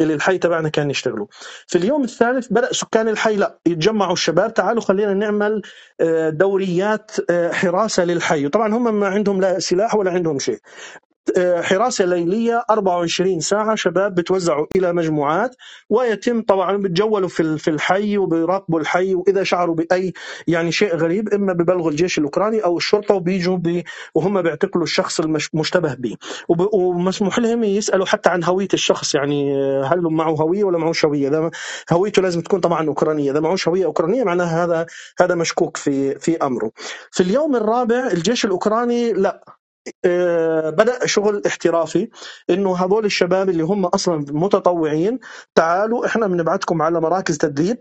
اللي 0.00 0.14
الحي 0.14 0.38
تبعنا 0.38 0.68
كان 0.68 0.90
يشتغلوا 0.90 1.26
في 1.66 1.78
اليوم 1.78 2.04
الثالث 2.04 2.46
بدأ 2.52 2.72
سكان 2.72 3.08
الحي 3.08 3.36
لا 3.36 3.58
يتجمعوا 3.66 4.12
الشباب 4.12 4.54
تعالوا 4.54 4.82
خلينا 4.82 5.14
نعمل 5.14 5.62
آه، 6.00 6.30
دوريات 6.30 7.10
آه، 7.30 7.52
حراسة 7.52 8.04
للحي. 8.04 8.48
طبعا 8.48 8.74
هم 8.74 9.00
ما 9.00 9.08
عندهم 9.08 9.40
لا 9.40 9.58
سلاح 9.58 9.94
ولا 9.94 10.10
عندهم 10.10 10.38
شيء. 10.38 10.58
حراسة 11.62 12.04
ليلية 12.04 12.64
24 12.70 13.40
ساعة 13.40 13.74
شباب 13.74 14.14
بتوزعوا 14.14 14.66
إلى 14.76 14.92
مجموعات 14.92 15.56
ويتم 15.90 16.42
طبعا 16.42 16.76
بتجولوا 16.76 17.28
في 17.28 17.58
في 17.58 17.70
الحي 17.70 18.18
وبيراقبوا 18.18 18.80
الحي 18.80 19.14
وإذا 19.14 19.42
شعروا 19.42 19.74
بأي 19.74 20.12
يعني 20.48 20.72
شيء 20.72 20.96
غريب 20.96 21.28
إما 21.34 21.52
ببلغوا 21.52 21.90
الجيش 21.90 22.18
الأوكراني 22.18 22.64
أو 22.64 22.76
الشرطة 22.76 23.14
وبيجوا 23.14 23.56
بي 23.56 23.84
وهم 24.14 24.42
بيعتقلوا 24.42 24.84
الشخص 24.84 25.20
المشتبه 25.20 25.94
به. 25.94 26.16
ومسموح 26.72 27.38
لهم 27.38 27.64
يسألوا 27.64 28.06
حتى 28.06 28.30
عن 28.30 28.44
هوية 28.44 28.68
الشخص 28.74 29.14
يعني 29.14 29.56
هل 29.84 30.00
معه 30.02 30.30
هوية 30.30 30.64
ولا 30.64 30.78
معه 30.78 30.92
هوية؟ 31.04 31.50
هويته 31.92 32.22
لازم 32.22 32.40
تكون 32.40 32.60
طبعا 32.60 32.88
أوكرانية. 32.88 33.30
إذا 33.32 33.40
معه 33.40 33.56
هوية 33.68 33.84
أوكرانية 33.84 34.24
معناها 34.24 34.64
هذا 34.64 34.86
هذا 35.20 35.34
مشكوك 35.34 35.76
في 35.76 36.14
في 36.18 36.36
أمره. 36.36 36.70
في 37.12 37.22
اليوم 37.22 37.56
الرابع 37.56 38.06
الجيش 38.12 38.44
الأوكراني 38.44 39.12
لا. 39.12 39.44
آه، 39.48 39.57
بدأ 40.70 41.06
شغل 41.06 41.42
احترافي 41.46 42.08
إنه 42.50 42.76
هذول 42.78 43.04
الشباب 43.04 43.48
اللي 43.50 43.62
هم 43.62 43.86
أصلا 43.86 44.26
متطوعين 44.30 45.18
تعالوا 45.54 46.06
إحنا 46.06 46.26
بنبعثكم 46.26 46.82
على 46.82 47.00
مراكز 47.00 47.38
تدريب. 47.38 47.78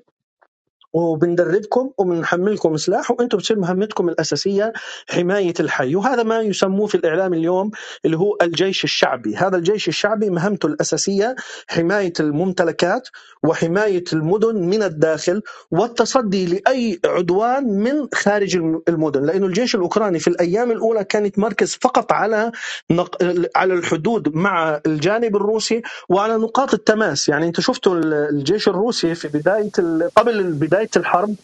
وبندربكم 0.97 1.91
وبنحملكم 1.97 2.77
سلاح 2.77 3.11
وأنتم 3.11 3.37
بتصير 3.37 3.59
مهمتكم 3.59 4.09
الأساسية 4.09 4.73
حماية 5.09 5.53
الحي. 5.59 5.95
وهذا 5.95 6.23
ما 6.23 6.41
يسموه 6.41 6.87
في 6.87 6.95
الإعلام 6.95 7.33
اليوم 7.33 7.71
اللي 8.05 8.17
هو 8.17 8.37
الجيش 8.41 8.83
الشعبي، 8.83 9.35
هذا 9.35 9.57
الجيش 9.57 9.87
الشعبي 9.87 10.29
مهمته 10.29 10.67
الأساسية 10.67 11.35
حماية 11.67 12.13
الممتلكات 12.19 13.07
وحماية 13.43 14.03
المدن 14.13 14.55
من 14.55 14.83
الداخل 14.83 15.41
والتصدي 15.71 16.45
لأي 16.45 16.99
عدوان 17.05 17.63
من 17.63 18.07
خارج 18.13 18.55
المدن، 18.89 19.25
لأنه 19.25 19.45
الجيش 19.45 19.75
الأوكراني 19.75 20.19
في 20.19 20.27
الأيام 20.27 20.71
الأولى 20.71 21.03
كان 21.03 21.25
يتمركز 21.25 21.77
فقط 21.81 22.11
على 22.11 22.51
نق... 22.91 23.23
على 23.55 23.73
الحدود 23.73 24.35
مع 24.35 24.81
الجانب 24.85 25.35
الروسي 25.35 25.81
وعلى 26.09 26.37
نقاط 26.37 26.73
التماس، 26.73 27.29
يعني 27.29 27.47
انت 27.47 27.59
شفتوا 27.59 27.95
الجيش 28.29 28.67
الروسي 28.67 29.15
في 29.15 29.27
بداية 29.27 29.71
قبل 30.15 30.43
بدايه 30.43 30.86
بداية 30.87 31.05
الحرب 31.05 31.35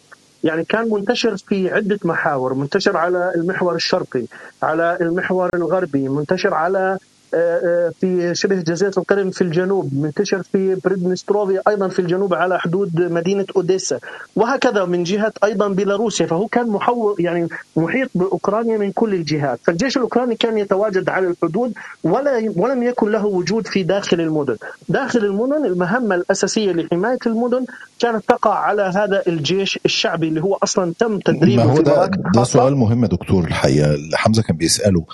يعني 0.44 0.64
كان 0.64 0.90
منتشر 0.90 1.38
في 1.38 1.72
عدة 1.72 2.00
محاور، 2.04 2.54
منتشر 2.54 2.98
على 2.98 3.32
المحور 3.36 3.76
الشرقي، 3.76 4.24
على 4.64 4.98
المحور 5.02 5.50
الغربي، 5.54 6.10
منتشر 6.10 6.54
على 6.54 6.98
في 8.00 8.32
شبه 8.34 8.56
جزيرة 8.62 8.94
القرم 8.98 9.32
في 9.32 9.42
الجنوب 9.42 9.94
منتشر 9.94 10.44
في 10.44 10.76
بريدنستروفيا 10.84 11.62
أيضا 11.68 11.88
في 11.88 12.00
الجنوب 12.00 12.34
على 12.34 12.60
حدود 12.60 13.02
مدينة 13.02 13.46
أوديسا. 13.56 14.00
وهكذا 14.36 14.86
من 14.86 15.04
جهة 15.04 15.34
أيضا 15.44 15.68
بيلاروسيا 15.68 16.26
فهو 16.26 16.48
كان 16.48 16.68
محور 16.68 17.16
يعني 17.20 17.48
محيط 17.76 18.10
بأوكرانيا 18.16 18.78
من 18.78 18.92
كل 18.92 19.14
الجهات. 19.14 19.60
فالجيش 19.64 19.98
الأوكراني 19.98 20.36
كان 20.36 20.58
يتواجد 20.58 21.10
على 21.10 21.28
الحدود 21.28 21.74
ولا 22.04 22.54
ولم 22.56 22.84
يكن 22.84 23.12
له 23.12 23.26
وجود 23.26 23.68
في 23.68 23.84
داخل 23.84 24.22
المدن. 24.22 24.58
داخل 24.90 25.20
المدن 25.20 25.66
المهمة 25.66 26.16
الأساسية 26.16 26.72
لحماية 26.72 27.20
المدن 27.26 27.66
كانت 28.00 28.24
تقع 28.28 28.54
على 28.54 28.82
هذا 28.82 29.24
الجيش 29.28 29.80
الشعبي 29.86 30.28
اللي 30.28 30.42
هو 30.42 30.56
أصلا 30.64 30.94
تم 31.00 31.20
تدريبه 31.20 31.66
ما 31.66 31.72
هو 31.72 31.82
ده, 31.82 32.12
ده 32.36 32.44
سؤال 32.44 32.76
مهم 32.76 33.06
دكتور 33.06 33.44
الحقيقة. 33.44 33.98
حمزة 34.14 34.42
كان 34.44 34.58
بيسأله 34.58 35.06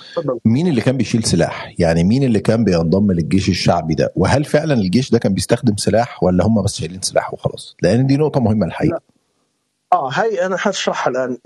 مين 0.44 0.66
اللي 0.66 0.80
كان 0.80 0.96
بيشيل 0.96 1.24
سلاح؟ 1.24 1.74
يعني 1.78 2.04
مين 2.10 2.22
اللي 2.24 2.40
كان 2.40 2.64
بينضم 2.64 3.12
للجيش 3.12 3.48
الشعبي 3.48 3.94
ده؟ 3.94 4.12
وهل 4.16 4.44
فعلا 4.44 4.74
الجيش 4.74 5.10
ده 5.10 5.18
كان 5.18 5.34
بيستخدم 5.34 5.76
سلاح 5.76 6.22
ولا 6.22 6.46
هم 6.46 6.62
بس 6.62 6.76
شايلين 6.76 7.02
سلاح 7.02 7.34
وخلاص؟ 7.34 7.76
لأن 7.82 8.06
دي 8.06 8.16
نقطة 8.16 8.40
مهمة 8.40 8.66
الحقيقة. 8.66 8.92
لا. 8.94 9.00
آه 9.92 10.10
هاي 10.12 10.46
أنا 10.46 10.56
حشرحها 10.56 11.10
الآن. 11.10 11.38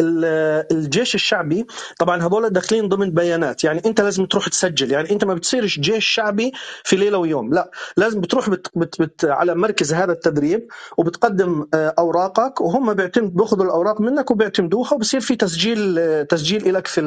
الجيش 0.73 1.15
الشعبي 1.15 1.67
طبعا 1.99 2.23
هذول 2.23 2.51
داخلين 2.51 2.89
ضمن 2.89 3.11
بيانات. 3.11 3.65
يعني 3.65 3.83
أنت 3.87 4.01
لازم 4.01 4.27
تروح 4.27 4.49
تسجل. 4.49 4.93
يعني 4.93 5.11
أنت 5.11 5.25
ما 5.25 5.35
بتصيرش 5.35 5.81
جيش 5.81 6.07
شعبي 6.07 6.53
في 6.85 6.97
ليلة 6.97 7.19
ويوم. 7.19 7.55
لا 7.55 7.71
لازم 7.97 8.21
بتروح 8.21 8.51
بت 8.51 8.71
بت 8.77 9.01
بت 9.03 9.25
على 9.25 9.55
مركز 9.55 9.95
هذا 9.95 10.13
التدريب 10.13 10.67
وبتقدم 10.99 11.67
آه، 11.75 11.95
أوراقك 11.99 12.61
وهم 12.61 12.95
بيعتمد 12.95 13.35
بيأخذوا 13.37 13.65
الأوراق 13.65 14.01
منك 14.01 14.31
وبيعتمدوها 14.31 14.95
وبصير 14.95 15.21
في 15.21 15.37
تسجيل 15.37 15.99
آه، 15.99 16.23
تسجيل 16.23 16.75
لك 16.75 16.87
في 16.87 17.01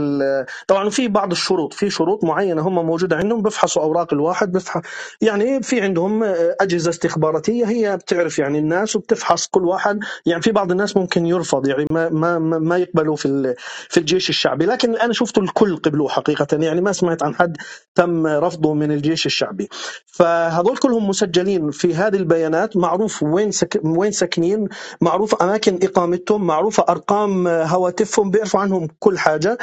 طبعا 0.68 0.90
في 0.90 1.08
بعض 1.08 1.32
الشروط. 1.32 1.74
في 1.74 1.90
شروط 1.90 2.24
معينة 2.24 2.62
هم 2.68 2.86
موجودة 2.86 3.16
عندهم. 3.16 3.42
بيفحصوا 3.42 3.84
أوراق 3.84 4.14
الواحد 4.14 4.52
بيفحص 4.52 4.82
يعني 5.22 5.62
في 5.62 5.82
عندهم 5.82 6.24
آه، 6.24 6.56
أجهزة 6.62 6.90
استخباراتية. 6.90 7.66
هي 7.66 7.98
بتعرف 7.98 8.40
يعني 8.40 8.60
الناس 8.60 8.96
وبتفحص 8.96 9.48
كل 9.48 9.66
واحد. 9.66 10.00
يعني 10.26 10.42
في 10.42 10.52
بعض 10.52 10.72
الناس 10.72 10.98
ممكن 10.98 11.27
يرفض 11.28 11.68
يعني 11.68 11.88
ما 11.92 12.10
ما 12.10 12.40
ما 12.40 12.78
يقبلوا 12.78 13.16
في 13.16 13.56
في 13.90 13.98
الجيش 14.00 14.30
الشعبي. 14.30 14.66
لكن 14.66 14.96
أنا 14.98 15.14
شفت 15.14 15.38
الكل 15.38 15.78
قبلوه 15.78 16.10
حقيقة 16.10 16.48
يعني 16.54 16.82
ما 16.82 16.92
سمعت 16.92 17.24
عن 17.24 17.36
حد 17.36 17.58
تم 17.96 18.28
رفضه 18.28 18.74
من 18.74 18.92
الجيش 18.92 19.26
الشعبي. 19.26 19.70
فهذول 20.06 20.78
كلهم 20.78 21.08
مسجلين 21.10 21.72
في 21.72 21.96
هذه 21.96 22.16
البيانات 22.16 22.78
معروف 22.78 23.24
وين 23.24 23.52
سك... 23.52 23.82
وين 23.84 24.12
ساكنين 24.12 24.68
معروف 25.02 25.36
أماكن 25.36 25.80
إقامتهم 25.84 26.48
معروفه 26.48 26.86
أرقام 26.90 27.48
هواتفهم 27.48 28.32
بيعرفوا 28.32 28.60
عنهم 28.60 28.88
كل 29.00 29.18
حاجة. 29.20 29.58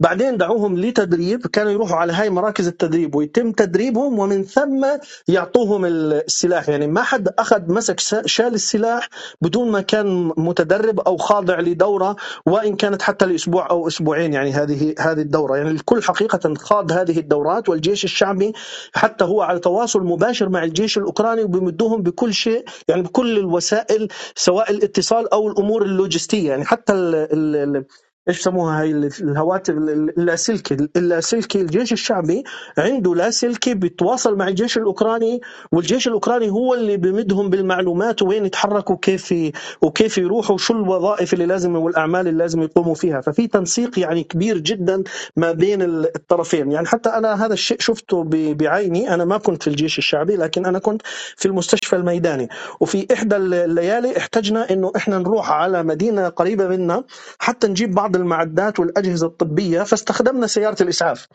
بعدين 0.00 0.36
دعوهم 0.36 0.78
لتدريب 0.78 1.46
كانوا 1.46 1.72
يروحوا 1.72 1.96
على 1.96 2.12
هاي 2.12 2.30
مراكز 2.30 2.66
التدريب 2.68 3.14
ويتم 3.14 3.52
تدريبهم 3.52 4.18
ومن 4.18 4.44
ثم 4.44 4.86
يعطوهم 5.28 5.84
السلاح. 5.84 6.68
يعني 6.68 6.86
ما 6.86 7.02
حد 7.02 7.28
أخذ 7.38 7.72
مسك 7.72 8.00
شال 8.26 8.54
السلاح 8.54 9.08
بدون 9.42 9.70
ما 9.70 9.80
كان 9.80 10.32
متدرب 10.36 11.00
أو 11.06 11.16
خاضع 11.16 11.60
لدورة 11.60 12.16
وإن 12.46 12.76
كانت 12.76 13.02
حتى 13.02 13.26
لأسبوع 13.26 13.70
أو 13.70 13.88
أسبوعين 13.88 14.32
يعني 14.34 14.52
هذه 14.52 14.94
هذه 14.98 15.20
الدورة. 15.20 15.56
يعني 15.56 15.70
الكل 15.70 16.02
حقيقة 16.02 16.54
خاض 16.54 16.92
هذه 16.92 17.18
الدورات 17.18 17.68
والجيش 17.68 18.04
الشعبي 18.04 18.52
حتى 18.94 19.24
هو 19.24 19.42
على 19.42 19.58
تواصل 19.58 20.04
مباشر 20.04 20.48
مع 20.48 20.64
الجيش 20.64 20.98
الأوكراني 20.98 21.42
وبيمدوهم 21.42 22.02
بكل 22.02 22.34
شيء 22.34 22.64
يعني 22.88 23.02
بكل 23.02 23.38
الوسائل 23.38 24.08
سواء 24.34 24.70
الاتصال 24.70 25.32
أو 25.32 25.48
الأمور 25.48 25.82
اللوجستية. 25.82 26.48
يعني 26.50 26.64
حتى 26.64 26.92
ال 26.92 27.14
ال 27.14 27.84
إيش 28.28 28.40
يسموها 28.40 28.80
هاي؟ 28.80 28.90
الهواتف 29.20 29.74
اللاسلكي 29.74 30.76
اللاسلكي 30.96 31.60
الجيش 31.60 31.92
الشعبي 31.92 32.44
عنده 32.78 33.14
لاسلكي 33.14 33.74
بيتواصل 33.74 34.36
مع 34.36 34.48
الجيش 34.48 34.78
الأوكراني 34.78 35.40
والجيش 35.72 36.08
الأوكراني 36.08 36.50
هو 36.50 36.74
اللي 36.74 36.96
بيمدهم 36.96 37.50
بالمعلومات 37.50 38.22
وين 38.22 38.46
يتحركوا 38.46 38.96
كيف 39.02 39.34
وكيف 39.82 40.18
يروحوا 40.18 40.54
وشو 40.54 40.74
الوظائف 40.74 41.32
اللي 41.34 41.46
لازم 41.46 41.76
والأعمال 41.76 42.28
اللي 42.28 42.38
لازم 42.38 42.62
يقوموا 42.62 42.94
فيها. 42.94 43.20
ففي 43.20 43.46
تنسيق 43.46 43.98
يعني 43.98 44.24
كبير 44.24 44.58
جدا 44.58 45.02
ما 45.36 45.52
بين 45.52 45.82
الطرفين. 45.82 46.72
يعني 46.72 46.86
حتى 46.86 47.08
أنا 47.08 47.46
هذا 47.46 47.52
الشيء 47.52 47.80
شفته 47.80 48.24
بعيني. 48.54 49.14
أنا 49.14 49.24
ما 49.24 49.38
كنت 49.38 49.62
في 49.62 49.70
الجيش 49.70 49.98
الشعبي 49.98 50.36
لكن 50.36 50.66
أنا 50.66 50.78
كنت 50.78 51.02
في 51.36 51.46
المستشفى 51.46 51.96
الميداني. 51.96 52.48
وفي 52.80 53.06
إحدى 53.12 53.36
الليالي 53.36 54.16
احتجنا 54.18 54.70
إنه 54.70 54.92
إحنا 54.96 55.18
نروح 55.18 55.50
على 55.50 55.82
مدينة 55.82 56.28
قريبة 56.28 56.68
منا 56.68 57.04
حتى 57.38 57.66
نجيب 57.68 57.94
بعض 57.94 58.15
المعدات 58.16 58.80
والأجهزة 58.80 59.26
الطبية 59.26 59.82
فاستخدمنا 59.82 60.46
سيارة 60.46 60.82
الإسعاف. 60.82 61.26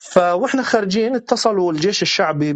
فواحنا 0.00 0.62
خارجين 0.62 1.14
اتصلوا 1.14 1.72
الجيش 1.72 2.02
الشعبي 2.02 2.52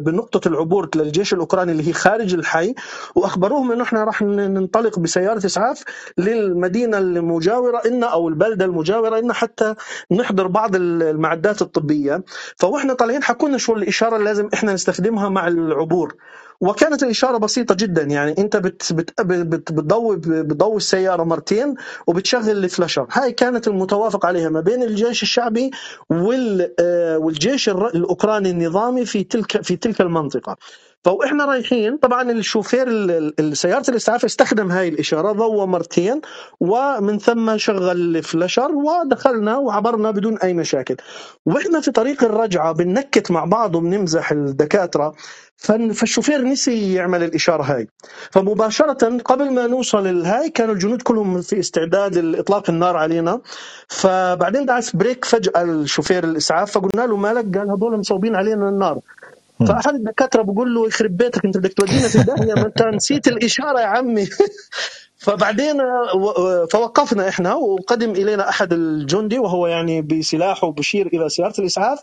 بنقطة 0.00 0.48
العبور 0.48 0.90
للجيش 0.96 1.34
الأوكراني 1.34 1.72
اللي 1.72 1.88
هي 1.88 1.92
خارج 1.92 2.34
الحي 2.34 2.74
وأخبروهم 3.14 3.72
إنه 3.72 3.82
إحنا 3.82 4.04
راح 4.04 4.22
ننطلق 4.22 4.98
بسيارة 4.98 5.46
إسعاف 5.46 5.82
للمدينة 6.18 6.98
المجاورة 6.98 7.82
لنا 7.86 8.06
أو 8.06 8.28
البلدة 8.28 8.64
المجاورة 8.64 9.20
لنا 9.20 9.34
حتى 9.34 9.74
نحضر 10.12 10.46
بعض 10.46 10.76
المعدات 10.76 11.62
الطبية. 11.62 12.24
فواحنا 12.56 12.94
طالعين 12.94 13.22
حكوا 13.22 13.48
لنا 13.48 13.58
شو 13.58 13.74
الإشارة 13.74 14.14
اللي 14.16 14.24
لازم 14.24 14.48
إحنا 14.54 14.72
نستخدمها 14.74 15.28
مع 15.28 15.48
العبور. 15.48 16.14
وكانت 16.60 17.02
الإشارة 17.02 17.38
بسيطة 17.38 17.74
جدا 17.74 18.02
يعني 18.02 18.34
أنت 18.38 18.56
بت 18.56 18.92
بت 18.92 19.20
بت 19.22 19.72
بتضوي 19.72 20.16
بتضوي 20.16 20.76
السيارة 20.76 21.22
مرتين 21.24 21.74
وبتشغل 22.06 22.50
ال 22.64 22.69
flasher. 22.69 23.06
هاي 23.12 23.32
كانت 23.32 23.68
المتوافق 23.68 24.26
عليها 24.26 24.48
ما 24.48 24.60
بين 24.60 24.82
الجيش 24.82 25.22
الشعبي 25.22 25.70
وال 26.10 26.74
والجيش 27.16 27.68
الأوكراني 27.68 28.50
النظامي 28.50 29.04
في 29.04 29.24
تلك 29.24 29.62
في 29.62 29.76
تلك 29.76 30.00
المنطقة. 30.00 30.56
فاحنا 31.04 31.44
رايحين 31.44 31.96
طبعا 31.96 32.30
الشوفير 32.30 32.86
سياره 33.52 33.90
الاسعاف 33.90 34.24
استخدم 34.24 34.70
هاي 34.70 34.88
الإشارة 34.88 35.32
ضوى 35.32 35.66
مرتين 35.66 36.20
ومن 36.60 37.18
ثم 37.18 37.56
شغل 37.56 37.90
ال 38.16 38.23
flasher 38.23 38.70
ودخلنا 38.72 39.56
وعبرنا 39.56 40.10
بدون 40.10 40.38
أي 40.38 40.54
مشاكل. 40.54 40.96
وإحنا 41.46 41.80
في 41.80 41.90
طريق 41.90 42.24
الرجعة 42.24 42.72
بننكت 42.72 43.30
مع 43.30 43.44
بعض 43.44 43.74
وبنمزح 43.74 44.32
الدكاترة. 44.32 45.14
فالشوفير 45.58 46.42
نسي 46.42 46.94
يعمل 46.94 47.22
الإشارة 47.22 47.62
هاي. 47.62 47.88
فمباشرة 48.30 49.18
قبل 49.18 49.52
ما 49.52 49.66
نوصل 49.66 50.06
الهاي 50.06 50.50
كانوا 50.50 50.74
الجنود 50.74 51.02
كلهم 51.02 51.42
في 51.42 51.60
استعداد 51.60 52.18
لإطلاق 52.18 52.70
النار 52.70 52.96
علينا. 52.96 53.40
فبعدين 53.88 54.66
دعس 54.66 54.96
brake 54.96 55.24
فجأة 55.24 55.62
الشوفير 55.62 56.24
الإسعاف 56.24 56.72
فقلنا 56.72 57.06
له 57.06 57.16
مالك؟ 57.16 57.58
قال 57.58 57.70
هذول 57.70 57.98
مصوبين 57.98 58.36
علينا 58.36 58.68
النار. 58.68 59.00
فاحد 59.68 59.94
الدكاترة 59.94 60.42
بقول 60.42 60.74
له 60.74 60.86
يخرب 60.86 61.16
بيتك 61.16 61.44
أنت 61.44 61.58
بدك 61.58 61.72
تودينا 61.74 62.08
في 62.08 62.16
الداهية 62.16 62.54
ما 62.54 62.66
أنت 62.66 62.82
نسيت 62.82 63.28
الإشارة 63.28 63.80
يا 63.80 63.86
عمي. 63.86 64.28
فبعدين 65.24 65.76
فوقفنا 66.70 67.28
إحنا 67.28 67.54
وقدم 67.54 68.10
إلينا 68.10 68.48
أحد 68.48 68.72
الجندي 68.72 69.38
وهو 69.38 69.66
يعني 69.66 70.02
بسلاحه 70.02 70.70
بشير 70.70 71.06
إلى 71.06 71.28
سيارة 71.28 71.54
الإسعاف. 71.58 71.98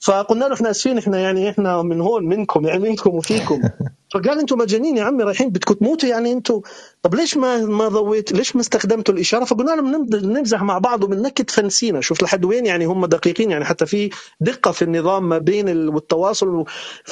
فقلنا 0.00 0.44
له 0.44 0.54
إحنا 0.54 0.70
آسفين 0.70 0.98
إحنا 0.98 1.18
يعني 1.18 1.50
إحنا 1.50 1.82
من 1.82 2.00
هون 2.00 2.24
منكم 2.26 2.66
يعني 2.66 2.78
منكم 2.78 3.10
وفيكم. 3.14 3.62
فقال 4.14 4.38
أنتم 4.38 4.58
مجانين 4.58 4.96
يا 4.96 5.04
عمي 5.04 5.22
رايحين 5.24 5.48
بدكم 5.50 5.74
تموتوا 5.74 6.08
يعني 6.08 6.32
أنتم 6.32 6.60
طب 7.02 7.14
ليش 7.14 7.36
ما 7.36 7.56
ما 7.56 7.88
ضويت 7.88 8.32
ليش 8.32 8.56
ما 8.56 8.60
استخدمتوا 8.60 9.14
الإشارة؟ 9.14 9.44
فقلنا 9.44 9.70
لهم 9.70 10.08
نمزح 10.12 10.62
مع 10.62 10.78
بعض 10.78 11.04
وبننكت 11.04 11.50
فنسينا. 11.50 12.00
شوف 12.00 12.22
لحد 12.22 12.44
وين 12.44 12.66
يعني 12.66 12.84
هم 12.84 13.06
دقيقين 13.06 13.50
يعني 13.50 13.64
حتى 13.64 13.86
في 13.86 14.10
دقة 14.40 14.72
في 14.72 14.82
النظام 14.82 15.28
ما 15.28 15.38
بين 15.38 15.88
والتواصل 15.88 16.64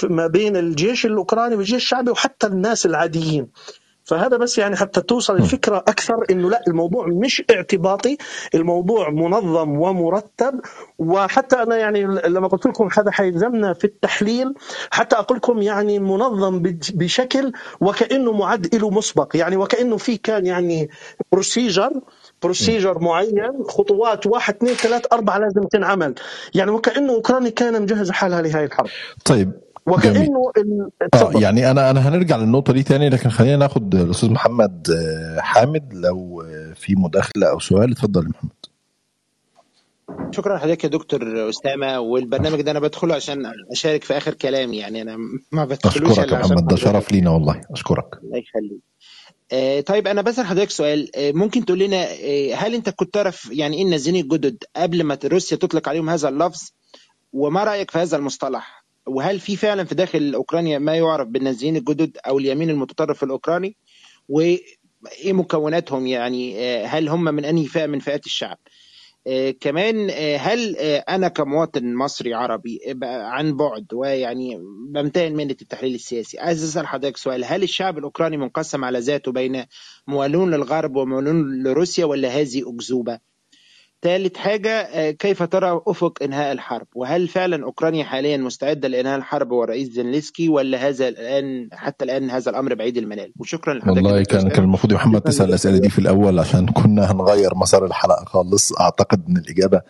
ما 0.03 0.27
بين 0.27 0.57
الجيش 0.57 1.07
الأوكراني 1.07 1.55
والجيش 1.55 1.75
الشعبي 1.75 2.11
وحتى 2.11 2.47
الناس 2.47 2.87
العاديين. 2.87 3.49
فهذا 4.05 4.37
بس 4.37 4.59
يعني 4.59 4.77
حتى 4.77 5.01
توصل 5.01 5.37
الفكرة 5.37 5.77
أكثر 5.77 6.15
إنه 6.31 6.51
لا 6.51 6.63
الموضوع 6.69 7.07
مش 7.07 7.43
اعتباطي 7.51 8.17
الموضوع 8.55 9.11
منظم 9.11 9.79
ومرتب. 9.79 10.61
وحتى 10.99 11.57
أنا 11.57 11.77
يعني 11.77 12.05
لما 12.05 12.49
قلت 12.49 12.67
لكم 12.67 12.89
هذا 12.99 13.11
حيلزمنا 13.11 13.73
في 13.73 13.85
التحليل 13.85 14.55
حتى 14.91 15.17
أقول 15.17 15.39
لكم 15.39 15.63
يعني 15.63 15.99
منظم 15.99 16.63
بشكل 16.95 17.53
وكأنه 17.81 18.33
معد 18.33 18.75
له 18.75 18.91
مسبق. 18.91 19.37
يعني 19.37 19.57
وكأنه 19.57 19.97
في 19.97 20.17
كان 20.17 20.47
يعني 20.47 20.91
procedure 21.33 21.93
procedure 22.43 22.99
معين 22.99 23.65
خطوات 23.69 24.27
واحد 24.27 24.55
اثنين 24.55 24.75
ثلاث 24.75 25.03
أربعة 25.13 25.39
لازم 25.39 25.63
تنعمل 25.63 26.15
يعني 26.55 26.71
وكأنه 26.71 27.13
اوكرانيا 27.13 27.51
كان 27.51 27.83
مجهزه 27.83 28.13
حالها 28.13 28.43
لهذه 28.43 28.65
الحرب. 28.65 28.89
طيب 29.25 29.53
وكأنه 29.87 30.53
آه 31.15 31.33
يعني 31.35 31.71
أنا 31.71 31.91
أنا 31.91 32.09
هنرجع 32.09 32.37
للنقطة 32.37 32.73
دي 32.73 32.83
تاني 32.83 33.09
لكن 33.09 33.29
خلينا 33.31 33.57
ناخد 33.57 33.95
الأستاذ 33.95 34.31
محمد 34.31 34.89
حامد 35.39 35.95
لو 35.95 36.45
في 36.75 36.95
مداخلة 36.95 37.51
أو 37.51 37.59
سؤال. 37.59 37.93
اتفضل 37.93 38.23
يا 38.25 38.29
محمد. 38.29 38.51
شكرا 40.35 40.57
لحضرتك 40.57 40.85
يا 40.85 40.89
دكتور 40.89 41.49
اسامه 41.49 42.01
والبرنامج 42.01 42.61
ده 42.61 42.71
أنا 42.71 42.81
بدخله 42.81 43.15
عشان 43.15 43.53
أشارك 43.71 44.05
في 44.05 44.17
آخر 44.17 44.35
كلام. 44.35 44.77
يعني 44.77 45.03
أنا 45.03 45.17
ما 45.53 45.65
بدخلوش 45.65 46.19
أشكرك 46.19 46.33
يا 46.33 46.39
محمد. 46.39 46.67
ده 46.67 46.77
شرف 46.77 47.13
لينا 47.13 47.31
والله. 47.31 47.61
أشكرك. 47.71 48.19
الله 48.25 48.39
يخليك. 48.39 48.81
آه 49.53 49.81
طيب 49.81 50.07
أنا 50.07 50.23
بسأل 50.23 50.47
حضرتك 50.47 50.71
سؤال. 50.71 51.17
آه 51.17 51.33
ممكن 51.33 51.65
تقول 51.65 51.79
لنا 51.79 52.07
آه 52.11 52.55
هل 52.55 52.75
أنت 52.75 52.91
كنت 52.91 53.15
تعرف 53.15 53.51
يعني 53.53 53.77
إيه 53.77 53.85
النازلين 53.85 54.23
الجدد 54.25 54.65
قبل 54.77 55.05
ما 55.05 55.19
روسيا 55.25 55.57
تطلق 55.57 55.89
عليهم 55.89 56.11
هذا 56.11 56.29
اللفظ؟ 56.29 56.71
وما 57.33 57.65
رأيك 57.65 57.91
في 57.91 57.99
هذا 57.99 58.17
المصطلح؟ 58.17 58.82
وهل 59.07 59.41
في 59.41 59.57
فعلا 59.57 59.85
في 59.85 59.95
داخل 59.95 60.35
أوكرانيا 60.35 60.79
ما 60.79 60.97
يعرف 60.97 61.29
بالنازيين 61.29 61.77
الجدد 61.77 62.19
أو 62.27 62.39
اليمين 62.39 62.71
المتطرف 62.71 63.25
الأوكراني؟ 63.25 63.77
وإيه 64.29 64.63
مكوناتهم 65.27 66.07
يعني؟ 66.07 66.67
هل 66.85 67.09
هم 67.09 67.25
من 67.25 67.45
أنهي 67.45 67.65
فئة 67.65 67.87
من 67.87 67.99
فئات 67.99 68.27
الشعب؟ 68.27 68.59
كمان 69.61 70.11
هل 70.39 70.77
أنا 71.09 71.29
كمواطن 71.29 71.95
مصري 71.95 72.35
عربي 72.35 72.81
عن 73.03 73.57
بعد 73.57 73.87
ويعني 73.95 74.59
بمتهن 74.89 75.33
مهنة 75.35 75.57
التحليل 75.63 75.95
السياسي 75.95 76.39
عايز 76.39 76.65
أسأل 76.65 76.87
حضرتك 76.87 77.17
سؤال. 77.17 77.45
هل 77.45 77.63
الشعب 77.63 77.99
الأوكراني 77.99 78.37
منقسم 78.37 78.85
على 78.85 78.99
ذاته 78.99 79.33
بين 79.33 79.65
موالون 80.07 80.55
للغرب 80.55 80.97
وموالون 80.97 81.63
لروسيا 81.63 82.05
ولا 82.05 82.29
هذه 82.29 82.63
أكذوبة؟ 82.69 83.32
ثالث 84.03 84.37
حاجة 84.37 85.11
كيف 85.11 85.43
ترى 85.43 85.81
أفق 85.87 86.19
إنهاء 86.23 86.53
الحرب؟ 86.53 86.87
وهل 86.95 87.29
فعلا 87.29 87.65
أوكرانيا 87.65 88.05
حاليا 88.05 88.37
مستعدة 88.37 88.89
لإنهاء 88.89 89.19
الحرب 89.19 89.51
والرئيس 89.51 89.89
زيلينسكي 89.89 90.49
ولا 90.49 90.89
هذا 90.89 91.09
الآن 91.09 91.69
حتى 91.73 92.05
الآن 92.05 92.31
هذا 92.31 92.51
الأمر 92.51 92.75
بعيد 92.75 92.97
المنال 92.97 93.33
وشكرا 93.39 93.75
لحضرتك. 93.75 93.97
والله 93.97 94.23
كان 94.23 94.49
كان 94.49 94.65
المفروض 94.65 94.93
يا 94.93 94.97
محمد 94.97 95.21
تسأل 95.21 95.49
الأسئلة 95.49 95.79
دي 95.79 95.89
في 95.89 95.99
الأول 95.99 96.39
عشان 96.39 96.67
كنا 96.67 97.13
هنغير 97.13 97.55
مسار 97.55 97.87
الحلقة 97.87 98.25
خالص. 98.25 98.81
أعتقد 98.81 99.23
إن 99.29 99.37
الإجابة 99.37 99.81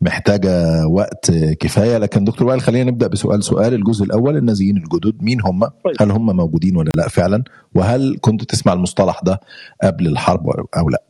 محتاجة 0.00 0.86
وقت 0.86 1.30
كفاية. 1.60 1.98
لكن 1.98 2.24
دكتور 2.24 2.48
وائل 2.48 2.60
خلينا 2.60 2.90
نبدأ 2.90 3.06
بسؤال. 3.06 3.44
سؤال 3.44 3.74
الجزء 3.74 4.04
الأول 4.04 4.36
النازيين 4.36 4.76
الجدد 4.76 5.22
مين 5.22 5.40
هم؟ 5.40 5.62
هل 6.00 6.10
هم 6.10 6.36
موجودين 6.36 6.76
ولا 6.76 6.90
لا 6.94 7.08
فعلا؟ 7.08 7.44
وهل 7.74 8.18
كنت 8.20 8.44
تسمع 8.44 8.72
المصطلح 8.72 9.20
ده 9.24 9.40
قبل 9.82 10.06
الحرب 10.06 10.46
أو 10.76 10.88
لا؟ 10.88 11.02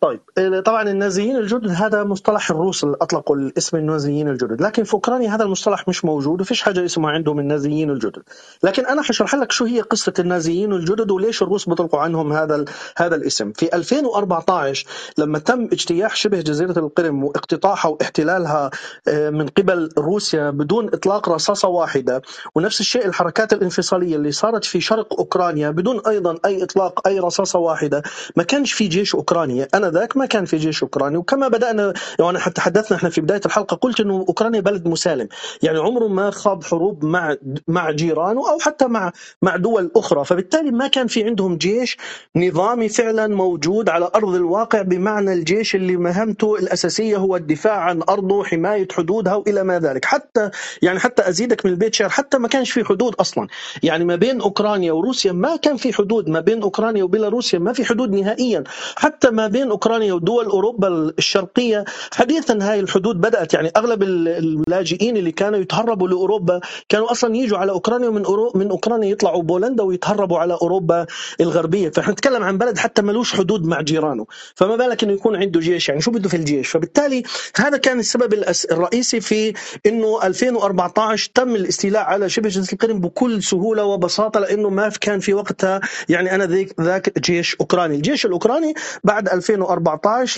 طيب 0.00 0.20
طبعا 0.64 0.82
النازيين 0.82 1.36
الجدد 1.36 1.68
هذا 1.70 2.04
مصطلح 2.04 2.50
الروس 2.50 2.84
اللي 2.84 2.96
أطلقوا 3.00 3.36
الاسم 3.36 3.76
النازيين 3.76 4.28
الجدد 4.28 4.62
لكن 4.62 4.84
في 4.84 4.94
اوكرانيا 4.94 5.34
هذا 5.34 5.44
المصطلح 5.44 5.88
مش 5.88 6.04
موجود 6.04 6.40
وفيش 6.40 6.62
حاجة 6.62 6.84
اسمها 6.84 7.10
عندهم 7.10 7.38
النازيين 7.38 7.90
الجدد. 7.90 8.22
لكن 8.62 8.86
أنا 8.86 9.02
حشرح 9.02 9.34
لك 9.34 9.52
شو 9.52 9.64
هي 9.64 9.80
قصة 9.80 10.12
النازيين 10.18 10.72
الجدد 10.72 11.10
وليش 11.10 11.42
الروس 11.42 11.68
بيطلقوا 11.68 12.00
عنهم 12.00 12.32
هذا 12.32 12.64
هذا 12.96 13.16
الاسم. 13.16 13.52
في 13.52 13.74
2014 13.76 14.86
لما 15.18 15.38
تم 15.38 15.64
اجتياح 15.72 16.16
شبه 16.16 16.40
جزيرة 16.40 16.78
القرم 16.78 17.24
واقتطاعها 17.24 17.88
واحتلالها 17.88 18.70
من 19.08 19.46
قبل 19.48 19.90
روسيا 19.98 20.50
بدون 20.50 20.86
إطلاق 20.86 21.28
رصاصة 21.28 21.68
واحدة 21.68 22.22
ونفس 22.54 22.80
الشيء 22.80 23.06
الحركات 23.06 23.52
الانفصالية 23.52 24.16
اللي 24.16 24.32
صارت 24.32 24.64
في 24.64 24.80
شرق 24.80 25.18
أوكرانيا 25.18 25.70
بدون 25.70 26.00
أيضا 26.06 26.38
أي 26.44 26.62
إطلاق 26.62 27.08
أي 27.08 27.18
رصاصة 27.18 27.58
واحدة 27.58 28.02
ما 28.36 28.42
كانش 28.42 28.72
في 28.72 28.88
جيش 28.88 29.14
أوكراني. 29.14 29.62
أنا 29.74 29.87
ذاك 29.88 30.16
ما 30.16 30.26
كان 30.26 30.44
في 30.44 30.56
جيش 30.56 30.82
أوكراني. 30.82 31.16
وكما 31.16 31.48
بدأنا 31.48 31.92
يعني 32.20 32.38
حتى 32.38 32.54
تحدثنا 32.54 32.96
إحنا 32.96 33.10
في 33.10 33.20
بداية 33.20 33.40
الحلقة 33.46 33.74
قلت 33.76 34.00
إنه 34.00 34.24
أوكرانيا 34.28 34.60
بلد 34.60 34.88
مسالم. 34.88 35.28
يعني 35.62 35.78
عمره 35.78 36.08
ما 36.08 36.30
خاض 36.30 36.64
حروب 36.64 37.04
مع 37.04 37.36
مع 37.68 37.90
جيرانه 37.90 38.50
أو 38.50 38.58
حتى 38.58 38.86
مع 38.86 39.12
مع 39.42 39.56
دول 39.56 39.90
أخرى. 39.96 40.24
فبالتالي 40.24 40.70
ما 40.70 40.88
كان 40.88 41.06
في 41.06 41.24
عندهم 41.24 41.56
جيش 41.56 41.96
نظامي 42.36 42.88
فعلا 42.88 43.26
موجود 43.26 43.88
على 43.88 44.10
أرض 44.14 44.34
الواقع 44.34 44.82
بمعنى 44.82 45.32
الجيش 45.32 45.74
اللي 45.74 45.96
مهمته 45.96 46.56
الأساسية 46.56 47.16
هو 47.16 47.36
الدفاع 47.36 47.80
عن 47.80 48.02
أرضه 48.08 48.44
حماية 48.44 48.88
حدودها 48.92 49.34
وإلى 49.34 49.64
ما 49.64 49.78
ذلك. 49.78 50.04
حتى 50.04 50.50
يعني 50.82 50.98
حتى 50.98 51.28
أزيدك 51.28 51.66
من 51.66 51.72
البيت 51.72 51.94
شعر 51.94 52.08
حتى 52.08 52.38
ما 52.38 52.48
كانش 52.48 52.70
في 52.70 52.84
حدود 52.84 53.14
أصلا. 53.14 53.48
يعني 53.82 54.04
ما 54.04 54.16
بين 54.16 54.40
أوكرانيا 54.40 54.92
وروسيا 54.92 55.32
ما 55.32 55.56
كان 55.56 55.76
في 55.76 55.92
حدود. 55.92 56.28
ما 56.28 56.40
بين 56.40 56.62
أوكرانيا 56.62 57.04
وبيلاروسيا 57.04 57.58
ما 57.58 57.72
في 57.72 57.84
حدود 57.84 58.10
نهائيا. 58.12 58.64
حتى 58.96 59.30
ما 59.30 59.46
بين 59.46 59.70
أوكرانيا 59.78 60.12
ودول 60.12 60.44
أوروبا 60.46 60.88
الشرقية. 61.18 61.84
حديثا 62.12 62.58
هاي 62.62 62.80
الحدود 62.80 63.20
بدأت 63.20 63.54
يعني 63.54 63.70
أغلب 63.76 64.02
اللاجئين 64.02 65.16
اللي 65.16 65.32
كانوا 65.32 65.58
يتهربوا 65.58 66.08
لأوروبا 66.08 66.60
كانوا 66.88 67.12
أصلا 67.12 67.36
يجوا 67.36 67.58
على 67.58 67.72
أوكرانيا 67.72 68.08
ومن 68.08 68.24
أورو 68.24 68.52
من 68.54 68.70
أوكرانيا 68.70 69.08
يطلعوا 69.08 69.42
بولندا 69.42 69.82
ويتهربوا 69.82 70.38
على 70.38 70.58
أوروبا 70.62 71.06
الغربية. 71.40 71.90
فإحنا 71.90 72.12
نتكلم 72.12 72.42
عن 72.42 72.58
بلد 72.58 72.78
حتى 72.78 73.02
ملوش 73.02 73.34
حدود 73.34 73.66
مع 73.66 73.80
جيرانه. 73.80 74.26
فما 74.54 74.76
بالك 74.76 75.04
إنه 75.04 75.12
يكون 75.12 75.36
عنده 75.36 75.60
جيش؟ 75.60 75.88
يعني 75.88 76.00
شو 76.00 76.10
بده 76.10 76.28
في 76.28 76.36
الجيش؟ 76.36 76.68
فبالتالي 76.68 77.22
هذا 77.56 77.76
كان 77.76 77.98
السبب 78.00 78.34
الرئيسي 78.72 79.20
في 79.20 79.52
إنه 79.86 80.26
2014 80.26 81.30
تم 81.34 81.54
الاستيلاء 81.56 82.02
على 82.02 82.28
شبه 82.28 82.48
جزيرة 82.48 82.72
القرم 82.72 83.00
بكل 83.00 83.42
سهولة 83.42 83.84
وبساطة 83.84 84.40
لأنه 84.40 84.70
ما 84.70 84.88
كان 85.00 85.20
في 85.20 85.34
وقتها 85.34 85.80
يعني 86.08 86.34
أنا 86.34 86.44
ذاك 86.80 87.18
جيش 87.18 87.56
أوكراني. 87.60 87.94
الجيش 87.94 88.26
الأوكراني 88.26 88.74
بعد 89.04 89.28
2014 89.28 89.67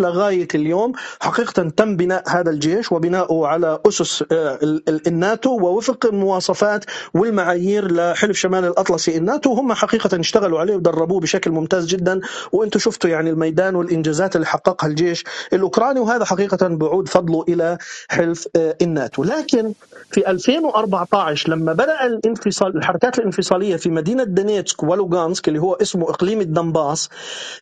لغاية 0.00 0.48
اليوم. 0.54 0.92
حقيقة 1.20 1.62
تم 1.68 1.96
بناء 1.96 2.22
هذا 2.28 2.50
الجيش 2.50 2.92
وبناؤه 2.92 3.46
على 3.46 3.78
أسس 3.88 4.24
الناتو 5.06 5.50
ووفق 5.50 6.06
المواصفات 6.06 6.84
والمعايير 7.14 7.92
لحلف 7.92 8.36
شمال 8.36 8.64
الأطلسي. 8.64 9.16
الناتو 9.16 9.52
هم 9.52 9.72
حقيقة 9.72 10.20
اشتغلوا 10.20 10.60
عليه 10.60 10.74
ودربوه 10.76 11.20
بشكل 11.20 11.50
ممتاز 11.50 11.86
جدا. 11.86 12.20
وأنتم 12.52 12.78
شفتوا 12.78 13.10
يعني 13.10 13.30
الميدان 13.30 13.74
والإنجازات 13.74 14.36
اللي 14.36 14.46
حققها 14.46 14.88
الجيش 14.88 15.24
الأوكراني 15.52 16.00
وهذا 16.00 16.24
حقيقة 16.24 16.68
بعود 16.68 17.08
فضله 17.08 17.44
إلى 17.48 17.78
حلف 18.08 18.48
الناتو. 18.56 19.24
لكن 19.24 19.72
في 20.10 20.30
2014 20.30 21.50
لما 21.50 21.72
بدأ 21.72 22.06
الانفصال 22.06 22.76
الحركات 22.76 23.18
الانفصالية 23.18 23.76
في 23.76 23.90
مدينة 23.90 24.24
دونيتسك 24.24 24.82
ولوغانسك 24.82 25.48
اللي 25.48 25.58
هو 25.58 25.74
اسمه 25.74 26.10
إقليم 26.10 26.40
الدنباس 26.40 27.08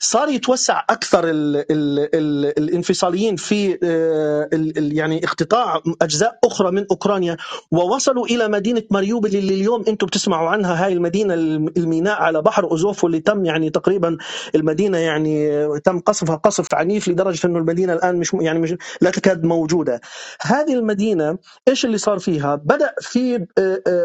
صار 0.01 0.29
يتوسع 0.29 0.85
أكثر 0.91 1.25
ال 1.25 1.58
ال 1.71 1.99
ال 2.15 2.59
الانفصاليين 2.59 3.37
في 3.37 3.79
ال 3.83 4.97
يعني 4.97 5.25
اقتطاع 5.25 5.81
أجزاء 6.03 6.39
أخرى 6.45 6.71
من 6.71 6.87
أوكرانيا 6.91 7.37
ووصلوا 7.71 8.27
إلى 8.27 8.49
مدينة 8.49 8.83
ماريوبل 8.91 9.37
اللي 9.37 9.55
اليوم 9.55 9.85
أنتم 9.89 10.07
بتسمعوا 10.07 10.49
عنها 10.49 10.85
هاي 10.85 10.93
المدينة 10.93 11.35
الميناء 11.77 12.23
على 12.23 12.43
بحر 12.43 12.65
أوزوف 12.65 13.05
واللي 13.05 13.21
تم 13.21 13.45
يعني 13.45 13.71
تقريبا 13.71 14.17
المدينة 14.55 14.99
يعني 14.99 15.67
تم 15.85 15.99
قصفها 15.99 16.37
قصف 16.37 16.75
عنيف 16.75 17.09
لدرجة 17.09 17.47
إنه 17.47 17.59
المدينة 17.59 17.93
الآن 17.93 18.17
مش 18.17 18.35
يعني 18.41 18.59
مش 18.59 18.75
لا 19.01 19.11
تكاد 19.11 19.45
موجودة. 19.45 20.01
هذه 20.43 20.75
المدينة 20.75 21.39
إيش 21.69 21.85
اللي 21.85 21.99
صار 21.99 22.19
فيها؟ 22.19 22.55
بدأ 22.55 22.95
في 23.01 23.47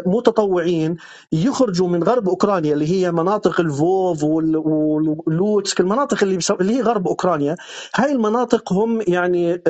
متطوعين 0.05 0.95
يخرجوا 1.31 1.87
من 1.87 2.03
غرب 2.03 2.29
أوكرانيا 2.29 2.73
اللي 2.73 2.87
هي 2.91 3.11
مناطق 3.11 3.59
الفوف 3.59 4.23
ولوتسك 4.23 5.79
المناطق 5.79 6.23
اللي 6.23 6.39
اللي 6.61 6.73
هي 6.75 6.81
غرب 6.81 7.07
أوكرانيا 7.07 7.42
اوكرانيا 7.43 7.55
هاي 7.95 8.11
المناطق 8.11 8.73
هم 8.73 9.01
يعني 9.07 9.61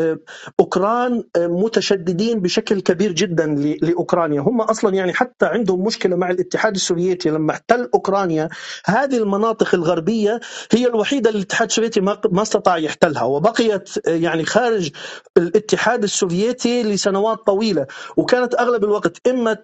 أوكران 0.59 1.23
متشددين 1.37 2.39
بشكل 2.39 2.81
كبير 2.81 3.11
جدا 3.11 3.45
لأوكرانيا. 3.81 4.41
هم 4.41 4.61
أصلا 4.61 4.95
يعني 4.95 5.13
حتى 5.13 5.45
عندهم 5.45 5.83
مشكلة 5.83 6.15
مع 6.15 6.29
الاتحاد 6.29 6.75
السوفيتي. 6.75 7.29
لما 7.29 7.51
احتل 7.51 7.89
أوكرانيا 7.93 8.49
هذه 8.85 9.17
المناطق 9.17 9.75
الغربية 9.75 10.39
هي 10.71 10.87
الوحيدة 10.87 11.29
اللي 11.29 11.37
الاتحاد 11.39 11.67
السوفيتي 11.67 12.01
ما 12.01 12.41
استطاع 12.41 12.77
يحتلها. 12.77 13.23
وبقيت 13.23 13.89
يعني 14.07 14.45
خارج 14.45 14.89
الاتحاد 15.37 16.03
السوفيتي 16.03 16.83
لسنوات 16.83 17.37
طويلة. 17.45 17.85
وكانت 18.17 18.55
أغلب 18.55 18.83
الوقت 18.83 19.27
إما 19.27 19.57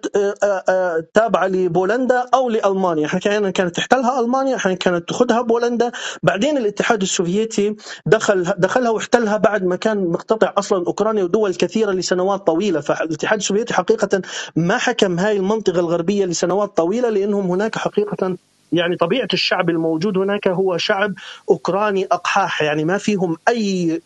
تابعة 1.14 1.46
لبولندا 1.46 2.26
أو 2.34 2.48
لألمانيا. 2.48 3.06
أحيانا 3.06 3.50
كانت 3.50 3.76
تحتلها 3.76 4.20
ألمانيا 4.20 4.56
أحيانا 4.56 4.78
كانت 4.78 5.08
تاخذها 5.08 5.40
بولندا. 5.42 5.92
بعدين 6.22 6.58
الاتحاد 6.58 7.02
السوفيتي 7.02 7.76
دخل 8.06 8.54
دخلها 8.58 8.90
واحتلها 8.90 9.36
بعد 9.36 9.64
ما 9.64 9.76
كان 9.76 10.04
مقتطع 10.08 10.52
أصلا 10.58 10.86
أوكرانيا 10.86 11.24
ودول 11.24 11.54
كثيرة 11.54 11.92
لسنوات 11.92 12.46
طويلة. 12.46 12.80
فالاتحاد 12.80 13.38
السوفيتي 13.38 13.74
حقيقه 13.74 14.22
ما 14.56 14.78
حكم 14.78 15.18
هاي 15.18 15.36
المنطقة 15.36 15.80
الغربية 15.80 16.24
لسنوات 16.24 16.76
طويلة 16.76 17.08
لأنهم 17.08 17.50
هناك 17.50 17.78
حقيقه 17.78 18.36
يعني 18.72 18.96
طبيعة 18.96 19.28
الشعب 19.32 19.70
الموجود 19.70 20.18
هناك 20.18 20.48
هو 20.48 20.76
شعب 20.76 21.14
أوكراني 21.50 22.06
أقحاح. 22.12 22.62
يعني 22.62 22.84
ما 22.84 22.98
فيهم 22.98 23.36
أي 23.48 24.00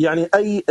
يعني 0.00 0.28
أي 0.34 0.64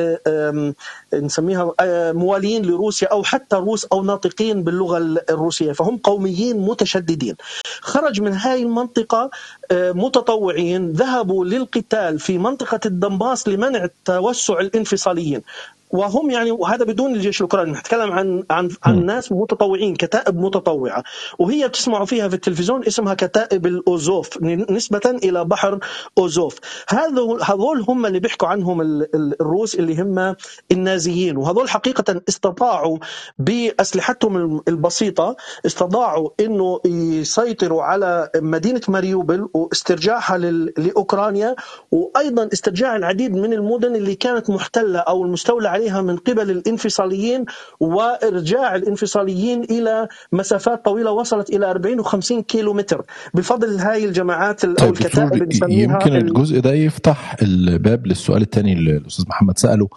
نسميها 1.13 1.73
موالين 2.11 2.65
لروسيا 2.65 3.07
أو 3.07 3.23
حتى 3.23 3.55
روس 3.55 3.85
أو 3.85 4.03
ناطقين 4.03 4.63
باللغة 4.63 4.97
الروسية. 5.29 5.71
فهم 5.71 5.97
قوميين 5.97 6.57
متشددين. 6.57 7.35
خرج 7.81 8.21
من 8.21 8.33
هاي 8.33 8.63
المنطقة 8.63 9.29
متطوعين 9.71 10.91
ذهبوا 10.91 11.45
للقتال 11.45 12.19
في 12.19 12.37
منطقة 12.37 12.79
الدنباس 12.85 13.47
لمنع 13.47 13.87
توسع 14.05 14.59
الانفصاليين. 14.59 15.41
وهم 15.89 16.31
يعني 16.31 16.51
وهذا 16.51 16.85
بدون 16.85 17.13
الجيش 17.15 17.37
الأوكراني. 17.37 17.71
نتكلم 17.71 18.11
عن 18.11 18.43
عن 18.51 18.69
عن 18.83 19.05
ناس 19.05 19.31
متطوعين 19.31 19.95
كتائب 19.95 20.37
متطوعة. 20.37 21.03
وهي 21.39 21.67
بتسمعوا 21.67 22.05
فيها 22.05 22.27
في 22.27 22.35
التلفزيون 22.35 22.85
اسمها 22.87 23.13
كتائب 23.13 23.65
الأوزوف 23.65 24.41
نسبة 24.43 25.19
إلى 25.23 25.45
بحر 25.45 25.79
أوزوف. 26.17 26.59
هذول 26.89 27.43
هذول 27.43 27.85
هم 27.87 28.05
اللي 28.05 28.19
بيحكوا 28.19 28.47
عنهم 28.47 28.81
الروس 29.13 29.75
اللي 29.75 30.01
هم 30.01 30.35
النازيين. 30.71 31.37
وهذول 31.37 31.69
حقيقة 31.69 32.21
استطاعوا 32.29 32.97
بأسلحتهم 33.39 34.61
البسيطة 34.67 35.35
استطاعوا 35.65 36.29
إنه 36.39 36.79
يسيطروا 36.85 37.83
على 37.83 38.29
مدينة 38.35 38.81
ماريوبل 38.87 39.49
واسترجاعها 39.53 40.37
لأوكرانيا 40.77 41.55
وأيضا 41.91 42.49
استرجاع 42.53 42.95
العديد 42.95 43.35
من 43.35 43.53
المدن 43.53 43.95
اللي 43.95 44.15
كانت 44.15 44.49
محتلة 44.49 44.99
أو 44.99 45.23
المستولى 45.23 45.78
عليها 45.79 46.01
من 46.01 46.17
قبل 46.17 46.51
الانفصاليين 46.51 47.45
وإرجاع 47.79 48.75
الانفصاليين 48.75 49.63
إلى 49.63 50.07
مسافات 50.31 50.85
طويلة 50.85 51.11
وصلت 51.11 51.49
إلى 51.49 51.71
40 51.71 52.03
و50 52.03 52.39
كيلو 52.47 52.73
متر 52.73 53.05
بفضل 53.33 53.79
هاي 53.79 54.05
الجماعات 54.05 54.65
أو 54.65 54.73
طيب 54.73 54.93
الكتائب 54.93 55.49
يمكن 55.69 56.15
الجزء 56.15 56.59
ده 56.59 56.73
يفتح 56.73 57.35
الباب 57.41 58.07
للسؤال 58.07 58.41
الثاني 58.41 58.73
اللي 58.73 58.97
الأستاذ 58.97 59.25
محمد 59.27 59.57
سأله 59.57 59.87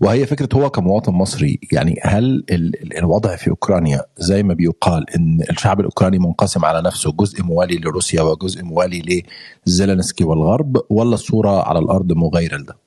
وهي 0.00 0.26
فكرة 0.26 0.48
هو 0.54 0.70
كمواطن 0.70 1.12
مصري 1.12 1.58
يعني 1.72 2.00
هل 2.02 2.44
الوضع 2.98 3.36
في 3.36 3.50
أوكرانيا 3.50 4.02
زي 4.18 4.42
ما 4.42 4.54
بيقال 4.54 5.10
إن 5.16 5.40
الشعب 5.50 5.80
الأوكراني 5.80 6.18
منقسم 6.18 6.64
على 6.64 6.82
نفسه 6.82 7.12
جزء 7.12 7.42
موالي 7.42 7.78
لروسيا 7.78 8.22
وجزء 8.22 8.62
موالي 8.62 9.22
لزيلينسكي 9.66 10.24
والغرب 10.24 10.76
ولا 10.90 11.14
الصورة 11.14 11.62
على 11.68 11.78
الأرض 11.78 12.12
مغايره 12.12 12.56
لده؟ 12.56 12.85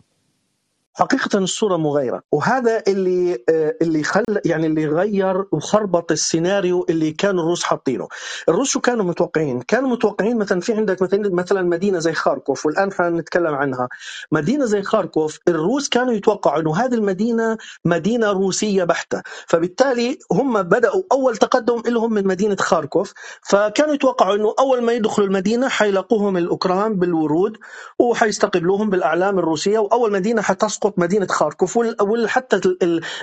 حقيقة 1.00 1.38
الصورة 1.40 1.78
مغايرة. 1.78 2.22
وهذا 2.32 2.84
اللي 2.88 3.38
اللي 3.82 4.04
خل 4.04 4.24
يعني 4.46 4.68
اللي 4.68 4.86
غير 4.86 5.46
وخربط 5.52 6.12
السيناريو 6.12 6.86
اللي 6.90 7.12
كانوا 7.12 7.44
الروس 7.44 7.64
حاطينه. 7.64 8.08
الروس 8.50 8.70
شو 8.70 8.80
كانوا 8.80 9.06
متوقعين؟ 9.06 9.62
كانوا 9.62 9.90
متوقعين 9.90 10.38
مثلا 10.38 10.62
في 10.62 10.74
عندك 10.74 11.02
مثلا 11.02 11.30
مثلا 11.34 11.62
مدينة 11.62 12.00
زي 12.00 12.14
خاركوف 12.14 12.66
والآن 12.66 12.94
حنتكلم 12.94 13.56
عنها. 13.56 13.90
مدينة 14.32 14.66
زي 14.66 14.82
خاركوف 14.82 15.40
الروس 15.48 15.90
كانوا 15.90 16.14
يتوقعوا 16.14 16.62
إنه 16.62 16.76
هذه 16.76 16.94
المدينة 16.94 17.58
مدينة 17.86 18.32
روسية 18.32 18.84
بحتة. 18.84 19.22
فبالتالي 19.48 20.20
هم 20.32 20.62
بدأوا 20.64 21.04
أول 21.12 21.38
تقدم 21.38 21.82
لهم 21.86 22.14
من 22.14 22.28
مدينة 22.28 22.56
خاركوف. 22.56 23.14
فكانوا 23.42 23.94
يتوقعوا 23.94 24.36
إنه 24.36 24.54
أول 24.60 24.82
ما 24.84 24.94
يدخلوا 24.94 25.28
المدينة 25.28 25.68
حيلاقوهم 25.70 26.38
الأوكران 26.38 26.96
بالورود 26.96 27.58
وحيستقبلوهم 28.00 28.90
بالأعلام 28.90 29.40
الروسية. 29.40 29.80
وأول 29.80 30.12
مدينة 30.12 30.42
حتسقط 30.42 30.89
مدينة 30.98 31.28
خاركوف 31.28 31.78
وحتى 31.78 32.62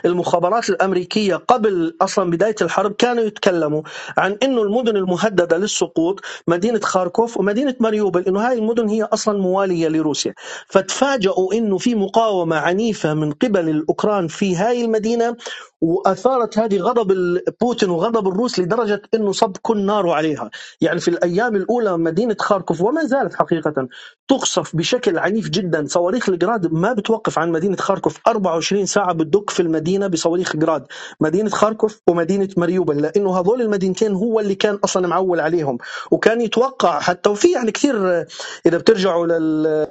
المخابرات 0.04 0.70
الأمريكية 0.70 1.36
قبل 1.36 1.96
أصلا 2.00 2.30
بداية 2.30 2.54
الحرب 2.62 2.92
كانوا 2.92 3.24
يتكلموا 3.24 3.82
عن 4.18 4.38
إنه 4.42 4.62
المدن 4.62 4.96
المهددة 4.96 5.56
للسقوط 5.56 6.20
مدينة 6.48 6.80
خاركوف 6.80 7.36
ومدينة 7.36 7.74
ماريوبل 7.80 8.22
إنه 8.22 8.40
هاي 8.48 8.58
المدن 8.58 8.88
هي 8.88 9.02
أصلا 9.02 9.38
موالية 9.38 9.88
لروسيا. 9.88 10.34
فتفاجئوا 10.68 11.54
إنه 11.54 11.78
في 11.78 11.94
مقاومة 11.94 12.56
عنيفة 12.56 13.14
من 13.14 13.32
قبل 13.32 13.68
الأوكران 13.68 14.28
في 14.28 14.56
هاي 14.56 14.84
المدينة 14.84 15.36
وأثارت 15.80 16.58
هذه 16.58 16.78
غضب 16.78 17.38
بوتين 17.60 17.90
وغضب 17.90 18.28
الروس 18.28 18.58
لدرجة 18.58 19.02
إنه 19.14 19.32
صب 19.32 19.56
كل 19.62 19.86
ناره 19.86 20.14
عليها، 20.14 20.50
يعني 20.80 21.00
في 21.00 21.08
الأيام 21.08 21.56
الأولى 21.56 21.98
مدينة 21.98 22.36
خاركوف 22.40 22.80
وما 22.80 23.04
زالت 23.04 23.34
حقيقة 23.34 23.88
تقصف 24.28 24.76
بشكل 24.76 25.18
عنيف 25.18 25.48
جدا، 25.50 25.86
صواريخ 25.86 26.28
الجراد 26.28 26.72
ما 26.72 26.92
بتوقف 26.92 27.38
عن 27.38 27.52
مدينة 27.56 27.76
خاركوف 27.76 28.20
24 28.28 28.86
ساعة 28.86 29.12
بتدق 29.12 29.50
في 29.50 29.60
المدينة 29.60 30.06
بصواريخ 30.06 30.56
جراد، 30.56 30.86
مدينة 31.20 31.50
خاركوف 31.50 32.00
ومدينة 32.08 32.48
مريوبل 32.56 33.02
لأنه 33.02 33.40
هذول 33.40 33.62
المدينتين 33.62 34.12
هو 34.14 34.40
اللي 34.40 34.54
كان 34.54 34.74
أصلا 34.84 35.08
معول 35.08 35.40
عليهم، 35.40 35.78
وكان 36.10 36.40
يتوقع 36.40 37.00
حتى 37.00 37.30
وفي 37.30 37.52
يعني 37.52 37.72
كثير 37.72 38.26
إذا 38.66 38.78
بترجعوا 38.78 39.26
لل 39.26 39.86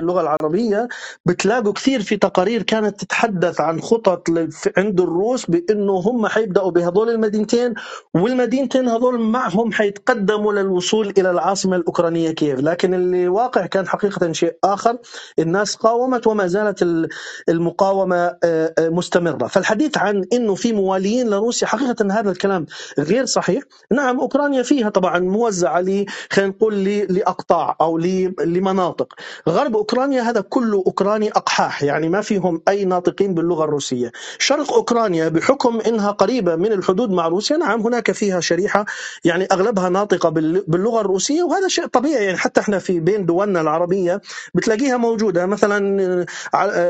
اللغة 0.00 0.20
العربية 0.20 0.88
بتلاقوا 1.26 1.72
كثير 1.72 2.02
في 2.02 2.16
تقارير 2.16 2.62
كانت 2.62 3.00
تتحدث 3.00 3.60
عن 3.60 3.80
خطط 3.80 4.28
عند 4.76 5.00
الروس 5.00 5.46
بإنه 5.46 5.92
هم 5.92 6.26
حيبدأوا 6.26 6.70
بهذول 6.70 7.10
المدينتين 7.10 7.74
والمدينتين 8.14 8.88
هذول 8.88 9.20
معهم 9.20 9.72
حيتقدموا 9.72 10.52
للوصول 10.52 11.12
إلى 11.18 11.30
العاصمة 11.30 11.76
الأوكرانية 11.76 12.30
كييف، 12.30 12.60
لكن 12.60 12.94
اللي 12.94 13.28
واقع 13.28 13.66
كان 13.66 13.88
حقيقة 13.88 14.32
شيء 14.32 14.56
آخر، 14.64 14.98
الناس 15.38 15.76
قاومت 15.76 16.26
وما 16.26 16.46
زالت 16.46 17.08
المقاومة 17.48 18.36
مستمرة، 18.80 19.46
فالحديث 19.46 19.98
عن 19.98 20.24
إنه 20.32 20.54
في 20.54 20.72
مواليين 20.72 21.30
لروسيا 21.30 21.66
حقيقة 21.66 22.06
هذا 22.10 22.30
الكلام 22.30 22.66
غير 22.98 23.26
صحيح، 23.26 23.62
نعم 23.92 24.20
أوكرانيا 24.20 24.62
فيها 24.62 24.88
طبعا 24.88 25.18
موزعة 25.18 25.80
ل 25.80 26.06
خلينا 26.30 26.50
نقول 26.50 26.84
لأقطاع 26.84 27.76
أو 27.80 27.98
لمناطق، 28.38 29.14
غرب 29.48 29.76
أوكرانيا 29.88 30.22
هذا 30.22 30.40
كله 30.40 30.82
أوكراني 30.86 31.30
أقحاح. 31.30 31.82
يعني 31.82 32.08
ما 32.08 32.20
فيهم 32.20 32.62
أي 32.68 32.84
ناطقين 32.84 33.34
باللغة 33.34 33.64
الروسية. 33.64 34.12
شرق 34.38 34.72
أوكرانيا 34.72 35.28
بحكم 35.28 35.80
إنها 35.80 36.10
قريبة 36.10 36.56
من 36.56 36.72
الحدود 36.72 37.10
مع 37.10 37.28
روسيا. 37.28 37.56
نعم 37.56 37.80
هناك 37.80 38.12
فيها 38.12 38.40
شريحة 38.40 38.84
يعني 39.24 39.46
أغلبها 39.52 39.88
ناطقة 39.88 40.28
باللغة 40.28 41.00
الروسية 41.00 41.42
وهذا 41.42 41.68
شيء 41.68 41.86
طبيعي. 41.86 42.24
يعني 42.24 42.36
حتى 42.36 42.60
إحنا 42.60 42.78
في 42.78 43.00
بين 43.00 43.26
دولنا 43.26 43.60
العربية 43.60 44.20
بتلاقيها 44.54 44.96
موجودة. 44.96 45.46
مثلا 45.46 46.26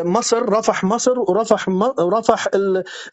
مصر 0.05 0.53
رفح 0.53 0.85
مصر 0.85 1.19
ورفح 1.19 1.69
رفح 2.01 2.49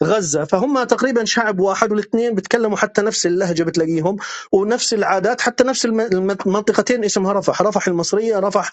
غزة. 0.04 0.44
فهم 0.46 0.84
تقريبا 0.84 1.26
شعب 1.26 1.60
واحد 1.60 1.92
والاثنين 1.92 2.36
بيتكلموا 2.36 2.78
حتى 2.78 3.02
نفس 3.02 3.26
اللهجة 3.26 3.64
بتلاقيهم 3.64 4.18
ونفس 4.52 4.94
العادات 4.94 5.42
حتى 5.42 5.64
نفس 5.64 5.86
المنطقتين 5.86 7.04
اسمها 7.04 7.34
رفح. 7.34 7.62
رفح 7.62 7.88
المصرية 7.88 8.40
رفح 8.40 8.72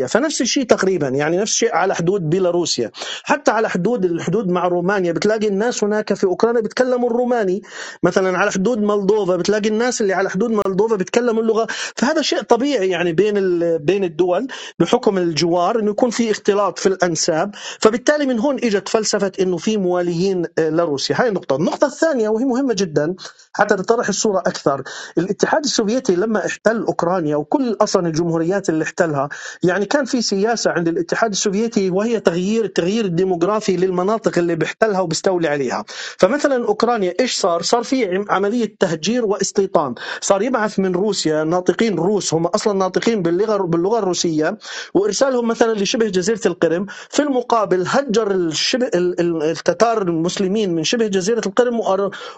الفلسطينيه 0.00 0.06
فنفس 0.06 0.40
الشيء 0.40 0.64
تقريبا 0.64 1.08
يعني 1.08 1.36
نفس 1.36 1.52
الشيء 1.52 1.74
على 1.74 1.94
حدود 1.94 2.30
بيلاروسيا. 2.30 2.90
حتى 3.22 3.50
على 3.50 3.68
حدود 3.70 4.04
الحدود 4.04 4.48
مع 4.48 4.68
رومانيا 4.68 5.12
بتلاقي 5.12 5.48
الناس 5.48 5.84
هناك 5.84 6.14
في 6.14 6.24
أوكرانيا 6.24 6.60
بيتكلموا 6.60 7.10
الروماني. 7.10 7.62
مثلا 8.02 8.38
على 8.38 8.52
حدود 8.52 8.78
مولدوفا 8.78 9.36
بتلاقي 9.36 9.68
الناس 9.68 10.00
اللي 10.00 10.12
على 10.12 10.30
حدود 10.30 10.50
مولدوفا 10.50 10.96
بيتكلموا 10.96 11.42
اللغة. 11.42 11.66
فهذا 11.96 12.22
شيء 12.22 12.42
طبيعي 12.42 12.88
يعني 12.88 13.12
بين 13.12 13.34
بين 13.78 14.04
الدول 14.04 14.46
بحكم 14.78 15.18
الجوار 15.18 15.78
إنه 15.80 15.90
يكون 15.90 16.10
في 16.10 16.30
اختلاط 16.30 16.78
في 16.78 16.86
الأنساب. 16.86 17.54
فبالتالي 17.80 18.26
من 18.26 18.38
هون 18.38 18.56
إجت 18.56 18.88
فلسفة 18.88 19.32
إنه 19.40 19.56
في 19.56 19.76
مواليين 19.76 20.46
لروسيا. 20.58 21.16
هاي 21.20 21.28
النقطة. 21.28 21.56
النقطة 21.56 21.86
الثانية 21.86 22.28
وهي 22.28 22.44
مهمة 22.44 22.74
جدا 22.74 23.14
حتى 23.52 23.76
تتضح 23.76 24.08
الصورة 24.08 24.38
أكثر. 24.38 24.82
الاتحاد 25.18 25.64
السوفيتي 25.64 26.16
لما 26.16 26.46
احتل 26.46 26.82
أوكرانيا 26.82 27.36
وكل 27.36 27.76
أصلا 27.80 28.06
الجمهوريات 28.06 28.68
اللي 28.68 28.84
احتلها 28.84 29.28
يعني 29.62 29.86
كان 29.90 30.04
في 30.04 30.22
سياسة 30.22 30.70
عند 30.70 30.88
الاتحاد 30.88 31.30
السوفيتي 31.30 31.90
وهي 31.90 32.20
تغيير 32.20 32.64
التغيير 32.64 33.04
الديموغرافي 33.04 33.76
للمناطق 33.76 34.38
اللي 34.38 34.56
بيحتلها 34.56 35.00
وبيستولي 35.00 35.48
عليها. 35.48 35.84
فمثلا 36.18 36.66
أوكرانيا 36.66 37.14
إيش 37.20 37.34
صار؟ 37.36 37.62
صار 37.62 37.82
في 37.82 38.24
عملية 38.28 38.74
تهجير 38.80 39.24
واستيطان. 39.24 39.94
صار 40.20 40.42
يبعث 40.42 40.78
من 40.78 40.94
روسيا 40.94 41.44
ناطقين 41.44 41.94
روس 41.98 42.34
هم 42.34 42.46
أصلا 42.46 42.72
ناطقين 42.78 43.22
باللغة 43.22 43.56
باللغة 43.56 43.98
الروسية 43.98 44.58
وإرسالهم 44.94 45.48
مثلا 45.48 45.72
لشبه 45.74 46.08
جزيرة 46.08 46.40
القرم. 46.46 46.86
في 47.10 47.22
المقابل 47.22 47.84
هجر 47.88 48.30
الشبه 48.30 48.90
التتار 48.94 50.02
المسلمين 50.02 50.74
من 50.74 50.84
شبه 50.84 51.06
جزيرة 51.06 51.42
القرم 51.46 51.80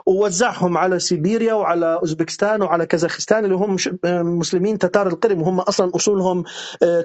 ووزعهم 0.07 0.79
على 0.79 0.99
سيبيريا 0.99 1.55
وعلى 1.55 1.99
أوزبكستان 2.03 2.63
وعلى 2.63 2.87
كازاخستان 2.87 3.45
اللي 3.45 3.57
هم 3.57 3.77
مسلمين 4.39 4.79
تتار 4.79 5.07
القرم. 5.07 5.43
وهم 5.43 5.61
أصلا 5.61 5.93
أصولهم 5.97 6.45
آه، 6.83 7.01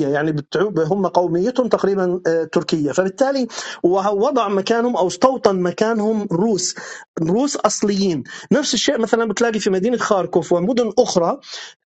تركية 0.00 0.08
يعني 0.08 0.32
هم 0.78 1.06
قوميتهم 1.06 1.68
تقريبا 1.68 2.20
آه، 2.26 2.44
تركية. 2.44 2.92
فبالتالي 2.92 3.46
وضع 3.84 4.48
مكانهم 4.48 4.96
أو 4.96 5.06
استوطن 5.08 5.60
مكانهم 5.62 6.28
روس 6.32 6.74
روس 7.22 7.56
أصليين. 7.56 8.24
نفس 8.52 8.74
الشيء 8.74 8.98
مثلا 8.98 9.26
بتلاقي 9.28 9.60
في 9.60 9.70
مدينة 9.70 9.96
خاركوف 9.98 10.52
ومدن 10.52 10.92
أخرى 10.98 11.40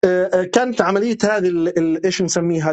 آه، 0.04 0.44
كانت 0.44 0.82
عملية 0.82 1.18
هذه 1.24 1.72
إيش 2.04 2.22
نسميها 2.22 2.72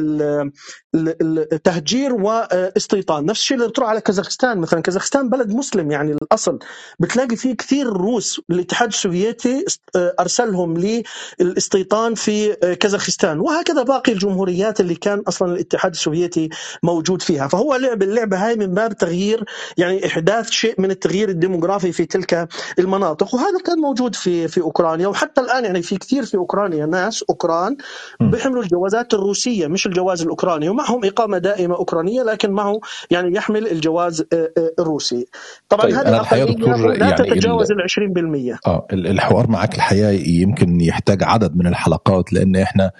التهجير 0.95 2.13
واستيطان. 2.13 3.25
نفس 3.25 3.39
الشيء 3.39 3.57
اللي 3.57 3.67
بتروح 3.67 3.89
على 3.89 4.01
كازاخستان 4.01 4.57
مثلا. 4.57 4.79
كازاخستان 4.79 5.29
بلد 5.29 5.49
مسلم 5.53 5.91
يعني 5.91 6.11
الاصل 6.11 6.59
بتلاقي 6.99 7.35
فيه 7.35 7.55
كثير 7.55 7.87
روس 7.87 8.41
الاتحاد 8.49 8.87
السوفيتي 8.87 9.65
أرسلهم 9.95 11.03
للاستيطان 11.39 12.15
في 12.15 12.53
كازاخستان. 12.79 13.39
وهكذا 13.39 13.83
باقي 13.83 14.11
الجمهوريات 14.11 14.79
اللي 14.79 14.95
كان 14.95 15.19
أصلا 15.19 15.53
الاتحاد 15.53 15.91
السوفيتي 15.91 16.49
موجود 16.83 17.21
فيها. 17.21 17.47
فهو 17.47 17.75
لعب 17.75 18.03
اللعبة 18.03 18.47
هاي 18.47 18.55
من 18.55 18.73
باب 18.73 18.97
تغيير 18.97 19.43
يعني 19.77 20.05
إحداث 20.05 20.49
شيء 20.49 20.81
من 20.81 20.91
التغيير 20.91 21.29
الديموغرافي 21.29 21.91
في 21.91 22.05
تلك 22.05 22.47
المناطق. 22.79 23.35
وهذا 23.35 23.59
كان 23.65 23.79
موجود 23.79 24.15
في 24.15 24.47
في 24.47 24.61
أوكرانيا. 24.61 25.07
وحتى 25.07 25.41
الآن 25.41 25.65
يعني 25.65 25.81
في 25.81 25.97
كثير 25.97 26.25
في 26.25 26.37
أوكرانيا 26.37 26.85
ناس 26.85 27.23
أوكران 27.29 27.77
بيحملوا 28.21 28.63
الجوازات 28.63 29.13
الروسية 29.13 29.67
مش 29.67 29.87
الجواز 29.87 30.21
الأوكراني. 30.21 30.82
ومعهم 30.84 31.05
إقامة 31.05 31.38
دائمة 31.38 31.75
أوكرانية 31.75 32.23
لكن 32.23 32.51
معه 32.51 32.79
يعني 33.11 33.36
يحمل 33.36 33.67
الجواز 33.67 34.21
آه، 34.34 34.51
آه، 34.57 34.71
الروسي. 34.79 35.25
طبعا 35.69 35.84
طيب 35.84 35.93
هذه 35.93 36.19
الحقيقة 36.19 36.45
لا 36.88 37.09
يعني 37.09 37.15
تتجاوز 37.15 37.71
ال 37.71 37.81
20% 37.81 38.67
آه 38.67 38.88
الحوار 38.93 39.49
معك 39.49 39.75
الحقيقة 39.75 40.09
يمكن 40.11 40.81
يحتاج 40.81 41.23
عدد 41.23 41.55
من 41.55 41.67
الحلقات 41.67 42.34
لأن 42.34 42.55
إحنا 42.55 42.91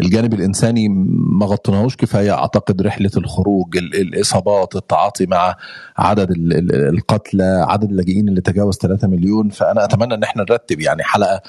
الجانب 0.00 0.34
الإنساني 0.34 0.88
ما 1.38 1.46
غطيناهوش 1.46 1.96
كفاية 1.96 2.30
أعتقد 2.32 2.82
رحلة 2.82 3.10
الخروج 3.16 3.76
الإصابات 3.76 4.76
التعاطي 4.76 5.26
مع 5.26 5.56
عدد 5.96 6.28
القتلى 6.72 7.64
عدد 7.68 7.90
اللاجئين 7.90 8.28
اللي 8.28 8.40
تجاوز 8.40 8.76
3 8.76 9.08
مليون. 9.08 9.48
فأنا 9.48 9.84
أتمنى 9.84 10.14
إن 10.14 10.22
إحنا 10.22 10.42
نرتب 10.42 10.80
يعني 10.80 11.02
حلقة 11.02 11.40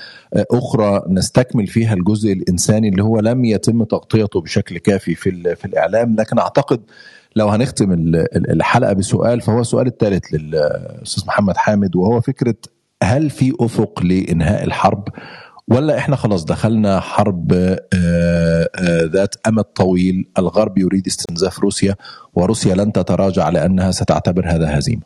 أخرى 0.52 1.02
نستكمل 1.10 1.68
فيها 1.68 1.94
الجزء 1.94 2.34
الإنساني 2.34 2.90
اللي 2.90 3.04
هو 3.04 3.20
لم 3.20 3.46
يتم 3.46 3.84
تغطيته 3.84 4.42
بشكل 4.42 4.78
كافي 4.78 5.16
في 5.16 5.56
في 5.56 5.66
الإعلام. 5.66 6.16
لكن 6.16 6.40
أعتقد 6.40 6.82
لو 7.36 7.48
هنختم 7.50 7.92
الحلقة 8.36 8.94
بسؤال 8.94 9.42
فهو 9.42 9.62
السؤال 9.62 9.88
الثالث 9.88 10.24
للأستاذ 10.34 11.26
محمد 11.28 11.58
حامد 11.58 11.96
وهو 11.96 12.22
فكرة 12.22 12.56
هل 13.04 13.30
في 13.30 13.54
أفق 13.60 14.04
لإنهاء 14.04 14.64
الحرب؟ 14.64 15.08
ولا 15.72 15.98
إحنا 15.98 16.16
خلاص 16.16 16.46
دخلنا 16.46 17.00
حرب 17.00 17.54
آه، 17.54 17.80
آه، 17.94 19.04
ذات 19.04 19.36
أمد 19.48 19.64
طويل 19.64 20.30
الغرب 20.38 20.78
يريد 20.78 21.08
استنزاف 21.08 21.60
روسيا 21.60 21.96
وروسيا 22.34 22.76
لن 22.76 22.92
تتراجع 22.92 23.50
لانها 23.50 23.92
ستعتبر 23.92 24.46
هذا 24.48 24.78
هزيمة. 24.78 25.02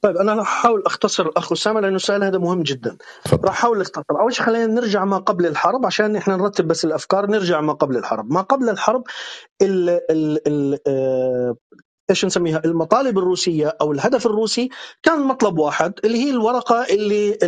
طيب 0.00 0.16
أنا 0.16 0.42
أحاول 0.42 0.82
أختصر 0.86 1.30
أخ 1.36 1.52
أسامة 1.52 1.80
لأنه 1.80 1.96
السؤال 1.96 2.24
هذا 2.24 2.38
مهم 2.38 2.62
جدا. 2.62 2.96
راح 3.32 3.52
أحاول 3.52 3.80
أختصر. 3.80 4.20
أول 4.20 4.34
شيء 4.34 4.46
خلينا 4.46 4.66
نرجع 4.66 5.04
ما 5.04 5.18
قبل 5.18 5.46
الحرب 5.46 5.86
عشان 5.86 6.16
إحنا 6.16 6.36
نرتب 6.36 6.68
بس 6.68 6.84
الأفكار 6.84 7.30
نرجع 7.30 7.60
ما 7.60 7.72
قبل 7.72 7.96
الحرب. 7.96 8.32
ما 8.32 8.40
قبل 8.40 8.68
الحرب 8.68 9.04
ال 9.62 9.90
ال 10.10 10.48
ال 10.48 10.78
آه، 10.86 11.56
إيش 12.10 12.24
نسميها 12.24 12.62
المطالب 12.64 13.18
الروسية 13.18 13.76
أو 13.80 13.92
الهدف 13.92 14.26
الروسي 14.26 14.68
كان 15.02 15.20
مطلب 15.20 15.58
واحد 15.58 15.92
اللي 16.04 16.18
هي 16.18 16.30
الورقة 16.30 16.86
اللي 16.90 17.38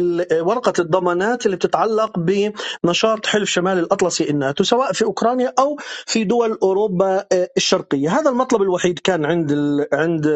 ورقة 0.40 0.72
الضمانات 0.78 1.46
اللي 1.46 1.56
بتتعلق 1.56 2.18
بنشاط 2.18 3.26
حلف 3.26 3.50
شمال 3.50 3.78
الأطلسي 3.78 4.30
الناتو 4.30 4.64
سواء 4.64 4.92
في 4.92 5.04
أوكرانيا 5.04 5.52
أو 5.58 5.76
في 6.06 6.24
دول 6.24 6.58
أوروبا 6.62 7.24
آه، 7.32 7.50
الشرقية، 7.56 8.18
هذا 8.20 8.30
المطلب 8.30 8.62
الوحيد 8.62 8.98
كان 8.98 9.24
عند 9.24 9.52
عند 9.92 10.28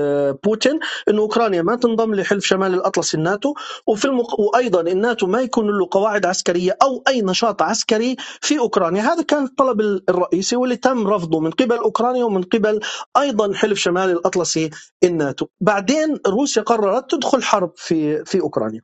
بوتين 0.45 0.79
انه 1.09 1.23
أوكرانيا 1.23 1.63
ما 1.63 1.77
تنضم 1.77 2.15
لحلف 2.15 2.45
شمال 2.45 2.75
الأطلسي 2.75 3.17
الناتو 3.17 3.55
وفي 3.87 4.05
المق... 4.05 4.41
وأيضا 4.41 4.81
الناتو 4.81 5.27
ما 5.27 5.41
يكون 5.41 5.67
له 5.67 5.89
قواعد 5.91 6.27
عسكرية 6.27 6.77
أو 6.83 7.03
أي 7.09 7.23
نشاط 7.23 7.63
عسكري 7.63 8.17
في 8.41 8.59
أوكرانيا، 8.59 9.03
هذا 9.03 9.23
كان 9.23 9.45
الطلب 9.45 9.81
الرئيسي 10.09 10.57
واللي 10.57 10.77
تم 10.77 11.07
رفضه 11.07 11.41
من 11.41 11.51
قبل 11.51 11.77
أوكرانيا 11.77 12.25
ومن 12.25 12.43
قبل 12.43 12.81
أيضا 13.17 13.55
حلف 13.55 13.79
شمال 13.79 14.12
الأطلسي 14.13 14.71
الناتو 15.05 15.47
بعدين 15.63 16.19
روسيا 16.29 16.63
قررت 16.63 17.13
تدخل 17.13 17.45
حرب 17.45 17.73
في 17.77 18.27
في 18.27 18.41
أوكرانيا. 18.43 18.83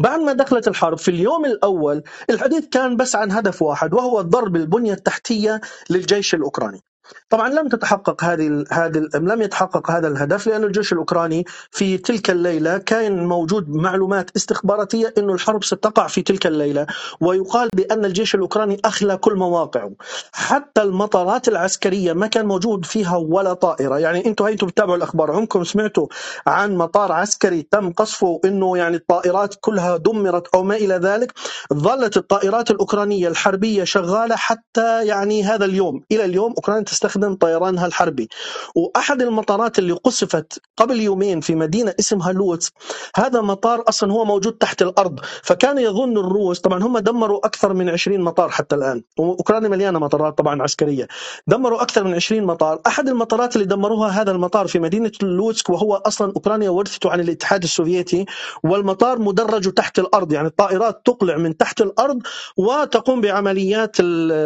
بعد 0.00 0.20
ما 0.20 0.34
دخلت 0.34 0.68
الحرب 0.68 0.98
في 0.98 1.12
اليوم 1.12 1.46
الأول 1.46 2.04
الحديث 2.30 2.66
كان 2.68 2.96
بس 2.98 3.16
عن 3.16 3.32
هدف 3.32 3.62
واحد 3.62 3.94
وهو 3.94 4.22
ضرب 4.22 4.56
البنية 4.56 4.94
التحتية 4.94 5.62
للجيش 5.90 6.34
الأوكراني. 6.36 6.82
طبعا 7.30 7.48
لم 7.48 7.68
تتحقق 7.68 8.24
هذه 8.24 8.64
هذه 8.70 9.08
لم 9.14 9.42
يتحقق 9.42 9.90
هذا 9.90 10.08
الهدف 10.08 10.46
لأن 10.46 10.64
الجيش 10.64 10.92
الأوكراني 10.92 11.44
في 11.70 11.98
تلك 11.98 12.30
الليلة 12.30 12.78
كان 12.78 13.24
موجود 13.26 13.68
معلومات 13.68 14.30
استخباراتية 14.36 15.14
أن 15.18 15.30
الحرب 15.30 15.64
ستقع 15.64 16.06
في 16.06 16.22
تلك 16.22 16.46
الليلة 16.46 16.86
ويقال 17.20 17.68
بأن 17.76 18.04
الجيش 18.04 18.34
الأوكراني 18.34 18.80
أخلى 18.84 19.16
كل 19.16 19.34
مواقعه. 19.34 19.90
حتى 20.32 20.82
المطارات 20.82 21.48
العسكرية 21.48 22.12
ما 22.12 22.26
كان 22.26 22.46
موجود 22.46 22.84
فيها 22.84 23.16
ولا 23.16 23.52
طائرة. 23.52 23.98
يعني 23.98 24.26
أنتم 24.26 24.44
هيتوا 24.44 24.68
بتتابعوا 24.68 24.96
الأخبار 24.96 25.30
عمركم 25.32 25.64
سمعتوا 25.64 26.06
عن 26.46 26.76
مطار 26.76 27.12
عسكري 27.12 27.62
تم 27.62 27.92
قصفه 27.92 28.40
أنه 28.44 28.78
يعني 28.78 28.96
الطائرات 28.96 29.54
كلها 29.60 29.96
دمرت 29.96 30.46
أو 30.54 30.62
ما 30.62 30.76
إلى 30.76 30.94
ذلك؟ 30.94 31.32
ظلت 31.74 32.16
الطائرات 32.16 32.70
الأوكرانية 32.70 33.28
الحربية 33.28 33.84
شغالة 33.84 34.36
حتى 34.36 35.06
يعني 35.06 35.44
هذا 35.44 35.64
اليوم. 35.64 36.02
إلى 36.12 36.24
اليوم 36.24 36.52
أوكرانيا 36.56 36.82
تستخدم 36.98 37.34
طيرانها 37.34 37.86
الحربي 37.86 38.28
وأحد 38.74 39.22
المطارات 39.22 39.78
اللي 39.78 39.92
قصفت 39.92 40.62
قبل 40.76 41.00
يومين 41.00 41.40
في 41.40 41.54
مدينة 41.54 41.94
اسمها 42.00 42.32
لوتس 42.32 42.72
هذا 43.16 43.40
مطار 43.40 43.84
أصلا 43.88 44.12
هو 44.12 44.24
موجود 44.24 44.52
تحت 44.52 44.82
الأرض 44.82 45.20
فكان 45.42 45.78
يظن 45.78 46.18
الروس 46.18 46.60
طبعا 46.60 46.82
هم 46.82 46.98
دمروا 46.98 47.46
أكثر 47.46 47.74
من 47.74 47.88
20 47.90 48.20
مطار 48.20 48.48
حتى 48.48 48.76
الآن. 48.76 49.02
وأوكرانيا 49.18 49.68
مليانة 49.68 49.98
مطارات 49.98 50.38
طبعا 50.38 50.62
عسكرية. 50.62 51.08
دمروا 51.46 51.82
أكثر 51.82 52.04
من 52.04 52.14
20 52.14 52.44
مطار. 52.44 52.80
أحد 52.86 53.08
المطارات 53.08 53.56
اللي 53.56 53.66
دمروها 53.66 54.08
هذا 54.22 54.30
المطار 54.30 54.66
في 54.66 54.78
مدينة 54.78 55.12
لوتسك 55.22 55.70
وهو 55.70 55.94
أصلا 55.94 56.32
أوكرانيا 56.36 56.70
ورثته 56.70 57.10
عن 57.10 57.20
الاتحاد 57.20 57.62
السوفيتي 57.62 58.26
والمطار 58.64 59.18
مدرج 59.18 59.72
تحت 59.72 59.98
الأرض 59.98 60.32
يعني 60.32 60.48
الطائرات 60.48 61.02
تقلع 61.04 61.36
من 61.36 61.56
تحت 61.56 61.80
الأرض 61.80 62.18
وتقوم 62.56 63.20
بعمليات 63.20 63.96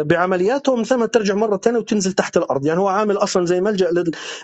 بعملياتها 0.05 0.71
ومن 0.71 0.83
ثم 0.83 1.05
ترجع 1.05 1.35
مرة 1.35 1.57
ثانية 1.57 1.79
وتنزل 1.79 2.13
تحت 2.13 2.37
الأرض 2.43 2.65
يعني 2.65 2.79
هو 2.79 2.87
عامل 2.87 3.17
أصلا 3.17 3.45
زي 3.45 3.61
ملجأ 3.61 3.89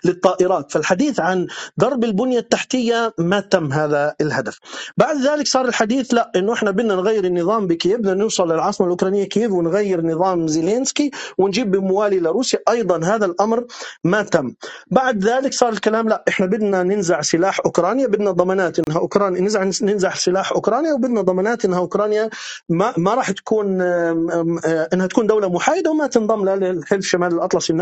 للطائرات. 0.05 0.71
فالحديث 0.71 1.19
عن 1.19 1.47
ضرب 1.79 2.03
البنية 2.03 2.39
التحتية 2.39 3.13
ما 3.17 3.39
تم 3.39 3.73
هذا 3.73 4.15
الهدف. 4.21 4.59
بعد 4.97 5.15
ذلك 5.21 5.47
صار 5.47 5.65
الحديث 5.65 6.13
لا 6.13 6.31
إنه 6.35 6.53
إحنا 6.53 6.71
بدنا 6.71 6.95
نغير 6.95 7.25
النظام 7.25 7.67
بكييف 7.67 7.99
بدنا 7.99 8.13
نوصل 8.13 8.51
للعاصمة 8.51 8.87
الأوكرانية 8.87 9.23
كييف 9.23 9.51
ونغير 9.51 10.05
نظام 10.05 10.47
زيلينسكي 10.47 11.11
ونجيب 11.37 11.71
بموالي 11.71 12.19
لروسيا. 12.19 12.59
أيضا 12.69 13.05
هذا 13.05 13.25
الأمر 13.25 13.65
ما 14.03 14.21
تم. 14.21 14.53
بعد 14.91 15.25
ذلك 15.25 15.53
صار 15.53 15.69
الكلام 15.69 16.09
لا 16.09 16.23
إحنا 16.29 16.45
بدنا 16.45 16.83
ننزع 16.83 17.21
سلاح 17.21 17.59
أوكرانيا 17.65 18.07
بدنا 18.07 18.31
ضمانات 18.31 18.79
إنها 18.79 18.99
اوكرانيا 18.99 19.41
ننزع 19.41 19.63
ننزع 19.81 20.13
سلاح 20.13 20.51
أوكرانيا 20.51 20.93
وبدنا 20.93 21.21
ضمانات 21.21 21.65
إنها 21.65 21.79
أوكرانيا 21.79 22.29
ما 22.69 22.93
ما 22.97 23.13
راح 23.13 23.31
تكون 23.31 23.81
إنها 23.81 25.07
تكون 25.07 25.27
دولة 25.27 25.49
محايدة 25.49 25.91
وما 25.91 26.07
تنضم 26.07 26.49
للحلف 26.49 27.05
شمال 27.05 27.33
الأطلسي. 27.33 27.73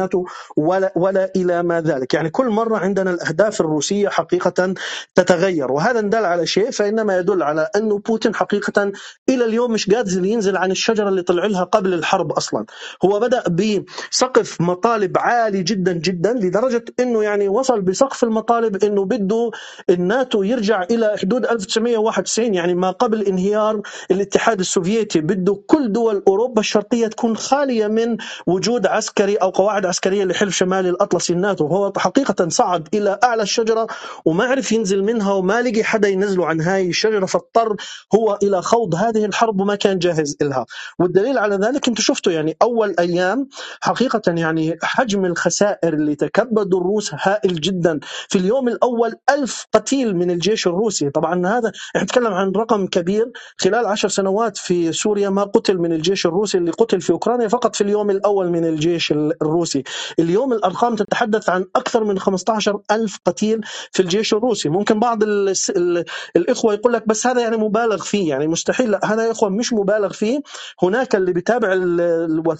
ولا 0.57 0.93
ولا 0.95 1.31
إلى 1.35 1.63
ما 1.63 1.81
ذلك، 1.81 2.13
يعني 2.13 2.29
كل 2.29 2.49
مرة 2.49 2.77
عندنا 2.77 3.11
الأهداف 3.11 3.61
الروسية 3.61 4.09
حقيقة 4.09 4.73
تتغير 5.15 5.71
وهذا 5.71 6.01
دل 6.01 6.25
على 6.25 6.45
شيء 6.47 6.71
فإنما 6.71 7.17
يدل 7.17 7.43
على 7.43 7.69
انه 7.75 7.99
بوتين 7.99 8.35
حقيقة 8.35 8.91
إلى 9.29 9.45
اليوم 9.45 9.71
مش 9.71 9.89
قادر 9.89 10.25
ينزل 10.25 10.57
عن 10.57 10.71
الشجرة 10.71 11.09
اللي 11.09 11.21
طلع 11.21 11.45
لها 11.45 11.63
قبل 11.63 11.93
الحرب 11.93 12.31
أصلا، 12.33 12.65
هو 13.05 13.19
بدأ 13.19 13.43
بسقف 13.49 14.61
مطالب 14.61 15.17
عالي 15.17 15.63
جدا 15.63 15.93
جدا 15.93 16.33
لدرجة 16.33 16.85
إنه 16.99 17.23
يعني 17.23 17.49
وصل 17.49 17.81
بسقف 17.81 18.23
المطالب 18.23 18.83
إنه 18.83 19.05
بده 19.05 19.51
الناتو 19.89 20.43
يرجع 20.43 20.83
إلى 20.83 21.17
حدود 21.21 21.45
1991 21.45 22.53
يعني 22.55 22.75
ما 22.75 22.91
قبل 22.91 23.23
انهيار 23.23 23.81
الاتحاد 24.11 24.59
السوفيتي. 24.59 25.21
بده 25.21 25.63
كل 25.67 25.93
دول 25.93 26.23
أوروبا 26.27 26.61
الشرقية 26.61 27.07
تكون 27.07 27.37
خالية 27.37 27.87
من 27.87 28.17
وجود 28.47 28.87
عسكري 28.87 29.35
أو 29.37 29.49
قواعد 29.49 29.86
العسكرية 29.87 30.23
لحلف 30.25 30.55
شمالي 30.55 30.89
الاطلسي 30.89 31.33
الناتو. 31.33 31.65
وهو 31.65 31.93
حقيقة 31.97 32.49
صعد 32.49 32.87
إلى 32.93 33.19
أعلى 33.23 33.43
الشجرة 33.43 33.87
وما 34.25 34.45
عرف 34.45 34.71
ينزل 34.71 35.03
منها 35.03 35.33
وما 35.33 35.61
لقي 35.61 35.83
حدا 35.83 36.07
ينزله 36.07 36.45
عن 36.47 36.61
هاي 36.61 36.89
الشجرة 36.89 37.25
فاضطر 37.25 37.75
هو 38.15 38.39
إلى 38.43 38.61
خوض 38.61 38.95
هذه 38.95 39.25
الحرب 39.25 39.61
وما 39.61 39.75
كان 39.75 39.99
جاهز 39.99 40.37
لها 40.41 40.65
والدليل 40.99 41.37
على 41.37 41.55
ذلك 41.55 41.87
أنتم 41.87 42.03
شفتوا 42.03 42.31
يعني 42.31 42.57
أول 42.61 42.95
أيام 42.99 43.47
حقيقة 43.81 44.21
يعني 44.27 44.77
حجم 44.83 45.25
الخسائر 45.25 45.93
اللي 45.93 46.15
تكبدوا 46.15 46.79
الروس 46.79 47.11
هائل 47.13 47.61
جدا. 47.61 47.99
في 48.29 48.37
اليوم 48.37 48.67
الأول 48.67 49.13
ألف 49.29 49.65
قتيل 49.73 50.15
من 50.17 50.31
الجيش 50.31 50.67
الروسي. 50.67 51.09
طبعا 51.09 51.47
هذا 51.47 51.71
نتكلم 51.97 52.33
عن 52.33 52.51
رقم 52.51 52.87
كبير. 52.87 53.31
خلال 53.57 53.85
عشر 53.85 54.07
سنوات 54.09 54.57
في 54.57 54.91
سوريا 54.93 55.29
ما 55.29 55.43
قتل 55.43 55.77
من 55.77 55.93
الجيش 55.93 56.25
الروسي 56.25 56.57
اللي 56.57 56.71
قتل 56.71 57.01
في 57.01 57.09
أوكرانيا 57.11 57.47
فقط 57.47 57.75
في 57.75 57.81
اليوم 57.81 58.09
الأول 58.09 58.49
من 58.49 58.65
الجيش 58.65 59.11
الروسي. 59.11 59.76
اليوم 60.19 60.53
الأرقام 60.53 60.95
تتحدث 60.95 61.49
عن 61.49 61.65
أكثر 61.75 62.03
من 62.03 62.19
15 62.19 62.79
ألف 62.91 63.17
قتيل 63.25 63.61
في 63.91 64.01
الجيش 64.01 64.33
الروسي. 64.33 64.69
ممكن 64.69 64.99
بعض 64.99 65.23
ال 65.23 65.53
ال 65.69 66.05
الإخوة 66.35 66.73
يقول 66.73 66.93
لك 66.93 67.07
بس 67.07 67.27
هذا 67.27 67.41
يعني 67.41 67.57
مبالغ 67.57 68.03
فيه 68.03 68.29
يعني 68.29 68.47
مستحيل. 68.47 68.91
لا 68.91 68.99
هذا 69.13 69.25
يا 69.25 69.31
إخوة 69.31 69.49
مش 69.49 69.73
مبالغ 69.73 70.13
فيه. 70.13 70.39
هناك 70.83 71.15
اللي 71.15 71.33
بيتابع 71.33 71.67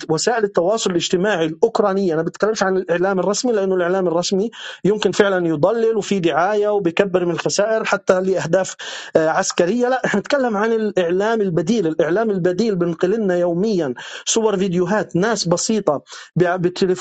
وسائل 0.10 0.44
التواصل 0.44 0.92
الاجتماعي 0.92 1.46
الأوكرانية. 1.46 2.14
أنا 2.14 2.22
بتكلمش 2.22 2.64
عن 2.64 2.78
الإعلام 2.78 3.20
الرسمي 3.20 3.52
لأنه 3.52 3.76
الإعلام 3.76 4.08
الرسمي 4.08 4.50
يمكن 4.86 5.12
فعلا 5.12 5.48
يضلل 5.48 5.98
وفي 5.98 6.20
دعاية 6.20 6.68
وبيكبر 6.70 7.26
من 7.26 7.32
الخسائر 7.32 7.84
حتى 7.84 8.22
لأهداف 8.22 8.76
عسكرية. 9.16 9.90
لا 9.90 10.06
إحنا 10.06 10.20
نتكلم 10.20 10.58
عن 10.58 10.72
الإعلام 10.74 11.42
البديل. 11.42 11.88
الإعلام 11.88 12.30
البديل 12.32 12.76
بنقل 12.76 13.10
لنا 13.10 13.38
يوميا 13.38 13.94
صور 14.26 14.58
فيديوهات 14.58 15.16
ناس 15.16 15.48
بسيطة 15.48 16.04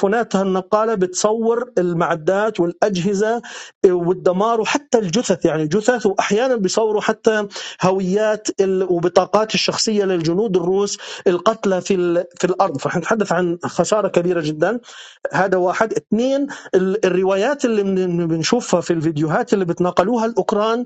بتليفوناتها 0.06 0.42
النقاله 0.42 0.94
بتصور 0.94 1.72
المعدات 1.78 2.60
والأجهزة 2.60 3.42
والدمار 3.86 4.60
وحتى 4.60 4.98
الجثث 4.98 5.44
يعني 5.44 5.66
جثث 5.66 6.06
وأحيانا 6.06 6.56
بيصوروا 6.56 7.00
حتى 7.00 7.48
هويات 7.82 8.48
وبطاقات 8.62 9.54
الشخصية 9.54 10.04
للجنود 10.04 10.56
الروس 10.56 10.98
القتلى 11.26 11.80
في 11.80 12.24
في 12.38 12.44
الأرض. 12.44 12.78
فنتحدث 12.78 13.32
عن 13.32 13.58
خسارة 13.64 14.08
كبيرة 14.08 14.40
جدا. 14.40 14.80
هذا 15.32 15.56
واحد. 15.56 15.92
اثنين 15.92 16.46
الروايات 17.04 17.64
اللي 17.64 17.82
بنشوفها 18.26 18.80
في 18.80 18.92
الفيديوهات 18.92 19.52
اللي 19.52 19.64
بتناقلوها 19.64 20.24
الأوكران 20.26 20.84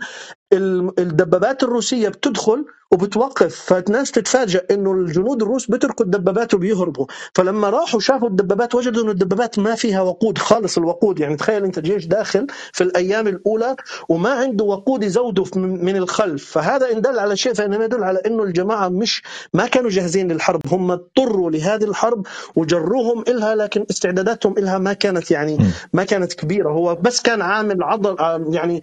الدبابات 0.53 1.62
الروسية 1.62 2.09
بتدخل 2.09 2.64
وبتوقف 2.92 3.55
فالناس 3.57 4.11
تتفاجئ 4.11 4.74
إنه 4.74 4.92
الجنود 4.92 5.42
الروس 5.42 5.70
بتركوا 5.70 6.05
الدبابات 6.07 6.55
وبيهربوا. 6.55 7.07
فلما 7.34 7.70
راحوا 7.70 8.01
شافوا 8.01 8.28
الدبابات 8.28 8.74
وجدوا 8.74 9.03
إنه 9.03 9.11
الدبابات 9.11 9.59
ما 9.59 9.74
فيها 9.74 10.03
وقود 10.03 10.38
خالص 10.38 10.78
الوقود. 10.78 11.20
يعني 11.20 11.36
تخيل 11.36 11.64
أنت 11.64 11.78
جيش 11.78 12.07
داخل 12.07 12.46
في 12.72 12.84
الأيام 12.84 13.28
الأولى 13.28 13.76
وما 14.09 14.30
عنده 14.30 14.64
وقود 14.64 15.03
يزوده 15.05 15.44
من 15.57 15.96
الخلف. 15.96 16.51
فهذا 16.51 16.92
إن 16.92 17.01
دل 17.01 17.18
على 17.18 17.36
شيء 17.36 17.55
فإنما 17.55 17.84
يدل 17.84 18.05
على 18.05 18.18
إنه 18.26 18.42
الجماعة 18.42 18.88
مش 18.88 19.22
ما 19.55 19.66
كانوا 19.66 19.90
جاهزين 19.90 20.32
للحرب. 20.32 20.61
هم 20.66 20.90
اضطروا 20.90 21.51
لهذه 21.51 21.84
الحرب 21.84 22.26
وجروهم 22.57 23.24
إلها 23.28 23.55
لكن 23.55 23.86
استعداداتهم 23.90 24.59
إلها 24.59 24.78
ما 24.78 24.92
كانت 24.92 25.30
يعني 25.30 25.59
ما 25.92 26.05
كانت 26.05 26.32
كبيرة. 26.32 26.70
هو 26.70 26.94
بس 26.94 27.22
كان 27.22 27.42
عامل 27.42 27.82
عضل 27.82 28.16
يعني 28.55 28.82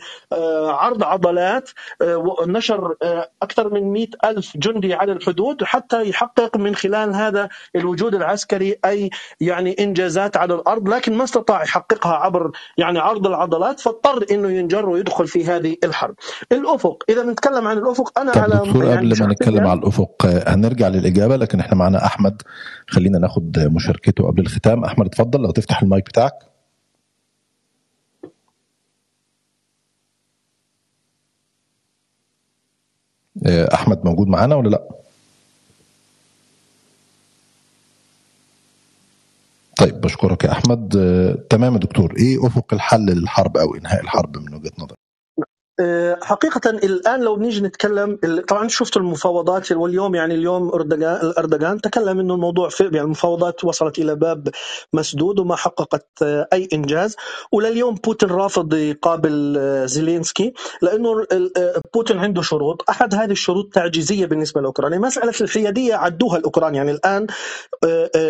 عرض 0.67 1.03
عضلات 1.03 1.56
ونشر 2.01 2.95
أكثر 3.41 3.73
من 3.73 3.83
مئة 3.83 4.07
ألف 4.25 4.57
جندي 4.57 4.93
على 4.93 5.11
الحدود 5.11 5.63
حتى 5.63 6.09
يحقق 6.09 6.57
من 6.57 6.75
خلال 6.75 7.15
هذا 7.15 7.49
الوجود 7.75 8.15
العسكري 8.15 8.75
أي 8.85 9.09
يعني 9.41 9.75
إنجازات 9.79 10.37
على 10.37 10.53
الأرض 10.53 10.89
لكن 10.89 11.13
ما 11.17 11.23
استطاع 11.23 11.63
يحققها 11.63 12.13
عبر 12.13 12.51
يعني 12.77 12.99
عرض 12.99 13.27
العضلات 13.27 13.79
فاضطر 13.79 14.25
أنه 14.31 14.49
ينجر 14.49 14.89
ويدخل 14.89 15.27
في 15.27 15.45
هذه 15.45 15.75
الحرب. 15.83 16.15
الأفق 16.51 17.03
إذا 17.09 17.23
نتكلم 17.23 17.67
عن 17.67 17.77
الأفق 17.77 18.19
أنا 18.19 18.31
على 18.31 18.55
دكتور 18.55 18.85
يعني 18.85 18.97
قبل 19.13 19.19
ما 19.19 19.31
نتكلم 19.31 19.67
على 19.67 19.79
الأفق 19.79 20.25
هنرجع 20.47 20.87
للإجابة 20.87 21.35
لكن 21.35 21.59
إحنا 21.59 21.75
معنا 21.75 22.05
أحمد. 22.05 22.41
خلينا 22.87 23.19
ناخد 23.19 23.59
مشاركته 23.59 24.27
قبل 24.27 24.41
الختام. 24.41 24.83
أحمد 24.83 25.05
اتفضل 25.05 25.41
لو 25.41 25.51
تفتح 25.51 25.81
المايك 25.81 26.05
بتاعك. 26.05 26.33
أحمد 33.45 34.05
موجود 34.05 34.27
معانا 34.27 34.55
ولا 34.55 34.69
لأ؟ 34.69 34.87
طيب 39.77 40.01
بشكرك 40.01 40.43
يا 40.43 40.51
أحمد. 40.51 40.89
تمام 41.49 41.73
يا 41.73 41.79
دكتور. 41.79 42.13
إيه 42.17 42.47
أفق 42.47 42.73
الحل 42.73 43.05
للحرب 43.05 43.57
أو 43.57 43.75
إنهاء 43.75 44.01
الحرب 44.01 44.37
من 44.37 44.53
وجهة 44.55 44.71
نظرك؟ 44.79 44.97
حقيقة 46.21 46.69
الآن 46.69 47.21
لو 47.21 47.35
بنيجي 47.35 47.61
نتكلم 47.61 48.19
طبعا 48.47 48.67
شفت 48.67 48.97
المفاوضات 48.97 49.71
واليوم 49.71 50.15
يعني 50.15 50.33
اليوم 50.35 50.71
أردوغان 51.37 51.81
تكلم 51.81 52.19
إنه 52.19 52.33
الموضوع 52.33 52.69
في 52.69 52.83
يعني 52.83 53.01
المفاوضات 53.01 53.63
وصلت 53.65 53.99
إلى 53.99 54.15
باب 54.15 54.49
مسدود 54.93 55.39
وما 55.39 55.55
حققت 55.55 56.07
أي 56.23 56.67
إنجاز. 56.73 57.15
ولليوم 57.51 57.95
بوتين 57.95 58.29
رافض 58.29 58.73
يقابل 58.73 59.59
زيلينسكي 59.87 60.53
لأنه 60.81 61.25
بوتين 61.93 62.17
عنده 62.19 62.41
شروط. 62.41 62.89
أحد 62.89 63.15
هذه 63.15 63.31
الشروط 63.31 63.73
تعجيزية 63.73 64.25
بالنسبة 64.25 64.61
لأوكرانيا. 64.61 64.97
مسألة 64.99 65.33
الحيادية 65.41 65.95
عدوها 65.95 66.37
الأوكران. 66.37 66.75
يعني 66.75 66.91
الآن 66.91 67.27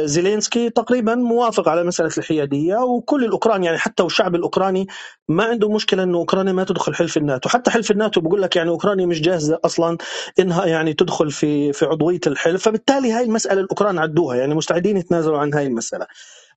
زيلينسكي 0.06 0.70
تقريبا 0.70 1.16
موافق 1.16 1.70
على 1.70 1.84
مسألة 1.84 2.12
الحيادية. 2.18 2.78
وكل 2.78 3.26
الأوكران 3.26 3.64
يعني 3.64 3.78
حتى 3.78 4.04
والشعب 4.04 4.36
الأوكراني 4.36 4.88
ما 5.30 5.44
عنده 5.44 5.70
مشكلة 5.70 6.04
إنه 6.04 6.18
أوكرانيا 6.18 6.54
ما 6.54 6.64
تدخل 6.64 6.96
حلف 6.96 7.18
الناتو 7.18 7.37
الناتو 7.38 7.50
حتى 7.50 7.72
حلف 7.72 7.92
الناتو 7.92 8.22
بيقول 8.22 8.42
لك 8.42 8.56
يعني 8.56 8.70
أوكرانيا 8.70 9.06
مش 9.06 9.22
جاهزة 9.22 9.60
أصلا 9.66 9.98
إنها 10.40 10.66
يعني 10.66 10.94
تدخل 10.94 11.32
في 11.32 11.74
في 11.74 11.86
عضوية 11.86 12.20
الحلف 12.28 12.64
فبالتالي 12.64 13.12
هاي 13.14 13.24
المسألة 13.24 13.62
الأوكران 13.62 14.00
عدوها 14.00 14.38
يعني 14.38 14.56
مستعدين 14.56 14.98
يتنازلوا 14.98 15.40
عن 15.40 15.54
هاي 15.54 15.68
المسألة. 15.68 16.08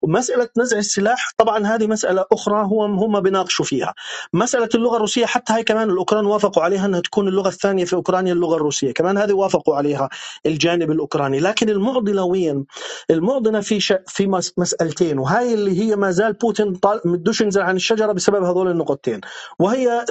ومسألة 0.02 0.48
نزع 0.58 0.78
السلاح 0.78 1.30
طبعا 1.38 1.66
هذه 1.66 1.86
مسألة 1.86 2.24
أخرى 2.32 2.64
هو 2.64 2.84
هم 2.84 3.20
بيناقشوا 3.20 3.64
فيها. 3.64 3.94
مسألة 4.32 4.68
اللغة 4.74 4.96
الروسية 4.96 5.26
حتى 5.26 5.52
هاي 5.52 5.62
كمان 5.62 5.90
الأوكران 5.90 6.26
وافقوا 6.26 6.62
عليها 6.62 6.86
أنها 6.86 7.00
تكون 7.00 7.28
اللغة 7.28 7.48
الثانية 7.48 7.84
في 7.84 7.92
أوكرانيا 7.96 8.32
اللغة 8.32 8.56
الروسية. 8.56 8.92
كمان 8.92 9.18
هذه 9.18 9.32
وافقوا 9.32 9.76
عليها 9.76 10.08
الجانب 10.46 10.90
الأوكراني. 10.90 11.40
لكن 11.40 11.68
المعضلة 11.68 12.22
وين 12.24 12.64
المعضلة 13.10 13.60
في 13.60 13.80
ش... 13.80 13.92
في 14.06 14.26
مس... 14.26 14.52
مسألتين 14.58 15.18
وهي 15.18 15.54
اللي 15.54 15.80
هي 15.80 15.96
ما 15.96 16.10
زال 16.10 16.32
بوتين 16.32 16.74
طال... 16.74 17.00
مدوش 17.04 17.40
ينزل 17.40 17.62
عن 17.62 17.76
الشجرة 17.76 18.12
بسبب 18.12 18.42
هذول 18.44 18.70
النقطتين. 18.70 19.20
وهي 19.58 20.04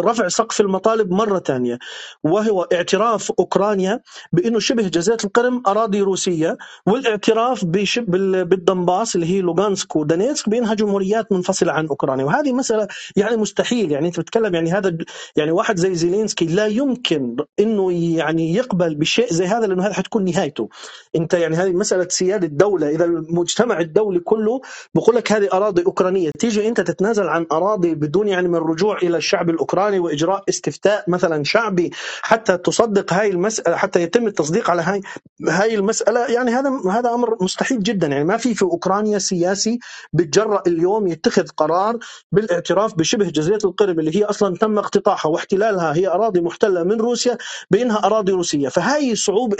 رفع 0.00 0.28
سقف 0.28 0.60
المطالب 0.60 1.10
مرة 1.10 1.38
ثانية 1.38 1.78
وهو 2.24 2.62
اعتراف 2.62 3.32
أوكرانيا 3.38 4.00
بأنه 4.32 4.58
شبه 4.58 4.88
جزيرة 4.88 5.18
القرم 5.24 5.62
أراضي 5.66 6.00
روسية 6.00 6.56
والاعتراف 6.86 7.64
بشب... 7.64 8.04
بالدونباس 8.48 9.16
اللي 9.24 9.36
هي 9.36 9.40
لوغانسك 9.40 9.96
ودونيتسك 9.96 10.48
بانها 10.48 10.74
جمهوريات 10.74 11.32
منفصلة 11.32 11.72
عن 11.72 11.86
أوكرانيا. 11.86 12.24
وهذه 12.24 12.52
مسألة 12.52 12.88
يعني 13.16 13.36
مستحيل. 13.36 13.92
يعني 13.92 14.06
أنت 14.06 14.20
بتتكلم 14.20 14.54
يعني 14.54 14.72
هذا 14.72 14.96
يعني 15.36 15.50
واحد 15.50 15.76
زي 15.76 15.94
زيلينسكي 15.94 16.44
لا 16.44 16.66
يمكن 16.66 17.36
إنه 17.60 17.92
يعني 17.92 18.54
يقبل 18.54 18.94
بشيء 18.94 19.32
زي 19.32 19.46
هذا 19.46 19.66
لأنه 19.66 19.86
هذا 19.86 19.92
حتكون 19.92 20.24
نهايته. 20.24 20.68
أنت 21.16 21.34
يعني 21.34 21.56
هذه 21.56 21.72
مسألة 21.72 22.06
سيادة 22.10 22.46
الدولة. 22.46 22.88
إذا 22.90 23.04
المجتمع 23.04 23.80
الدولي 23.80 24.20
كله 24.20 24.60
بقول 24.94 25.16
لك 25.16 25.32
هذه 25.32 25.48
أراضي 25.52 25.82
أوكرانية. 25.86 26.30
تيجي 26.38 26.68
أنت 26.68 26.80
تتنازل 26.80 27.28
عن 27.28 27.46
أراضي 27.52 27.94
بدون 27.94 28.28
يعني 28.28 28.48
من 28.48 28.56
الرجوع 28.56 28.98
إلى 28.98 29.16
الشعب 29.16 29.50
الأوكراني 29.50 29.98
وإجراء 29.98 30.44
استفتاء 30.48 31.04
مثلا 31.08 31.44
شعبي 31.44 31.90
حتى 32.22 32.56
تصدق 32.56 33.12
هاي 33.12 33.30
المسألة 33.30 33.76
حتى 33.76 34.02
يتم 34.02 34.26
التصديق 34.26 34.70
على 34.70 34.82
هاي 34.82 35.00
هاي 35.48 35.74
المسألة. 35.74 36.26
يعني 36.26 36.50
هذا 36.50 36.70
هذا 36.90 37.14
أمر 37.14 37.36
مستحيل 37.40 37.82
جدا. 37.82 38.06
يعني 38.06 38.24
ما 38.24 38.36
في 38.36 38.54
في 38.54 38.62
أوكرانيا 38.62 39.13
سياسي 39.18 39.78
بتجرأ 40.12 40.62
اليوم 40.66 41.06
يتخذ 41.06 41.48
قرار 41.56 41.98
بالاعتراف 42.32 42.94
بشبه 42.94 43.30
جزيرة 43.30 43.58
القرم 43.64 44.00
اللي 44.00 44.16
هي 44.16 44.24
أصلا 44.24 44.56
تم 44.56 44.78
اقتطاعها 44.78 45.26
واحتلالها. 45.28 45.94
هي 45.96 46.08
أراضي 46.08 46.40
محتلة 46.40 46.82
من 46.82 47.00
روسيا 47.00 47.38
بأنها 47.70 47.98
أراضي 48.06 48.32
روسية. 48.32 48.68
فهي 48.68 49.14
صعوبة 49.14 49.56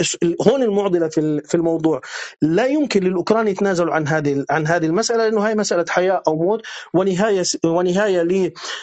هون 0.47 0.63
المعضلة 0.63 1.07
في 1.07 1.41
في 1.41 1.55
الموضوع. 1.55 2.01
لا 2.41 2.65
يمكن 2.65 3.03
للأوكران 3.03 3.47
يتنازلوا 3.47 3.93
عن 3.93 4.07
هذه 4.07 4.45
عن 4.49 4.67
هذه 4.67 4.85
المسألة 4.85 5.23
لأنه 5.23 5.41
هي 5.41 5.55
مسألة 5.55 5.85
حياة 5.89 6.21
أو 6.27 6.35
موت. 6.35 6.61
ونهاية 6.93 7.43
ونهاية 7.65 8.21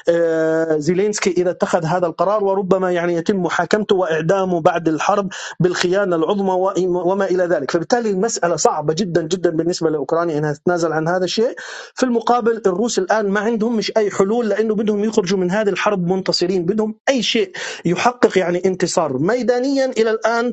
لزيلينسكي 0.09 1.31
إذا 1.31 1.51
اتخذ 1.51 1.85
هذا 1.85 2.07
القرار 2.07 2.45
وربما 2.45 2.93
يعني 2.93 3.15
يتم 3.15 3.37
محاكمته 3.43 3.97
وإعدامه 3.97 4.61
بعد 4.61 4.89
الحرب 4.89 5.29
بالخيانة 5.61 6.17
العظمى 6.17 6.73
وما 6.89 7.25
إلى 7.25 7.45
ذلك. 7.45 7.71
فبالتالي 7.71 8.11
المسألة 8.11 8.57
صعبة 8.57 8.95
جدا 8.95 9.23
جدا 9.23 9.51
بالنسبة 9.51 9.91
لأوكرانيا 9.91 10.39
أنها 10.39 10.55
تتنازل 10.63 10.93
عن 10.93 11.09
هذا 11.09 11.25
الشيء. 11.25 11.55
في 11.95 12.05
المقابل 12.07 12.63
الروس 12.67 13.01
الآن 13.01 13.31
ما 13.31 13.41
عندهم 13.41 13.77
مش 13.77 13.93
أي 13.99 14.11
حلول 14.13 14.51
لأنه 14.51 14.77
بدهم 14.77 15.05
يخرجوا 15.05 15.39
من 15.41 15.53
هذه 15.53 15.71
الحرب 15.71 16.09
منتصرين 16.09 16.67
بدهم 16.67 16.97
أي 17.11 17.23
شيء 17.25 17.53
يحقق 17.87 18.39
يعني 18.39 18.63
انتصار. 18.67 19.19
ميدانيا 19.19 19.87
إلى 19.87 20.11
الآن 20.13 20.53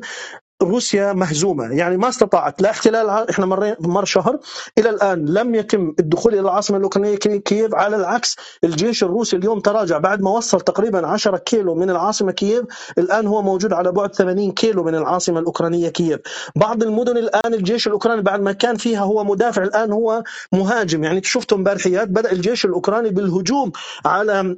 روسيا 0.62 1.12
مهزومة. 1.12 1.64
يعني 1.64 1.96
ما 1.96 2.08
استطاعت 2.08 2.62
لا 2.62 2.70
احتلال 2.70 3.30
إحنا 3.30 3.46
مر 3.46 3.76
مر 3.80 4.04
شهر 4.04 4.38
إلى 4.78 4.90
الآن 4.90 5.24
لم 5.24 5.54
يتم 5.54 5.94
الدخول 5.98 6.32
إلى 6.32 6.40
العاصمة 6.40 6.76
الأوكرانية 6.76 7.16
كييف 7.16 7.74
على 7.74 7.96
العكس 7.96 8.36
الجيش 8.64 9.04
الروسي 9.04 9.36
اليوم 9.36 9.60
تراجع 9.60 9.98
بعد 9.98 10.22
ما 10.22 10.30
وصل 10.30 10.60
تقريبا 10.60 11.06
10 11.06 11.36
كيلو 11.36 11.74
من 11.74 11.90
العاصمة 11.90 12.32
كييف. 12.32 12.64
الآن 12.98 13.26
هو 13.26 13.42
موجود 13.42 13.72
على 13.72 13.92
بعد 13.92 14.14
80 14.14 14.52
كيلو 14.52 14.84
من 14.84 14.94
العاصمة 14.94 15.38
الأوكرانية 15.40 15.88
كييف. 15.88 16.20
بعض 16.56 16.82
المدن 16.82 17.16
الآن 17.16 17.54
الجيش 17.54 17.86
الأوكراني 17.86 18.22
بعد 18.22 18.40
ما 18.40 18.52
كان 18.52 18.76
فيها 18.76 19.00
هو 19.00 19.24
مدافع 19.24 19.62
الآن 19.62 19.92
هو 19.92 20.22
مهاجم. 20.52 21.04
يعني 21.04 21.22
شفتوا 21.22 21.58
امبارحيات 21.58 22.08
بدأ 22.08 22.32
الجيش 22.32 22.64
الأوكراني 22.64 23.10
بالهجوم 23.10 23.72
على 24.06 24.56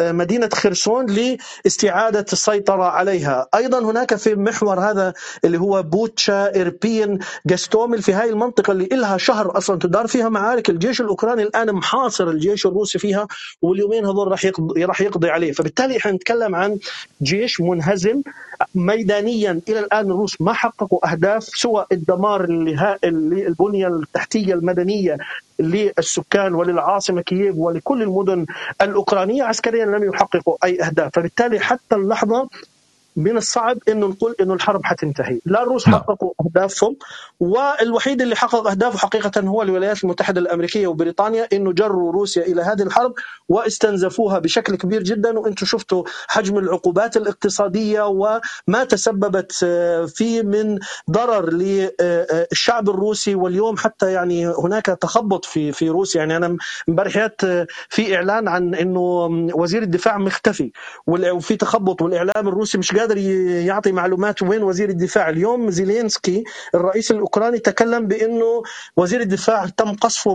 مدينة 0.00 0.48
خرسون 0.54 1.06
لإستعادة 1.06 2.26
السيطرة 2.32 2.84
عليها. 2.84 3.46
أيضا 3.54 3.78
هناك 3.78 4.14
في 4.14 4.34
محور 4.34 4.80
هذا 4.80 5.12
اللي 5.44 5.58
هو 5.58 5.82
بوتشا 5.82 6.60
إربين 6.60 7.18
جاستومل 7.46 8.02
في 8.02 8.12
هاي 8.12 8.30
المنطقة 8.30 8.70
اللي 8.72 8.88
إلها 8.92 9.16
شهر 9.16 9.58
أصلا 9.58 9.78
تدار 9.78 10.06
فيها 10.06 10.28
معارك. 10.28 10.70
الجيش 10.70 11.00
الأوكراني 11.00 11.42
الآن 11.42 11.72
محاصر 11.72 12.28
الجيش 12.28 12.66
الروسي 12.66 12.98
فيها 12.98 13.26
واليومين 13.62 14.06
هذول 14.06 14.28
راح 14.28 14.44
يقضي, 14.44 14.84
راح 14.84 15.00
يقضي 15.00 15.30
عليه. 15.30 15.52
فبالتالي 15.52 15.96
إحنا 15.96 16.12
نتكلم 16.12 16.54
عن 16.54 16.78
جيش 17.22 17.60
منهزم 17.60 18.22
ميدانيا. 18.74 19.60
إلى 19.68 19.78
الآن 19.78 20.10
الروس 20.10 20.40
ما 20.40 20.52
حققوا 20.52 21.12
أهداف 21.12 21.44
سوى 21.44 21.86
الدمار 21.92 22.46
للبنية 23.04 23.88
التحتية 23.88 24.54
المدنية 24.54 25.16
للسكان 25.58 26.54
وللعاصمة 26.54 27.20
كييف 27.22 27.54
ولكل 27.56 28.02
المدن 28.02 28.46
الأوكرانية. 28.82 29.42
عسكريا 29.44 29.86
لم 29.86 30.04
يحققوا 30.04 30.56
أي 30.64 30.82
أهداف، 30.82 31.10
فبالتالي 31.14 31.60
حتى 31.60 31.94
اللحظة 31.94 32.48
من 33.18 33.36
الصعب 33.36 33.78
إنه 33.88 34.06
نقول 34.06 34.34
إنه 34.40 34.54
الحرب 34.54 34.80
حتنتهي، 34.84 35.40
لا 35.44 35.62
الروس 35.62 35.88
نعم. 35.88 36.00
حققوا 36.00 36.32
أهدافهم 36.40 36.96
والوحيد 37.40 38.22
اللي 38.22 38.36
حقق 38.36 38.66
أهدافه 38.68 38.98
حقيقة 38.98 39.40
هو 39.40 39.62
الولايات 39.62 40.04
المتحدة 40.04 40.40
الأمريكية 40.40 40.86
وبريطانيا 40.86 41.48
إنه 41.52 41.72
جروا 41.72 42.12
روسيا 42.12 42.42
إلى 42.42 42.62
هذه 42.62 42.82
الحرب 42.82 43.14
واستنزفوها 43.48 44.38
بشكل 44.38 44.76
كبير 44.76 45.02
جدا. 45.02 45.38
وأنتم 45.38 45.66
شفتوا 45.66 46.04
حجم 46.28 46.58
العقوبات 46.58 47.16
الاقتصادية 47.16 48.06
وما 48.06 48.84
تسببت 48.88 49.52
فيه 50.14 50.42
من 50.42 50.78
ضرر 51.10 51.50
للشعب 51.52 52.88
الروسي. 52.88 53.34
واليوم 53.34 53.76
حتى 53.76 54.12
يعني 54.12 54.46
هناك 54.46 54.86
تخبط 54.86 55.44
في 55.44 55.72
في 55.72 55.88
روسيا. 55.88 56.20
يعني 56.20 56.36
أنا 56.36 56.56
امبارحيات 56.88 57.40
في 57.88 58.16
إعلان 58.16 58.48
عن 58.48 58.74
إنه 58.74 59.00
وزير 59.54 59.82
الدفاع 59.82 60.18
مختفي 60.18 60.72
وفي 61.06 61.56
تخبط 61.56 62.02
والإعلام 62.02 62.48
الروسي 62.48 62.78
مش 62.78 62.92
قادر 62.96 63.07
قادر 63.08 63.18
يعطي 63.66 63.92
معلومات 63.92 64.42
وين 64.42 64.62
وزير 64.62 64.88
الدفاع. 64.90 65.30
اليوم 65.30 65.70
زيلينسكي 65.70 66.44
الرئيس 66.74 67.10
الأوكراني 67.10 67.58
تكلم 67.58 68.06
بأنه 68.08 68.62
وزير 68.96 69.20
الدفاع 69.20 69.66
تم 69.66 69.94
قصفه 69.94 70.34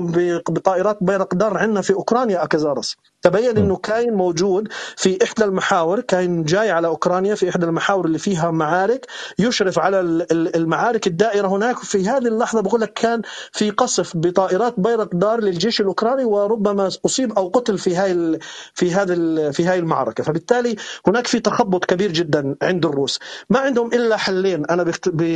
بطائرات 0.50 0.98
بيرقدار 1.02 1.58
عندنا 1.58 1.82
في 1.82 1.94
أوكرانيا 1.94 2.44
أكازارس. 2.44 2.98
تبين 3.24 3.58
إنه 3.58 3.76
كاين 3.76 4.14
موجود 4.14 4.68
في 4.96 5.24
إحدى 5.24 5.44
المحاور 5.46 6.00
كاين 6.02 6.44
جاي 6.44 6.72
على 6.72 6.88
أوكرانيا 6.88 7.36
في 7.36 7.50
إحدى 7.50 7.66
المحاور 7.66 8.06
اللي 8.06 8.20
فيها 8.20 8.52
معارك 8.52 9.08
يشرف 9.40 9.80
على 9.80 10.00
المعارك 10.32 11.08
الدائرة 11.08 11.48
هناك. 11.48 11.78
في 11.78 12.10
هذه 12.10 12.28
اللحظة 12.28 12.62
بقول 12.62 12.82
لك 12.82 12.94
كان 12.94 13.22
في 13.52 13.70
قصف 13.70 14.18
بطائرات 14.18 14.80
بيرقدار 14.80 15.40
للجيش 15.40 15.82
الأوكراني 15.82 16.26
وربما 16.26 16.90
أصيب 17.06 17.34
أو 17.34 17.48
قتل 17.48 17.78
في 17.78 17.96
هاي 17.96 18.40
في 18.74 18.92
هذا 18.92 19.52
في 19.52 19.66
هاي 19.66 19.80
المعركة. 19.80 20.24
فبالتالي 20.24 20.76
هناك 21.08 21.28
في 21.28 21.40
تخبط 21.40 21.86
كبير 21.86 22.12
جدا 22.12 22.56
عند 22.62 22.86
الروس. 22.86 23.20
ما 23.50 23.60
عندهم 23.60 23.94
إلا 23.94 24.18
حلين 24.18 24.66
أنا 24.66 24.92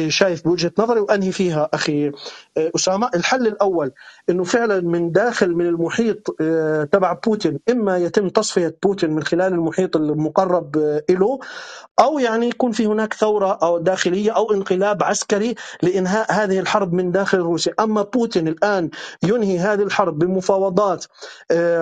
شايف 0.09 0.43
بوجهة 0.43 0.71
نظري 0.79 0.99
وأنهي 0.99 1.31
فيها 1.31 1.69
أخي 1.73 2.11
أسامة 2.75 3.11
الحل 3.15 3.47
الأول 3.47 3.91
إنه 4.29 4.45
فعلا 4.45 4.81
من 4.81 5.13
داخل 5.13 5.55
من 5.55 5.67
المحيط 5.67 6.35
آه، 6.41 6.85
تبع 6.85 7.13
بوتين 7.13 7.59
إما 7.71 7.97
يتم 7.97 8.29
تصفية 8.29 8.77
بوتين 8.83 9.11
من 9.11 9.23
خلال 9.23 9.53
المحيط 9.53 9.97
المقرب 9.97 10.77
آه، 10.77 11.03
له 11.11 11.39
أو 11.99 12.19
يعني 12.19 12.47
يكون 12.49 12.73
في 12.73 12.87
هناك 12.87 13.13
ثورة 13.13 13.59
أو 13.63 13.79
داخلية 13.79 14.31
أو 14.31 14.53
انقلاب 14.53 15.03
عسكري 15.03 15.55
لإنهاء 15.83 16.33
هذه 16.33 16.59
الحرب 16.59 16.93
من 16.93 17.11
داخل 17.11 17.39
روسيا، 17.39 17.73
أما 17.79 18.03
بوتين 18.03 18.49
الآن 18.49 18.89
ينهي 19.23 19.59
هذه 19.59 19.83
الحرب 19.83 20.19
بمفاوضات 20.19 21.05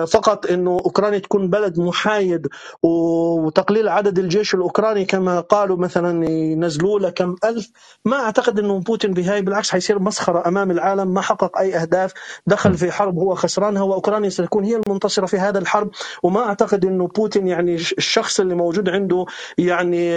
فقط 0.08 0.46
إنه 0.46 0.70
أوكرانيا 0.86 1.18
تكون 1.20 1.50
بلد 1.50 1.80
محايد 1.80 2.48
وتقليل 2.82 3.88
عدد 3.88 4.18
الجيش 4.20 4.54
الأوكراني 4.54 5.04
كما 5.04 5.40
قالوا 5.40 5.76
مثلا 5.76 6.26
ينزلوا 6.30 7.00
له 7.00 7.10
كم 7.10 7.36
ألف 7.44 7.70
ما 8.04 8.16
أعتقد 8.16 8.58
إنه 8.58 8.80
بوتين 8.80 9.14
بهاي 9.14 9.42
بالعكس 9.42 9.70
حيصير 9.70 9.98
مسخرة 9.98 10.48
أمام 10.48 10.65
العالم 10.70 11.14
ما 11.14 11.20
حقق 11.20 11.58
أي 11.58 11.76
أهداف 11.76 12.12
دخل 12.46 12.74
في 12.74 12.92
حرب 12.92 13.18
هو 13.18 13.34
خسرانها 13.34 13.82
وأوكرانيا 13.82 14.28
ستكون 14.28 14.64
هي 14.64 14.76
المنتصرة 14.86 15.26
في 15.26 15.38
هذا 15.38 15.58
الحرب. 15.58 15.90
وما 16.22 16.40
أعتقد 16.40 16.84
إنه 16.84 17.06
بوتين 17.06 17.48
يعني 17.48 17.74
الشخص 17.74 18.40
اللي 18.40 18.54
موجود 18.54 18.88
عنده 18.88 19.24
يعني 19.58 20.12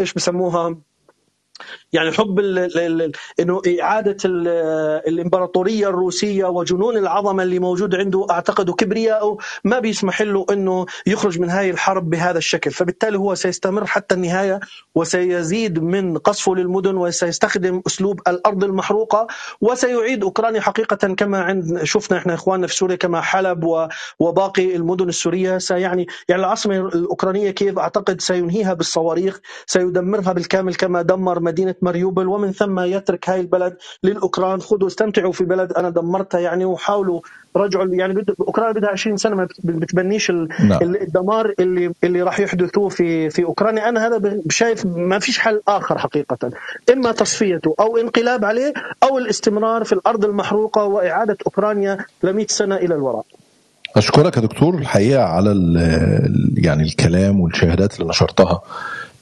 إيش 0.00 0.14
بسموها؟ 0.14 0.76
يعني 1.92 2.12
حب 2.12 2.40
إنه 3.40 3.62
إعادة 3.82 4.16
الإمبراطورية 5.08 5.88
الروسية 5.88 6.44
وجنون 6.44 6.96
العظمة 6.96 7.42
اللي 7.42 7.58
موجود 7.58 7.94
عنده 7.94 8.26
أعتقد 8.30 8.70
كبرياءه 8.70 9.36
ما 9.64 9.78
بيسمح 9.78 10.22
له 10.22 10.46
إنه 10.50 10.86
يخرج 11.06 11.40
من 11.40 11.50
هذه 11.50 11.70
الحرب 11.70 12.10
بهذا 12.10 12.38
الشكل، 12.38 12.70
فبالتالي 12.70 13.18
هو 13.18 13.34
سيستمر 13.34 13.86
حتى 13.86 14.14
النهاية 14.14 14.60
وسيزيد 14.94 15.78
من 15.78 16.18
قصفه 16.18 16.54
للمدن 16.54 16.96
وسيستخدم 16.96 17.82
أسلوب 17.86 18.20
الأرض 18.28 18.64
المحروقة 18.64 19.26
وسيعيد 19.60 20.22
أوكرانيا 20.22 20.60
حقيقة 20.60 21.14
كما 21.14 21.40
عند 21.40 21.80
شفنا 21.84 22.18
إحنا 22.18 22.34
إخواننا 22.34 22.66
في 22.66 22.74
سوريا 22.74 22.96
كما 22.96 23.20
حلب 23.20 23.64
وباقي 24.18 24.76
المدن 24.76 25.08
السورية. 25.08 25.58
سيعني 25.58 26.06
يعني 26.28 26.42
العاصمة 26.42 26.76
الأوكرانية 26.76 27.50
كيف 27.50 27.78
أعتقد 27.78 28.20
سينهيها 28.20 28.74
بالصواريخ 28.74 29.40
سيدمرها 29.66 30.32
بالكامل 30.32 30.74
كما 30.74 31.02
دمر 31.02 31.40
مدينة 31.46 31.74
مريوبل 31.82 32.26
ومن 32.26 32.52
ثم 32.52 32.80
يترك 32.80 33.28
هاي 33.30 33.40
البلد 33.40 33.76
للأوكران. 34.02 34.60
خذوا 34.60 34.86
استمتعوا 34.86 35.32
في 35.32 35.44
بلد 35.44 35.72
أنا 35.72 35.90
دمرتها 35.90 36.40
يعني 36.40 36.64
وحاولوا 36.64 37.20
رجعوا 37.56 37.86
يعني 37.86 38.24
اوكرانيا 38.40 38.72
بدها 38.72 38.90
20 38.90 39.16
سنة 39.16 39.36
ما 39.36 39.48
بتبنيش 39.64 40.30
نعم. 40.30 40.82
الدمار 40.82 41.54
اللي 41.60 41.92
اللي 42.04 42.22
راح 42.22 42.40
يحدثوه 42.40 42.88
في 42.88 43.30
في 43.30 43.44
أوكرانيا. 43.44 43.88
أنا 43.88 44.06
هذا 44.06 44.42
شايف 44.50 44.86
ما 44.86 45.18
فيش 45.18 45.38
حل 45.38 45.60
آخر 45.68 45.98
حقيقة. 45.98 46.50
إما 46.92 47.12
تصفيته 47.12 47.74
أو 47.80 47.96
انقلاب 47.96 48.44
عليه 48.44 48.72
أو 49.02 49.18
الاستمرار 49.18 49.84
في 49.84 49.92
الأرض 49.92 50.24
المحروقة 50.24 50.84
وإعادة 50.84 51.36
أوكرانيا 51.46 51.98
ل 52.22 52.32
100 52.32 52.46
سنة 52.48 52.76
إلى 52.76 52.94
الوراء. 52.94 53.24
أشكرك 53.96 54.36
يا 54.36 54.42
دكتور. 54.42 54.74
الحقيقة 54.74 55.22
على 55.22 55.50
يعني 56.56 56.82
الكلام 56.82 57.40
والشهادات 57.40 57.94
اللي 58.00 58.08
نشرتها. 58.08 58.60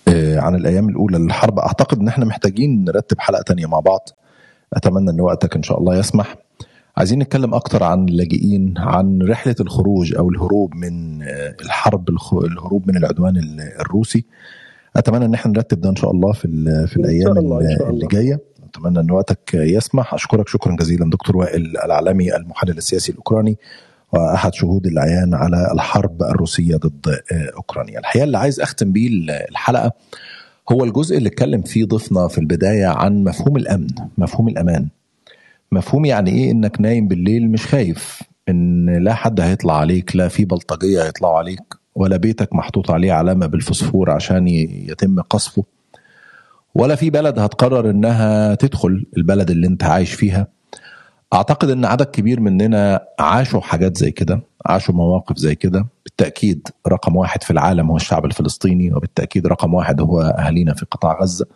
عن 0.09 0.55
الأيام 0.55 0.89
الأولى 0.89 1.19
للحرب. 1.19 1.59
أعتقد 1.59 1.99
إن 1.99 2.09
إحنا 2.09 2.25
محتاجين 2.25 2.85
نرتب 2.85 3.21
حلقة 3.21 3.43
تانية 3.43 3.67
مع 3.67 3.81
بعض. 3.81 4.09
أتمنى 4.73 5.11
إن 5.11 5.21
وقتك 5.21 5.57
إن 5.57 5.63
شاء 5.63 5.79
الله 5.79 5.97
يسمح. 5.99 6.37
عايزين 6.97 7.19
نتكلم 7.19 7.55
أكتر 7.55 7.83
عن 7.83 8.09
اللاجئين 8.09 8.75
عن 8.77 9.23
رحلة 9.23 9.55
الخروج 9.61 10.15
أو 10.15 10.31
الهروب 10.31 10.75
من 10.75 11.23
آه، 11.23 11.55
الحرب 11.61 12.09
الهروب 12.33 12.89
من 12.89 12.97
العدوان 12.97 13.37
الروسي. 13.81 14.25
أتمنى 14.97 15.25
إن 15.25 15.35
إحنا 15.35 15.53
نرتب 15.53 15.81
ده 15.81 15.91
إن 15.91 15.97
شاء 15.97 16.11
الله 16.11 16.33
في 16.33 16.49
في 16.89 16.97
الأيام 16.97 17.39
اللي 17.39 18.07
جاية. 18.07 18.41
أتمنى 18.71 19.01
إن 19.01 19.11
وقتك 19.11 19.55
يسمح. 19.55 20.15
أشكرك 20.15 20.49
شكرا 20.49 20.77
جزيلا 20.77 21.11
دكتور 21.11 21.37
وائل 21.37 21.77
العلمي 21.85 22.37
المحلل 22.37 22.79
السياسي 22.79 23.13
الأوكراني. 23.13 23.59
وأحد 24.15 24.55
شهود 24.55 24.87
العيان 24.87 25.35
على 25.35 25.73
الحرب 25.73 26.23
الروسية 26.23 26.77
ضد 26.77 27.21
آه، 27.33 27.51
أوكرانيا. 27.57 27.99
الحقيقة 27.99 28.25
اللي 28.25 28.39
عايز 28.39 28.61
أختم 28.61 28.93
بيه 28.93 29.09
الحلقة 29.51 29.93
هو 30.73 30.85
الجزء 30.85 31.19
اللي 31.19 31.29
اتكلم 31.29 31.63
فيه 31.63 31.85
ضيفنا 31.85 32.29
في 32.29 32.39
البداية 32.39 32.87
عن 32.87 33.25
مفهوم 33.25 33.57
الأمن، 33.57 33.87
مفهوم 34.19 34.49
الأمان. 34.49 34.89
مفهوم 35.73 36.05
يعني 36.05 36.31
إيه 36.31 36.51
إنك 36.51 36.81
نايم 36.81 37.09
بالليل 37.09 37.51
مش 37.51 37.67
خايف 37.67 38.23
إن 38.49 38.97
لا 39.05 39.15
حد 39.15 39.41
هيطلع 39.41 39.77
عليك، 39.77 40.17
لا 40.17 40.29
في 40.29 40.45
بلطجية 40.45 41.05
هيطلعوا 41.05 41.39
عليك، 41.39 41.63
ولا 41.95 42.17
بيتك 42.17 42.55
محطوط 42.55 42.91
عليه 42.91 43.13
علامة 43.13 43.47
بالفوسفور 43.47 44.11
عشان 44.11 44.49
يتم 44.49 45.21
قصفه. 45.21 45.65
ولا 46.75 46.95
في 46.95 47.11
بلد 47.11 47.39
هتقرر 47.39 47.91
إنها 47.91 48.55
تدخل 48.55 49.07
البلد 49.17 49.51
اللي 49.51 49.67
أنت 49.67 49.85
عايش 49.85 50.13
فيها 50.15 50.47
أعتقد 51.33 51.71
إن 51.71 51.85
عدد 51.85 52.07
كبير 52.07 52.41
مننا 52.41 53.01
عاشوا 53.19 53.61
حاجات 53.61 53.97
زي 53.97 54.11
كده 54.11 54.41
عاشوا 54.67 54.95
مواقف 54.95 55.37
زي 55.39 55.55
كده. 55.55 55.87
بالتأكيد 56.05 56.69
رقم 56.89 57.17
واحد 57.17 57.43
في 57.43 57.51
العالم 57.51 57.91
هو 57.91 57.97
الشعب 57.97 58.25
الفلسطيني 58.25 58.93
وبالتأكيد 58.95 59.47
رقم 59.47 59.75
واحد 59.75 60.01
هو 60.01 60.21
أهالينا 60.21 60.75
في 60.75 60.87
قطاع 60.91 61.23
غزة. 61.23 61.47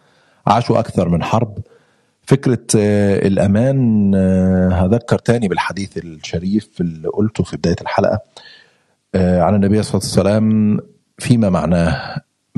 عاشوا 0.46 0.78
أكثر 0.78 1.08
من 1.08 1.22
حرب. 1.22 1.58
فكرة 2.22 2.66
آه، 2.76 3.26
الأمان 3.26 4.12
آه، 4.14 4.68
هذكر 4.68 5.18
تاني 5.18 5.48
بالحديث 5.48 5.98
الشريف 5.98 6.80
اللي 6.80 7.08
قلته 7.08 7.44
في 7.44 7.56
بداية 7.56 7.76
الحلقة 7.80 8.20
آه، 9.14 9.42
عن 9.42 9.54
النبي 9.54 9.82
صلى 9.82 10.00
الله 10.00 10.30
عليه 10.30 10.38
وسلم 10.38 10.80
فيما 11.18 11.50
معناه 11.50 12.16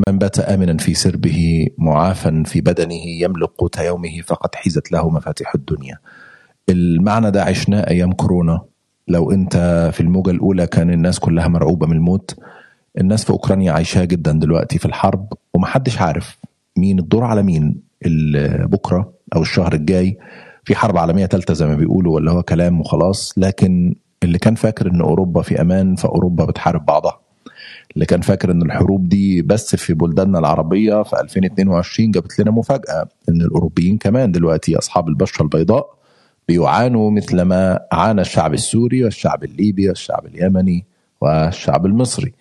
من 0.09 0.19
بات 0.19 0.39
آمنا 0.39 0.77
في 0.77 0.95
سربه 0.95 1.67
معافا 1.79 2.43
في 2.47 2.61
بدنه 2.61 3.07
يملك 3.07 3.49
قوت 3.59 3.79
يومه 3.79 4.21
فقد 4.27 4.55
حيزت 4.55 4.93
له 4.93 5.11
مفاتيح 5.11 5.55
الدنيا. 5.55 5.99
المعنى 6.69 7.31
ده 7.31 7.43
عشناه 7.45 7.81
أيام 7.91 8.13
كورونا. 8.13 8.61
لو 9.09 9.31
أنت 9.33 9.57
في 9.93 10.01
الموجة 10.01 10.31
الأولى 10.31 10.67
كان 10.67 10.91
الناس 10.91 11.19
كلها 11.19 11.49
مرعوبة 11.49 11.87
من 11.87 11.97
الموت. 11.97 12.37
الناس 13.01 13.25
في 13.25 13.31
أوكرانيا 13.31 13.73
عايشاه 13.73 14.05
جدا 14.05 14.33
دلوقتي 14.33 14.79
في 14.79 14.87
الحرب 14.87 15.33
ومحدش 15.55 15.99
عارف 16.01 16.39
مين 16.77 16.99
الدور 16.99 17.25
على 17.25 17.43
مين 17.43 17.81
بكرة 18.65 19.13
أو 19.37 19.43
الشهر 19.43 19.73
الجاي. 19.73 20.19
في 20.65 20.75
حرب 20.77 20.99
عالمية 20.99 21.27
ثالثة 21.27 21.55
زي 21.55 21.67
ما 21.67 21.75
بيقولوا 21.75 22.15
ولا 22.15 22.33
هو 22.33 22.43
كلام 22.43 22.81
وخلاص. 22.81 23.35
لكن 23.37 23.95
اللي 24.23 24.39
كان 24.39 24.55
فاكر 24.55 24.91
إن 24.91 25.01
أوروبا 25.01 25.43
في 25.43 25.61
أمان 25.61 25.95
فأوروبا 25.97 26.45
بتحارب 26.45 26.87
بعضها. 26.87 27.21
اللي 27.95 28.07
كان 28.07 28.21
فاكر 28.21 28.51
إن 28.51 28.63
الحروب 28.63 29.09
دي 29.09 29.43
بس 29.43 29.77
في 29.77 29.95
بلداننا 29.95 30.39
العربية 30.39 31.03
في 31.03 31.21
2022 31.21 32.11
جابت 32.11 32.39
لنا 32.41 32.51
مفاجأة 32.51 33.09
إن 33.29 33.43
الأوروبيين 33.43 33.99
كمان 33.99 34.33
دلوقتي 34.33 34.79
أصحاب 34.79 35.09
البشرة 35.09 35.43
البيضاء. 35.43 36.00
بيعانوا 36.51 37.11
مثل 37.11 37.43
ما 37.43 37.81
عانى 37.93 38.21
الشعب 38.21 38.55
السوري 38.55 39.05
والشعب 39.05 39.45
الليبي 39.45 39.89
والشعب 39.89 40.27
اليمني 40.27 40.85
والشعب 41.21 41.87
المصري. 41.87 42.33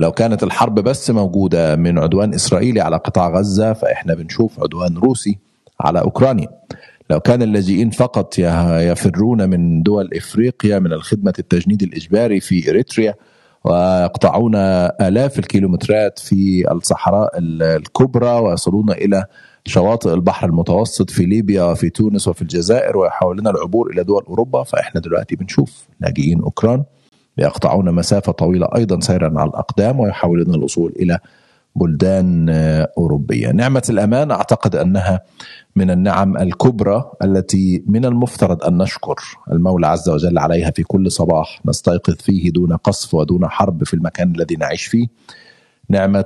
لو 0.00 0.12
كانت 0.12 0.42
الحرب 0.42 0.74
بس 0.74 1.10
موجودة 1.10 1.76
من 1.76 1.98
عدوان 1.98 2.34
إسرائيلي 2.34 2.80
على 2.80 2.96
قطاع 2.96 3.28
غزة 3.28 3.72
فإحنا 3.72 4.14
بنشوف 4.14 4.60
عدوان 4.60 4.96
روسي 4.96 5.38
على 5.80 6.00
أوكرانيا. 6.00 6.48
لو 7.10 7.20
كان 7.20 7.42
اللاجئين 7.42 7.90
فقط 7.90 8.38
يفرون 8.90 9.50
من 9.50 9.82
دول 9.82 10.10
إفريقيا 10.16 10.78
من 10.78 10.92
الخدمة 10.92 11.34
التجنيد 11.38 11.82
الإجباري 11.82 12.40
في 12.40 12.70
إريتريا 12.70 13.14
ويقطعون 13.64 14.54
آلاف 15.00 15.38
الكيلومترات 15.38 16.18
في 16.18 16.72
الصحراء 16.72 17.30
الكبرى 17.38 18.30
ويصلون 18.38 18.90
إلى 18.90 19.24
شواطئ 19.64 20.14
البحر 20.14 20.48
المتوسط 20.48 21.10
في 21.10 21.24
ليبيا 21.24 21.62
وفي 21.62 21.90
تونس 21.90 22.28
وفي 22.28 22.42
الجزائر 22.42 22.96
ويحاولون 22.96 23.46
العبور 23.46 23.90
إلى 23.90 24.04
دول 24.04 24.22
أوروبا 24.28 24.62
فإحنا 24.62 25.00
دلوقتي 25.00 25.36
بنشوف 25.36 25.88
لاجئين 26.00 26.42
أوكران 26.42 26.84
يقطعون 27.38 27.92
مسافة 27.92 28.32
طويلة 28.32 28.68
أيضا 28.76 29.00
سيرا 29.00 29.40
على 29.40 29.50
الأقدام 29.50 30.00
ويحاولون 30.00 30.54
الوصول 30.54 30.92
إلى 31.00 31.18
بلدان 31.76 32.46
أوروبية 32.98 33.50
نعمة 33.50 33.82
الأمان 33.90 34.30
أعتقد 34.30 34.76
أنها 34.76 35.20
من 35.76 35.90
النعم 35.90 36.36
الكبرى 36.36 37.10
التي 37.22 37.84
من 37.86 38.04
المفترض 38.04 38.64
أن 38.64 38.78
نشكر 38.78 39.14
المولى 39.52 39.86
عز 39.86 40.08
وجل 40.08 40.38
عليها 40.38 40.70
في 40.70 40.82
كل 40.82 41.10
صباح 41.10 41.60
نستيقظ 41.66 42.14
فيه 42.14 42.50
دون 42.50 42.76
قصف 42.76 43.14
ودون 43.14 43.48
حرب 43.48 43.84
في 43.84 43.94
المكان 43.94 44.34
الذي 44.34 44.56
نعيش 44.56 44.86
فيه. 44.86 45.06
نعمة 45.92 46.24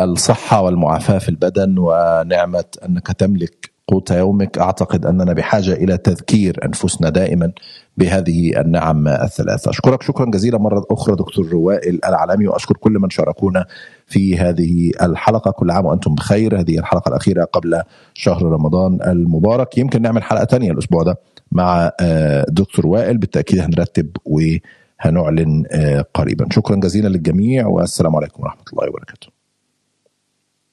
الصحة 0.00 0.62
والمعافاة 0.62 1.18
في 1.18 1.28
البدن 1.28 1.74
ونعمة 1.78 2.64
أنك 2.88 3.06
تملك 3.06 3.70
قوت 3.88 4.10
يومك. 4.10 4.58
أعتقد 4.58 5.06
أننا 5.06 5.32
بحاجة 5.32 5.72
إلى 5.72 5.96
تذكير 5.96 6.64
أنفسنا 6.64 7.08
دائما 7.08 7.52
بهذه 7.96 8.60
النعم 8.60 9.08
الثلاثة. 9.08 9.70
أشكرك 9.70 10.02
شكرا 10.02 10.30
جزيلا 10.30 10.58
مرة 10.58 10.86
أخرى 10.90 11.16
دكتور 11.16 11.56
وائل 11.56 12.00
العلمي 12.04 12.46
وأشكر 12.46 12.76
كل 12.76 12.92
من 12.92 13.10
شاركونا 13.10 13.64
في 14.06 14.38
هذه 14.38 14.90
الحلقة. 15.02 15.50
كل 15.50 15.70
عام 15.70 15.86
وأنتم 15.86 16.14
بخير. 16.14 16.60
هذه 16.60 16.78
الحلقة 16.78 17.08
الأخيرة 17.08 17.44
قبل 17.44 17.82
شهر 18.14 18.42
رمضان 18.42 18.98
المبارك. 19.02 19.78
يمكن 19.78 20.02
نعمل 20.02 20.22
حلقة 20.22 20.44
ثانية 20.44 20.70
الأسبوع 20.70 21.02
ده 21.02 21.18
مع 21.52 21.90
دكتور 22.48 22.86
وائل. 22.86 23.18
بالتأكيد 23.18 23.58
هنرتب 23.60 24.08
وهنعلن 25.04 25.64
قريبا. 26.14 26.46
شكرا 26.50 26.76
جزيلا 26.76 27.08
للجميع 27.08 27.66
والسلام 27.66 28.16
عليكم 28.16 28.42
ورحمة 28.42 28.64
الله 28.72 28.88
وبركاته. 28.88 29.37